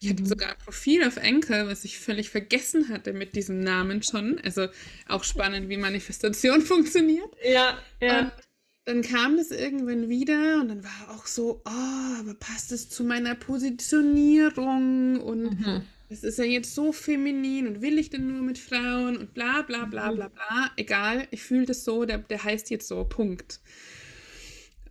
Ich 0.00 0.10
hatte 0.10 0.22
mhm. 0.22 0.26
sogar 0.26 0.50
ein 0.50 0.58
Profil 0.62 1.04
auf 1.04 1.16
Enkel, 1.16 1.66
was 1.66 1.84
ich 1.84 1.98
völlig 1.98 2.28
vergessen 2.28 2.90
hatte 2.90 3.14
mit 3.14 3.34
diesem 3.34 3.60
Namen 3.60 4.02
schon. 4.02 4.38
Also 4.44 4.68
auch 5.08 5.24
spannend, 5.24 5.70
wie 5.70 5.78
Manifestation 5.78 6.60
funktioniert. 6.74 7.34
Ja, 7.42 7.78
ja. 8.02 8.20
Und 8.20 8.32
dann 8.84 9.02
kam 9.02 9.38
das 9.38 9.50
irgendwann 9.50 10.10
wieder 10.10 10.60
und 10.60 10.68
dann 10.68 10.84
war 10.84 11.16
auch 11.16 11.26
so, 11.26 11.62
oh, 11.64 12.20
aber 12.20 12.34
passt 12.34 12.72
es 12.72 12.90
zu 12.90 13.04
meiner 13.04 13.34
Positionierung 13.34 15.20
und 15.20 15.60
Mhm. 15.60 15.82
Es 16.10 16.24
ist 16.24 16.38
ja 16.38 16.44
jetzt 16.44 16.74
so 16.74 16.92
feminin 16.92 17.66
und 17.66 17.82
will 17.82 17.98
ich 17.98 18.10
denn 18.10 18.26
nur 18.26 18.42
mit 18.42 18.58
Frauen 18.58 19.16
und 19.16 19.34
bla 19.34 19.62
bla 19.62 19.84
bla 19.84 20.10
Mhm. 20.10 20.12
bla 20.12 20.28
bla. 20.28 20.70
Egal, 20.76 21.28
ich 21.30 21.42
fühle 21.42 21.66
das 21.66 21.84
so, 21.84 22.04
der, 22.04 22.18
der 22.18 22.42
heißt 22.44 22.70
jetzt 22.70 22.88
so, 22.88 23.04
Punkt. 23.04 23.60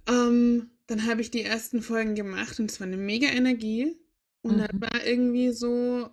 Ähm, 0.07 0.71
dann 0.87 1.05
habe 1.05 1.21
ich 1.21 1.31
die 1.31 1.43
ersten 1.43 1.81
Folgen 1.81 2.15
gemacht 2.15 2.59
und 2.59 2.71
es 2.71 2.79
war 2.79 2.87
eine 2.87 2.97
mega 2.97 3.27
Energie 3.27 3.95
und 4.41 4.57
dann 4.57 4.69
Mhm. 4.69 4.79
war 4.79 5.05
irgendwie 5.05 5.51
so, 5.51 6.09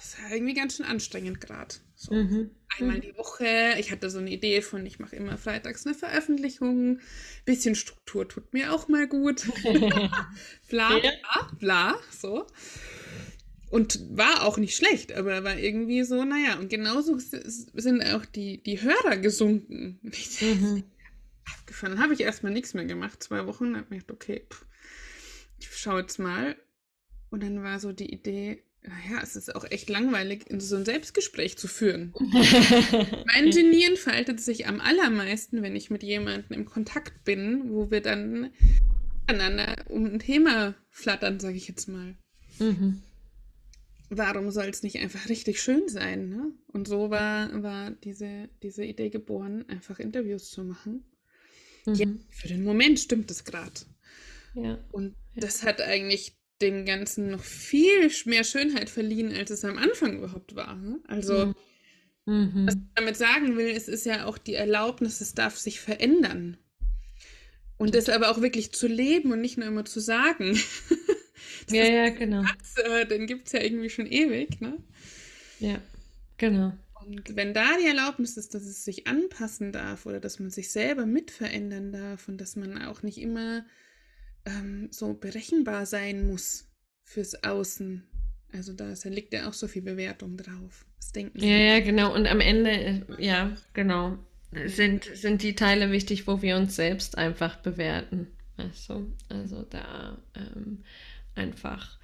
es 0.00 0.18
war 0.22 0.32
irgendwie 0.32 0.54
ganz 0.54 0.76
schön 0.76 0.86
anstrengend 0.86 1.40
gerade. 1.40 1.76
So 1.94 2.12
Mhm. 2.12 2.50
einmal 2.78 3.00
die 3.00 3.16
Woche. 3.16 3.76
Ich 3.78 3.90
hatte 3.92 4.10
so 4.10 4.18
eine 4.18 4.30
Idee 4.30 4.62
von, 4.62 4.84
ich 4.86 4.98
mache 4.98 5.16
immer 5.16 5.38
freitags 5.38 5.86
eine 5.86 5.94
Veröffentlichung. 5.94 7.00
Bisschen 7.44 7.74
Struktur 7.74 8.28
tut 8.28 8.52
mir 8.52 8.74
auch 8.74 8.88
mal 8.88 9.06
gut. 9.08 9.44
Bla, 10.68 10.98
bla, 11.00 11.50
bla, 11.58 11.96
so. 12.10 12.46
Und 13.70 14.00
war 14.16 14.44
auch 14.44 14.58
nicht 14.58 14.76
schlecht, 14.76 15.12
aber 15.12 15.42
war 15.42 15.58
irgendwie 15.58 16.04
so, 16.04 16.24
naja, 16.24 16.58
und 16.58 16.68
genauso 16.70 17.18
sind 17.18 18.02
auch 18.04 18.24
die, 18.24 18.58
die 18.58 18.80
Hörer 18.80 19.16
gesunken. 19.16 19.98
Ich 20.12 20.40
Mhm. 20.40 20.84
abgefahren. 21.44 21.94
Dann 21.94 22.02
habe 22.02 22.14
ich 22.14 22.20
erstmal 22.20 22.52
nichts 22.52 22.74
mehr 22.74 22.84
gemacht, 22.84 23.22
zwei 23.22 23.46
Wochen. 23.46 23.76
habe 23.76 23.86
mir 23.90 24.00
gedacht, 24.00 24.12
okay, 24.12 24.42
pff, 24.50 24.64
ich 25.58 25.68
schaue 25.76 26.00
jetzt 26.00 26.18
mal. 26.18 26.56
Und 27.30 27.42
dann 27.42 27.62
war 27.62 27.80
so 27.80 27.92
die 27.92 28.12
Idee, 28.12 28.62
naja, 28.82 29.20
es 29.22 29.34
ist 29.34 29.54
auch 29.54 29.64
echt 29.70 29.88
langweilig, 29.90 30.48
in 30.48 30.60
so 30.60 30.76
ein 30.76 30.84
Selbstgespräch 30.84 31.58
zu 31.58 31.66
führen. 31.66 32.14
Mein 33.26 33.50
Genie 33.50 33.84
entfaltet 33.84 34.40
sich 34.40 34.66
am 34.68 34.80
allermeisten, 34.80 35.62
wenn 35.62 35.74
ich 35.74 35.90
mit 35.90 36.02
jemandem 36.04 36.56
im 36.60 36.64
Kontakt 36.66 37.24
bin, 37.24 37.70
wo 37.72 37.90
wir 37.90 38.00
dann 38.00 38.50
miteinander 39.26 39.74
um 39.88 40.04
ein 40.06 40.18
Thema 40.20 40.74
flattern, 40.90 41.40
sage 41.40 41.56
ich 41.56 41.66
jetzt 41.66 41.88
mal. 41.88 42.14
Mhm. 42.60 43.02
Warum 44.08 44.50
soll 44.50 44.66
es 44.66 44.82
nicht 44.82 44.98
einfach 44.98 45.28
richtig 45.28 45.60
schön 45.60 45.88
sein? 45.88 46.28
Ne? 46.28 46.52
Und 46.68 46.86
so 46.86 47.10
war, 47.10 47.62
war 47.62 47.90
diese, 47.90 48.48
diese 48.62 48.84
Idee 48.84 49.10
geboren, 49.10 49.64
einfach 49.68 49.98
Interviews 49.98 50.50
zu 50.50 50.62
machen. 50.64 51.04
Ja, 51.86 52.06
Mhm. 52.06 52.20
für 52.30 52.48
den 52.48 52.64
Moment 52.64 52.98
stimmt 53.00 53.30
es 53.30 53.44
gerade. 53.44 53.72
Ja. 54.54 54.78
Und 54.92 55.14
Ja. 55.34 55.40
das 55.42 55.62
hat 55.62 55.80
eigentlich 55.80 56.36
dem 56.60 56.84
Ganzen 56.86 57.30
noch 57.30 57.42
viel 57.44 58.10
mehr 58.24 58.44
Schönheit 58.44 58.88
verliehen, 58.90 59.32
als 59.34 59.50
es 59.50 59.64
am 59.64 59.76
Anfang 59.76 60.16
überhaupt 60.18 60.56
war. 60.56 60.74
Ne? 60.76 61.00
Also, 61.06 61.54
Mhm. 62.26 62.66
was 62.66 62.74
ich 62.74 62.80
damit 62.94 63.16
sagen 63.16 63.56
will, 63.56 63.68
es 63.68 63.88
ist 63.88 64.04
ja 64.06 64.24
auch 64.24 64.38
die 64.38 64.54
Erlaubnis, 64.54 65.20
es 65.20 65.34
darf 65.34 65.56
sich 65.58 65.80
verändern. 65.80 66.56
Und 67.76 67.94
das 67.94 68.08
aber 68.08 68.30
auch 68.30 68.40
wirklich 68.40 68.72
zu 68.72 68.86
leben 68.88 69.32
und 69.32 69.40
nicht 69.42 69.58
nur 69.58 69.66
immer 69.68 69.84
zu 69.84 70.00
sagen. 70.00 70.58
Das 71.66 71.76
Ja, 71.76 71.84
ja, 71.84 72.08
genau. 72.10 72.42
Satz, 72.42 72.76
äh, 72.84 73.06
den 73.06 73.26
gibt 73.26 73.46
es 73.46 73.52
ja 73.52 73.60
irgendwie 73.60 73.90
schon 73.90 74.06
ewig. 74.06 74.60
Ne? 74.60 74.78
Ja, 75.58 75.80
genau. 76.36 76.72
Und 77.06 77.36
wenn 77.36 77.54
da 77.54 77.76
die 77.80 77.86
Erlaubnis 77.86 78.36
ist, 78.36 78.54
dass 78.54 78.64
es 78.64 78.84
sich 78.84 79.06
anpassen 79.06 79.72
darf 79.72 80.06
oder 80.06 80.18
dass 80.20 80.40
man 80.40 80.50
sich 80.50 80.70
selber 80.72 81.06
mitverändern 81.06 81.92
darf 81.92 82.28
und 82.28 82.40
dass 82.40 82.56
man 82.56 82.82
auch 82.82 83.02
nicht 83.02 83.18
immer 83.18 83.64
ähm, 84.44 84.88
so 84.90 85.14
berechenbar 85.14 85.86
sein 85.86 86.26
muss 86.26 86.68
fürs 87.04 87.44
Außen. 87.44 88.02
Also 88.52 88.72
da 88.72 88.90
ist, 88.90 89.04
da 89.04 89.08
liegt 89.08 89.32
ja 89.34 89.48
auch 89.48 89.52
so 89.52 89.68
viel 89.68 89.82
Bewertung 89.82 90.36
drauf. 90.36 90.86
Was 90.96 91.12
denken 91.12 91.38
Ja, 91.40 91.56
ja, 91.56 91.80
genau. 91.80 92.14
Und 92.14 92.26
am 92.26 92.40
Ende, 92.40 92.70
äh, 92.70 93.02
ja, 93.18 93.56
genau, 93.72 94.18
sind, 94.64 95.04
sind 95.14 95.42
die 95.42 95.54
Teile 95.54 95.92
wichtig, 95.92 96.26
wo 96.26 96.42
wir 96.42 96.56
uns 96.56 96.76
selbst 96.76 97.18
einfach 97.18 97.56
bewerten. 97.56 98.28
Du? 98.88 99.12
Also 99.28 99.62
da 99.68 100.18
ähm, 100.34 100.82
einfach, 101.36 101.98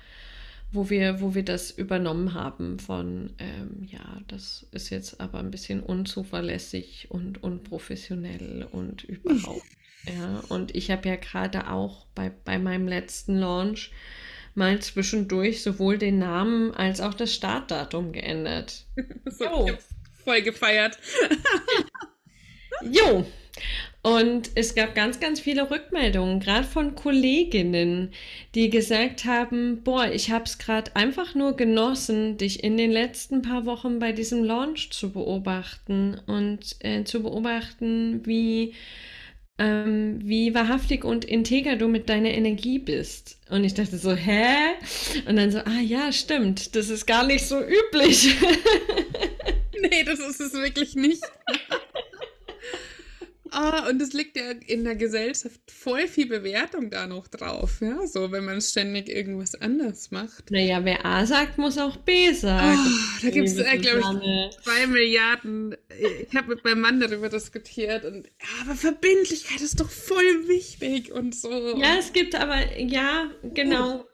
wo 0.70 0.88
wir, 0.90 1.20
wo 1.20 1.34
wir 1.34 1.44
das 1.44 1.70
übernommen 1.70 2.34
haben 2.34 2.78
von, 2.78 3.34
ähm, 3.38 3.86
ja, 3.90 4.20
das 4.28 4.66
ist 4.72 4.90
jetzt 4.90 5.20
aber 5.20 5.38
ein 5.38 5.50
bisschen 5.50 5.82
unzuverlässig 5.82 7.08
und 7.10 7.42
unprofessionell 7.42 8.66
und 8.70 9.04
überhaupt. 9.04 9.66
Ja, 10.04 10.42
und 10.48 10.74
ich 10.74 10.90
habe 10.90 11.08
ja 11.08 11.14
gerade 11.14 11.70
auch 11.70 12.06
bei, 12.16 12.32
bei 12.44 12.58
meinem 12.58 12.88
letzten 12.88 13.38
Launch 13.38 13.92
mal 14.56 14.80
zwischendurch 14.80 15.62
sowohl 15.62 15.96
den 15.96 16.18
Namen 16.18 16.74
als 16.74 17.00
auch 17.00 17.14
das 17.14 17.32
Startdatum 17.32 18.10
geändert. 18.10 18.84
So, 19.26 19.68
hab's 19.68 19.88
voll 20.24 20.42
gefeiert. 20.42 20.98
Jo. 22.82 23.24
Und 24.03 24.50
es 24.57 24.74
gab 24.74 24.94
ganz, 24.94 25.20
ganz 25.20 25.38
viele 25.38 25.70
Rückmeldungen, 25.70 26.40
gerade 26.40 26.66
von 26.66 26.96
Kolleginnen, 26.96 28.11
die 28.55 28.68
gesagt 28.68 29.26
haben, 29.26 29.82
boah, 29.84 30.11
ich 30.11 30.30
habe 30.30 30.44
es 30.44 30.59
gerade 30.59 30.96
einfach 30.96 31.34
nur 31.36 31.57
genossen, 31.57 32.36
dich 32.36 32.64
in 32.64 32.76
den 32.76 32.90
letzten 32.90 33.42
paar 33.42 33.64
Wochen 33.64 34.00
bei 34.00 34.12
diesem 34.12 34.42
Launch 34.42 34.90
zu 34.90 35.12
beobachten 35.12 36.20
und 36.26 36.76
äh, 36.80 37.05
zu 37.05 37.22
beobachten, 37.22 38.26
wie, 38.26 38.74
ähm, 39.59 40.18
wie 40.20 40.53
wahrhaftig 40.53 41.05
und 41.05 41.24
integer 41.24 41.76
du 41.76 41.86
mit 41.86 42.09
deiner 42.09 42.30
Energie 42.30 42.80
bist. 42.80 43.38
Und 43.50 43.62
ich 43.62 43.74
dachte 43.74 43.98
so, 43.98 44.14
hä? 44.14 44.72
Und 45.28 45.36
dann 45.36 45.53
so, 45.53 45.59
ah 45.59 45.80
ja, 45.80 46.11
stimmt, 46.11 46.74
das 46.74 46.88
ist 46.88 47.07
gar 47.07 47.24
nicht 47.24 47.46
so 47.46 47.61
üblich. 47.61 48.34
Nee, 49.82 50.05
das 50.05 50.20
ist 50.20 50.40
es 50.40 50.53
wirklich 50.53 50.94
nicht. 50.94 51.22
Ah, 53.53 53.88
und 53.88 54.00
es 54.00 54.12
liegt 54.14 54.36
ja 54.36 54.50
in 54.66 54.84
der 54.84 54.96
Gesellschaft 54.96 55.61
voll 55.70 56.09
viel 56.09 56.26
Bewertung 56.26 56.90
da 56.90 57.07
noch 57.07 57.28
drauf, 57.28 57.80
ja, 57.82 58.07
so 58.07 58.32
wenn 58.32 58.44
man 58.46 58.61
ständig 58.62 59.09
irgendwas 59.09 59.55
anders 59.55 60.11
macht. 60.11 60.50
Naja, 60.50 60.84
wer 60.84 61.05
A 61.05 61.26
sagt, 61.26 61.59
muss 61.59 61.76
auch 61.78 61.98
B 61.98 62.32
sagen. 62.32 62.78
Ah, 62.78 63.18
da 63.22 63.30
gibt 63.30 63.48
es, 63.48 63.59
äh, 63.59 63.76
glaube 63.78 64.20
ich, 64.24 64.57
zwei 64.62 64.86
Milliarden. 64.86 65.76
Ich 66.28 66.34
habe 66.36 66.48
mit 66.55 66.64
meinem 66.64 66.80
Mann 66.80 66.98
darüber 67.00 67.28
diskutiert 67.28 68.05
und 68.05 68.26
ja, 68.26 68.62
aber 68.62 68.74
Verbindlichkeit 68.74 69.61
ist 69.61 69.78
doch 69.80 69.90
voll 69.90 70.48
wichtig 70.48 71.12
und 71.12 71.34
so. 71.34 71.50
Ja, 71.78 71.96
es 71.98 72.12
gibt 72.12 72.34
aber, 72.34 72.78
ja, 72.78 73.30
genau. 73.55 74.07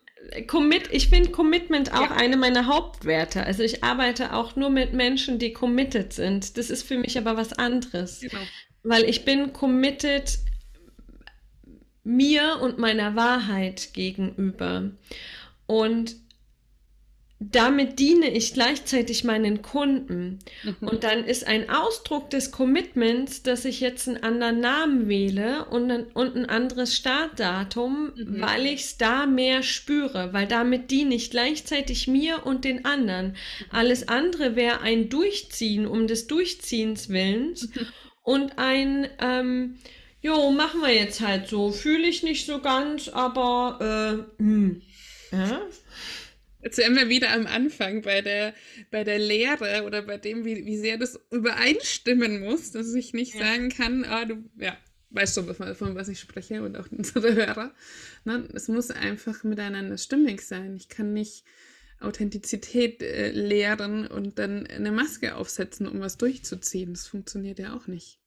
Commit, 0.49 0.89
ich 0.91 1.09
finde 1.09 1.31
Commitment 1.31 1.93
auch 1.95 2.03
Ja. 2.11 2.17
eine 2.17 2.37
meiner 2.37 2.67
Hauptwerte. 2.67 3.45
Also 3.45 3.63
ich 3.63 3.85
arbeite 3.85 4.35
auch 4.35 4.57
nur 4.57 4.69
mit 4.69 4.93
Menschen, 4.93 5.39
die 5.39 5.53
committed 5.53 6.13
sind. 6.13 6.59
Das 6.59 6.71
ist 6.71 6.83
für 6.83 6.99
mich 6.99 7.17
aber 7.17 7.37
was 7.37 7.53
anderes, 7.53 8.21
Genau. 8.21 8.43
Weil 8.83 9.05
ich 9.05 9.25
bin 9.25 9.53
committed 9.53 10.39
mir 12.05 12.59
und 12.63 12.79
meiner 12.79 13.17
Wahrheit 13.17 13.93
gegenüber. 13.93 14.91
Und 15.67 16.17
damit 17.41 18.01
diene 18.01 18.31
ich 18.31 18.53
gleichzeitig 18.53 19.23
meinen 19.23 19.63
Kunden. 19.63 20.41
Mhm. 20.65 20.89
Und 20.89 21.05
dann 21.05 21.25
ist 21.25 21.47
ein 21.47 21.71
Ausdruck 21.71 22.31
des 22.31 22.51
Commitments, 22.51 23.45
dass 23.45 23.65
ich 23.65 23.79
jetzt 23.79 24.09
einen 24.09 24.23
anderen 24.25 24.59
Namen 24.59 25.09
wähle 25.09 25.67
und 25.67 25.89
ein, 25.89 26.07
und 26.15 26.35
ein 26.35 26.47
anderes 26.47 26.97
Startdatum, 26.97 28.13
Mhm. 28.17 28.41
weil 28.41 28.67
ich 28.67 28.81
es 28.81 28.97
da 28.99 29.27
mehr 29.27 29.63
spüre, 29.63 30.33
weil 30.33 30.49
damit 30.49 30.91
diene 30.91 31.15
ich 31.15 31.31
gleichzeitig 31.31 32.09
mir 32.09 32.45
und 32.45 32.65
den 32.65 32.85
anderen. 32.85 33.37
Alles 33.71 34.09
andere 34.09 34.57
wäre 34.57 34.81
ein 34.81 35.09
Durchziehen 35.09 35.87
um 35.87 36.09
des 36.09 36.27
Durchziehens 36.27 37.09
willens 37.09 37.69
und 38.29 38.59
ein, 38.59 39.09
ähm, 39.21 39.77
jo, 40.21 40.51
machen 40.51 40.83
wir 40.83 40.95
jetzt 40.95 41.23
halt 41.23 41.49
so, 41.49 41.73
fühle 41.73 42.07
ich 42.07 42.23
nicht 42.23 42.45
so 42.45 42.61
ganz, 42.61 43.09
aber, 43.09 44.27
äh, 44.39 44.43
hm. 44.43 44.83
Ja? 45.33 45.63
Jetzt 46.63 46.77
sind 46.77 46.95
wir 46.95 47.09
wieder 47.09 47.33
am 47.33 47.47
Anfang 47.47 48.03
bei 48.03 48.21
der, 48.21 48.53
bei 48.91 49.03
der 49.03 49.19
Lehre 49.19 49.85
oder 49.87 50.03
bei 50.03 50.19
dem, 50.19 50.45
wie, 50.45 50.67
wie 50.67 50.77
sehr 50.77 50.99
das 50.99 51.19
übereinstimmen 51.31 52.41
muss, 52.41 52.71
dass 52.71 52.93
ich 52.93 53.15
nicht 53.15 53.33
Ja. 53.33 53.47
sagen 53.47 53.71
kann, 53.71 54.05
ah, 54.05 54.27
du, 54.27 54.45
ja, 54.59 54.77
weißt 55.09 55.37
schon, 55.37 55.55
von, 55.55 55.75
von 55.75 55.95
was 55.95 56.09
ich 56.09 56.21
spreche 56.21 56.63
und 56.63 56.77
auch 56.77 56.89
unsere 56.91 57.35
Hörer. 57.35 57.73
Ne? 58.27 58.47
Es 58.53 58.69
muss 58.69 58.91
einfach 58.91 59.43
miteinander 59.43 59.97
stimmig 59.97 60.43
sein. 60.43 60.77
Ich 60.77 60.91
kann 60.91 61.15
nicht 61.15 61.45
Authentizität 62.01 63.03
äh, 63.03 63.31
lehren 63.31 64.07
und 64.07 64.39
dann 64.39 64.67
eine 64.67 64.93
Maske 64.93 65.35
aufsetzen, 65.37 65.87
um 65.89 66.01
was 66.01 66.17
durchzuziehen. 66.17 66.93
Das 66.93 67.07
funktioniert 67.07 67.59
ja 67.59 67.75
auch 67.75 67.87
nicht. 67.87 68.21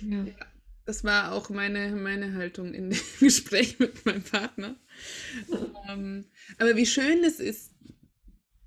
Ja. 0.00 0.26
Das 0.84 1.04
war 1.04 1.32
auch 1.32 1.48
meine, 1.48 1.92
meine 1.92 2.34
Haltung 2.34 2.74
in 2.74 2.90
dem 2.90 3.00
Gespräch 3.20 3.78
mit 3.78 4.04
meinem 4.04 4.22
Partner. 4.22 4.76
ähm, 5.88 6.26
aber 6.58 6.76
wie 6.76 6.86
schön 6.86 7.22
das 7.22 7.40
ist, 7.40 7.72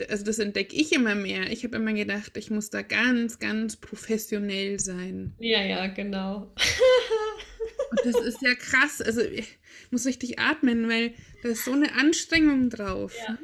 also 0.10 0.24
das 0.24 0.39
entdecke 0.39 0.76
ich 0.76 0.93
immer 0.93 1.16
mehr. 1.16 1.52
Ich 1.52 1.64
habe 1.64 1.78
immer 1.78 1.93
gedacht, 1.93 2.38
ich 2.38 2.50
muss 2.50 2.70
da 2.70 2.82
ganz, 2.82 3.39
ganz 3.39 3.76
professionell 3.76 4.80
sein. 4.80 5.36
Ja, 5.39 5.64
ja, 5.64 5.88
genau. 5.88 6.54
Und 7.91 8.00
das 8.06 8.22
ist 8.22 8.41
ja 8.41 8.54
krass. 8.54 9.02
Also 9.02 9.22
ich 9.22 9.58
muss 9.91 10.06
richtig 10.06 10.39
atmen, 10.39 10.88
weil 10.89 11.14
da 11.43 11.50
ist 11.50 11.66
so 11.66 11.72
eine 11.72 11.93
Anstrengung 11.93 12.70
drauf. 12.70 13.14
Ja. 13.28 13.38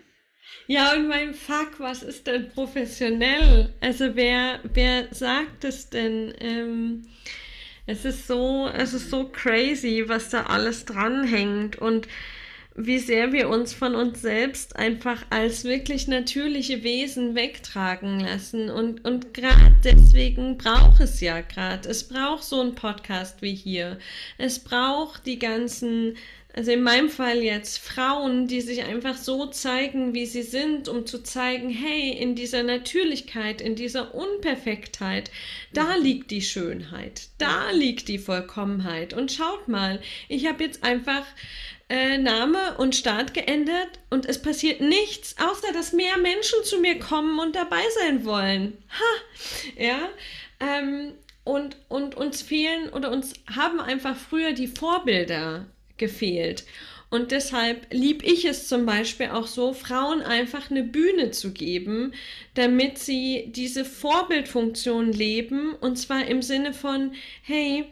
Ja, 0.67 0.93
und 0.93 1.07
mein 1.07 1.33
Fuck, 1.33 1.79
was 1.79 2.03
ist 2.03 2.27
denn 2.27 2.49
professionell? 2.49 3.73
Also 3.81 4.15
wer, 4.15 4.59
wer 4.73 5.07
sagt 5.13 5.63
es 5.65 5.89
denn? 5.89 6.33
Ähm, 6.39 7.07
Es 7.85 8.05
ist 8.05 8.27
so, 8.27 8.69
es 8.73 8.93
ist 8.93 9.09
so 9.09 9.29
crazy, 9.29 10.05
was 10.07 10.29
da 10.29 10.43
alles 10.45 10.85
dranhängt 10.85 11.77
und 11.77 12.07
wie 12.75 12.99
sehr 12.99 13.33
wir 13.33 13.49
uns 13.49 13.73
von 13.73 13.95
uns 13.95 14.21
selbst 14.21 14.75
einfach 14.77 15.25
als 15.29 15.63
wirklich 15.65 16.07
natürliche 16.07 16.83
Wesen 16.83 17.35
wegtragen 17.35 18.19
lassen. 18.21 18.69
Und, 18.71 19.05
und 19.05 19.33
gerade 19.33 19.75
deswegen 19.83 20.57
braucht 20.57 21.01
es 21.01 21.21
ja 21.21 21.41
gerade. 21.41 21.89
Es 21.89 22.07
braucht 22.07 22.43
so 22.43 22.61
einen 22.61 22.75
Podcast 22.75 23.41
wie 23.41 23.55
hier. 23.55 23.99
Es 24.37 24.59
braucht 24.59 25.25
die 25.27 25.39
ganzen 25.39 26.15
also 26.55 26.71
in 26.71 26.83
meinem 26.83 27.09
Fall 27.09 27.41
jetzt 27.41 27.79
Frauen, 27.79 28.47
die 28.47 28.61
sich 28.61 28.83
einfach 28.83 29.17
so 29.17 29.47
zeigen, 29.47 30.13
wie 30.13 30.27
sie 30.27 30.43
sind, 30.43 30.87
um 30.87 31.07
zu 31.07 31.23
zeigen, 31.23 31.69
hey, 31.69 32.11
in 32.11 32.35
dieser 32.35 32.61
Natürlichkeit, 32.61 33.59
in 33.59 33.75
dieser 33.75 34.13
Unperfektheit, 34.13 35.31
da 35.73 35.97
mhm. 35.97 36.03
liegt 36.03 36.31
die 36.31 36.43
Schönheit, 36.43 37.29
da 37.39 37.71
liegt 37.71 38.07
die 38.07 38.19
Vollkommenheit. 38.19 39.13
Und 39.13 39.31
schaut 39.31 39.67
mal, 39.67 39.99
ich 40.29 40.45
habe 40.45 40.63
jetzt 40.63 40.83
einfach 40.83 41.25
äh, 41.89 42.19
Name 42.19 42.77
und 42.77 42.95
Start 42.95 43.33
geändert 43.33 43.89
und 44.11 44.27
es 44.27 44.39
passiert 44.39 44.79
nichts, 44.79 45.35
außer 45.39 45.73
dass 45.73 45.91
mehr 45.91 46.17
Menschen 46.19 46.63
zu 46.63 46.79
mir 46.79 46.99
kommen 46.99 47.39
und 47.39 47.55
dabei 47.55 47.83
sein 48.01 48.25
wollen. 48.25 48.77
Ha! 48.89 49.83
Ja. 49.83 50.09
Ähm, 50.59 51.13
und, 51.45 51.77
und 51.89 52.15
uns 52.15 52.41
fehlen 52.41 52.89
oder 52.89 53.11
uns 53.11 53.33
haben 53.53 53.81
einfach 53.81 54.15
früher 54.15 54.53
die 54.53 54.67
Vorbilder 54.67 55.65
gefehlt. 55.97 56.65
Und 57.13 57.29
deshalb 57.31 57.93
lieb 57.93 58.23
ich 58.23 58.45
es 58.45 58.67
zum 58.67 58.87
Beispiel 58.87 59.27
auch 59.27 59.45
so, 59.45 59.73
Frauen 59.73 60.23
einfach 60.23 60.71
eine 60.71 60.81
Bühne 60.81 61.29
zu 61.29 61.51
geben, 61.51 62.13
damit 62.55 62.97
sie 62.97 63.51
diese 63.55 63.85
Vorbildfunktion 63.85 65.13
leben. 65.13 65.75
Und 65.75 65.97
zwar 65.97 66.25
im 66.25 66.41
Sinne 66.41 66.73
von, 66.73 67.13
hey, 67.43 67.85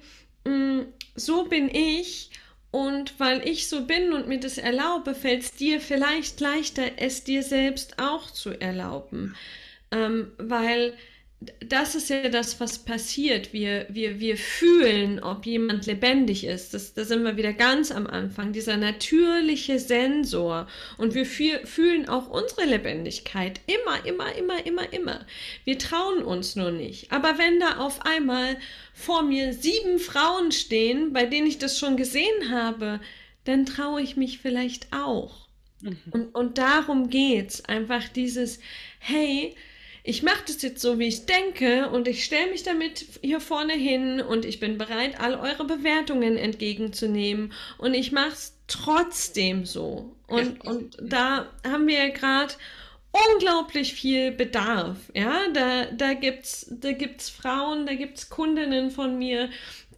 mh, 0.44 0.54
mm, 0.56 0.86
so 1.14 1.46
bin 1.46 1.70
ich. 1.70 2.32
Und 2.72 3.20
weil 3.20 3.48
ich 3.48 3.70
so 3.70 3.86
bin 3.86 4.12
und 4.14 4.28
mir 4.28 4.40
das 4.40 4.58
erlaube, 4.58 5.14
fällt 5.14 5.44
es 5.44 5.52
dir 5.52 5.82
vielleicht 5.82 6.40
leichter, 6.40 6.84
es 6.98 7.24
dir 7.24 7.44
selbst 7.44 8.00
auch 8.00 8.32
zu 8.32 8.60
erlauben. 8.60 9.36
Ähm, 9.92 10.32
weil 10.40 10.96
das 11.60 11.96
ist 11.96 12.10
ja 12.10 12.30
das, 12.30 12.60
was 12.60 12.78
passiert. 12.78 13.52
Wir, 13.52 13.88
wir, 13.90 14.20
wir 14.20 14.38
fühlen, 14.38 15.20
ob 15.24 15.48
jemand 15.48 15.88
lebendig 15.88 16.44
ist. 16.44 16.76
Das, 16.76 16.94
da 16.94 17.04
sind 17.04 17.24
wir 17.24 17.36
wieder 17.36 17.54
ganz 17.54 17.92
am 17.92 18.06
Anfang. 18.06 18.54
Dieser 18.54 18.78
natürliche 18.78 19.80
Sensor. 19.80 20.68
Und 21.00 21.16
wir 21.16 21.26
fühlen 21.26 22.08
auch 22.08 22.30
unsere 22.30 22.66
Lebendigkeit. 22.66 23.60
Immer, 23.66 24.06
immer, 24.06 24.36
immer, 24.36 24.66
immer, 24.68 24.94
immer. 24.94 25.26
Wir 25.64 25.80
trauen 25.80 26.22
uns 26.24 26.56
nur 26.56 26.70
nicht. 26.70 27.12
Aber 27.12 27.40
wenn 27.40 27.60
da 27.60 27.78
auf 27.78 28.06
einmal 28.06 28.58
vor 28.94 29.24
mir 29.24 29.54
sieben 29.54 29.98
Frauen 29.98 30.52
stehen, 30.52 31.12
bei 31.12 31.26
denen 31.26 31.48
ich 31.48 31.58
das 31.58 31.80
schon 31.80 31.98
gesehen 31.98 32.52
habe, 32.52 33.00
dann 33.46 33.66
traue 33.66 34.04
ich 34.04 34.16
mich 34.16 34.38
vielleicht 34.38 34.94
auch. 34.94 35.48
Mhm. 35.82 35.98
Und, 36.12 36.36
und 36.36 36.58
darum 36.60 37.10
geht's. 37.10 37.66
Einfach 37.66 38.08
dieses, 38.10 38.60
hey, 39.00 39.56
ich 40.04 40.24
mache 40.24 40.44
das 40.48 40.62
jetzt 40.62 40.82
so, 40.82 40.98
wie 41.00 41.08
ich 41.08 41.26
denke 41.26 41.90
und 41.90 42.08
ich 42.08 42.24
stelle 42.24 42.52
mich 42.52 42.64
damit 42.64 43.06
hier 43.22 43.40
vorne 43.40 43.74
hin 43.74 44.22
und 44.22 44.46
ich 44.46 44.60
bin 44.60 44.78
bereit, 44.78 45.20
all 45.20 45.36
eure 45.36 45.66
Bewertungen 45.66 46.38
entgegenzunehmen 46.38 47.54
und 47.78 47.94
ich 47.94 48.12
mache 48.12 48.34
es 48.34 48.58
trotzdem 48.68 49.66
so. 49.66 50.16
Und, 50.28 50.64
ja. 50.64 50.72
und 50.72 50.98
da 51.02 51.52
haben 51.64 51.88
wir 51.88 52.00
ja 52.00 52.10
gerade 52.10 52.54
unglaublich 53.12 53.94
viel 53.94 54.32
Bedarf. 54.32 54.98
Ja, 55.14 55.50
da, 55.54 55.86
da 55.86 56.14
gibt's, 56.14 56.68
da 56.70 56.94
gibt's 56.94 57.30
Frauen, 57.30 57.86
da 57.86 57.94
gibt's 57.94 58.30
Kundinnen 58.30 58.90
von 58.90 59.18
mir, 59.18 59.50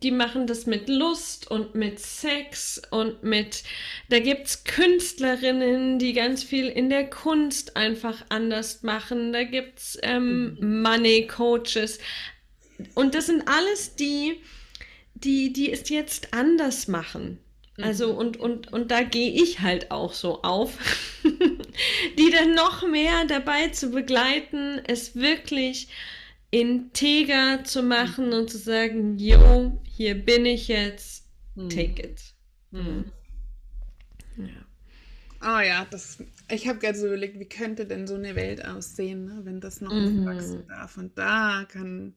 die 0.04 0.12
machen 0.12 0.48
das 0.48 0.66
mit 0.66 0.90
Lust 0.90 1.50
und 1.50 1.76
mit 1.76 2.00
Sex 2.00 2.82
und 2.92 3.24
mit, 3.24 3.64
da 4.10 4.20
gibt 4.20 4.48
es 4.48 4.64
Künstlerinnen, 4.66 5.98
die 5.98 6.14
ganz 6.14 6.44
viel 6.44 6.68
in 6.68 6.90
der 6.90 7.10
Kunst 7.10 7.78
einfach 7.78 8.26
anders 8.30 8.84
machen. 8.84 9.32
Da 9.32 9.44
gibt 9.44 9.80
es 9.80 9.98
ähm, 10.04 10.58
mhm. 10.60 10.82
Money 10.82 11.28
Coaches. 11.28 12.00
Und 12.96 13.16
das 13.16 13.28
sind 13.28 13.48
alles 13.48 13.96
die, 13.96 14.42
die, 15.14 15.54
die 15.54 15.72
es 15.72 15.88
jetzt 15.90 16.34
anders 16.34 16.88
machen. 16.90 17.40
Also 17.82 18.14
mhm. 18.14 18.20
und, 18.20 18.40
und, 18.40 18.74
und 18.74 18.92
da 18.92 19.02
gehe 19.02 19.32
ich 19.32 19.62
halt 19.62 19.90
auch 19.90 20.14
so 20.14 20.44
auf, 20.44 20.78
die 21.24 22.30
dann 22.30 22.54
noch 22.54 22.86
mehr 22.88 23.26
dabei 23.26 23.70
zu 23.70 23.90
begleiten, 23.90 24.82
es 24.86 25.16
wirklich 25.16 25.88
integer 26.54 27.64
zu 27.64 27.82
machen 27.82 28.32
und 28.32 28.48
zu 28.48 28.60
sagen, 28.60 29.18
yo, 29.18 29.82
hier 29.84 30.14
bin 30.14 30.46
ich 30.46 30.68
jetzt, 30.68 31.28
hm. 31.56 31.68
take 31.68 32.04
it. 32.04 32.22
Hm. 32.72 33.06
Ja. 34.38 34.66
Oh 35.42 35.60
ja, 35.60 35.88
das, 35.90 36.20
ich 36.52 36.68
habe 36.68 36.78
gerade 36.78 36.98
so 36.98 37.08
überlegt, 37.08 37.40
wie 37.40 37.50
könnte 37.50 37.88
denn 37.88 38.06
so 38.06 38.14
eine 38.14 38.36
Welt 38.36 38.64
aussehen, 38.64 39.26
ne, 39.26 39.42
wenn 39.46 39.62
das 39.62 39.82
noch 39.82 39.92
mhm. 39.92 40.26
wachsen 40.26 40.68
darf. 40.68 40.96
Und 40.96 41.18
da 41.18 41.66
kann, 41.68 42.16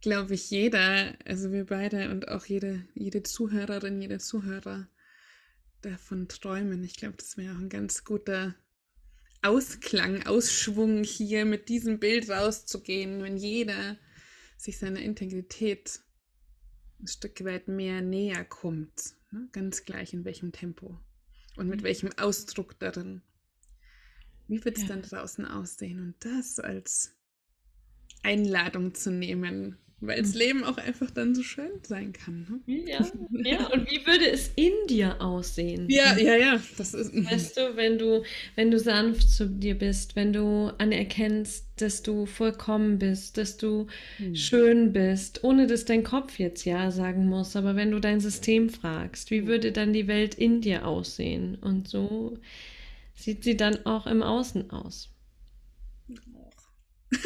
glaube 0.00 0.34
ich, 0.34 0.48
jeder, 0.50 1.14
also 1.26 1.50
wir 1.50 1.66
beide 1.66 2.10
und 2.10 2.28
auch 2.28 2.46
jede, 2.46 2.84
jede 2.94 3.24
Zuhörerin, 3.24 4.00
jeder 4.00 4.20
Zuhörer 4.20 4.86
davon 5.82 6.28
träumen. 6.28 6.84
Ich 6.84 6.94
glaube, 6.94 7.16
das 7.16 7.36
wäre 7.36 7.54
auch 7.54 7.58
ein 7.58 7.68
ganz 7.68 8.04
guter 8.04 8.54
Ausklang, 9.42 10.26
Ausschwung 10.26 11.02
hier 11.02 11.44
mit 11.44 11.68
diesem 11.68 11.98
Bild 11.98 12.28
rauszugehen, 12.28 13.22
wenn 13.22 13.36
jeder 13.36 13.98
sich 14.56 14.78
seiner 14.78 15.00
Integrität 15.00 16.00
ein 17.00 17.06
Stück 17.06 17.42
weit 17.44 17.68
mehr 17.68 18.02
näher 18.02 18.44
kommt. 18.44 19.14
Ne? 19.30 19.48
Ganz 19.52 19.84
gleich 19.84 20.12
in 20.12 20.24
welchem 20.24 20.52
Tempo 20.52 20.98
und 21.56 21.68
mit 21.68 21.80
mhm. 21.80 21.84
welchem 21.84 22.10
Ausdruck 22.18 22.78
darin. 22.78 23.22
Wie 24.48 24.64
wird 24.64 24.76
es 24.76 24.82
ja. 24.82 24.88
dann 24.88 25.02
draußen 25.02 25.46
aussehen? 25.46 26.00
Und 26.00 26.16
das 26.20 26.58
als 26.58 27.16
Einladung 28.22 28.94
zu 28.94 29.10
nehmen, 29.10 29.78
weil 30.00 30.20
das 30.22 30.32
mhm. 30.32 30.38
Leben 30.38 30.64
auch 30.64 30.78
einfach 30.78 31.10
dann 31.10 31.34
so 31.34 31.42
schön 31.42 31.70
sein 31.82 32.12
kann. 32.12 32.62
Ne? 32.66 32.82
Ja, 32.86 33.06
ja, 33.44 33.66
und 33.66 33.90
wie 33.90 34.06
würde 34.06 34.30
es 34.30 34.50
in 34.56 34.72
dir 34.88 35.20
aussehen? 35.20 35.88
Ja, 35.90 36.16
ja, 36.16 36.36
ja. 36.36 36.60
Das 36.78 36.94
ist, 36.94 37.14
mhm. 37.14 37.30
weißt 37.30 37.56
du, 37.56 37.76
wenn 37.76 37.98
du, 37.98 38.22
wenn 38.56 38.70
du 38.70 38.78
sanft 38.78 39.28
zu 39.28 39.46
dir 39.46 39.76
bist, 39.76 40.16
wenn 40.16 40.32
du 40.32 40.72
anerkennst, 40.78 41.66
dass 41.76 42.02
du 42.02 42.24
vollkommen 42.26 42.98
bist, 42.98 43.36
dass 43.38 43.56
du 43.56 43.86
hm. 44.18 44.34
schön 44.36 44.92
bist, 44.92 45.44
ohne 45.44 45.66
dass 45.66 45.86
dein 45.86 46.04
Kopf 46.04 46.38
jetzt 46.38 46.64
ja 46.64 46.90
sagen 46.90 47.26
muss, 47.26 47.56
aber 47.56 47.74
wenn 47.74 47.90
du 47.90 48.00
dein 48.00 48.20
System 48.20 48.68
fragst, 48.68 49.30
wie 49.30 49.46
würde 49.46 49.72
dann 49.72 49.94
die 49.94 50.06
Welt 50.06 50.34
in 50.34 50.60
dir 50.60 50.86
aussehen? 50.86 51.54
Und 51.54 51.88
so 51.88 52.38
sieht 53.14 53.44
sie 53.44 53.56
dann 53.56 53.86
auch 53.86 54.06
im 54.06 54.22
Außen 54.22 54.70
aus. 54.70 55.08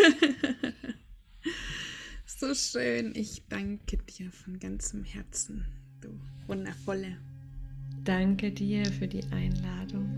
so 2.39 2.55
schön. 2.55 3.13
Ich 3.15 3.43
danke 3.49 3.99
dir 3.99 4.31
von 4.31 4.59
ganzem 4.59 5.05
Herzen, 5.05 5.65
du 6.01 6.09
wundervolle. 6.47 7.17
Danke 8.05 8.51
dir 8.51 8.85
für 8.93 9.09
die 9.09 9.25
Einladung. 9.33 10.17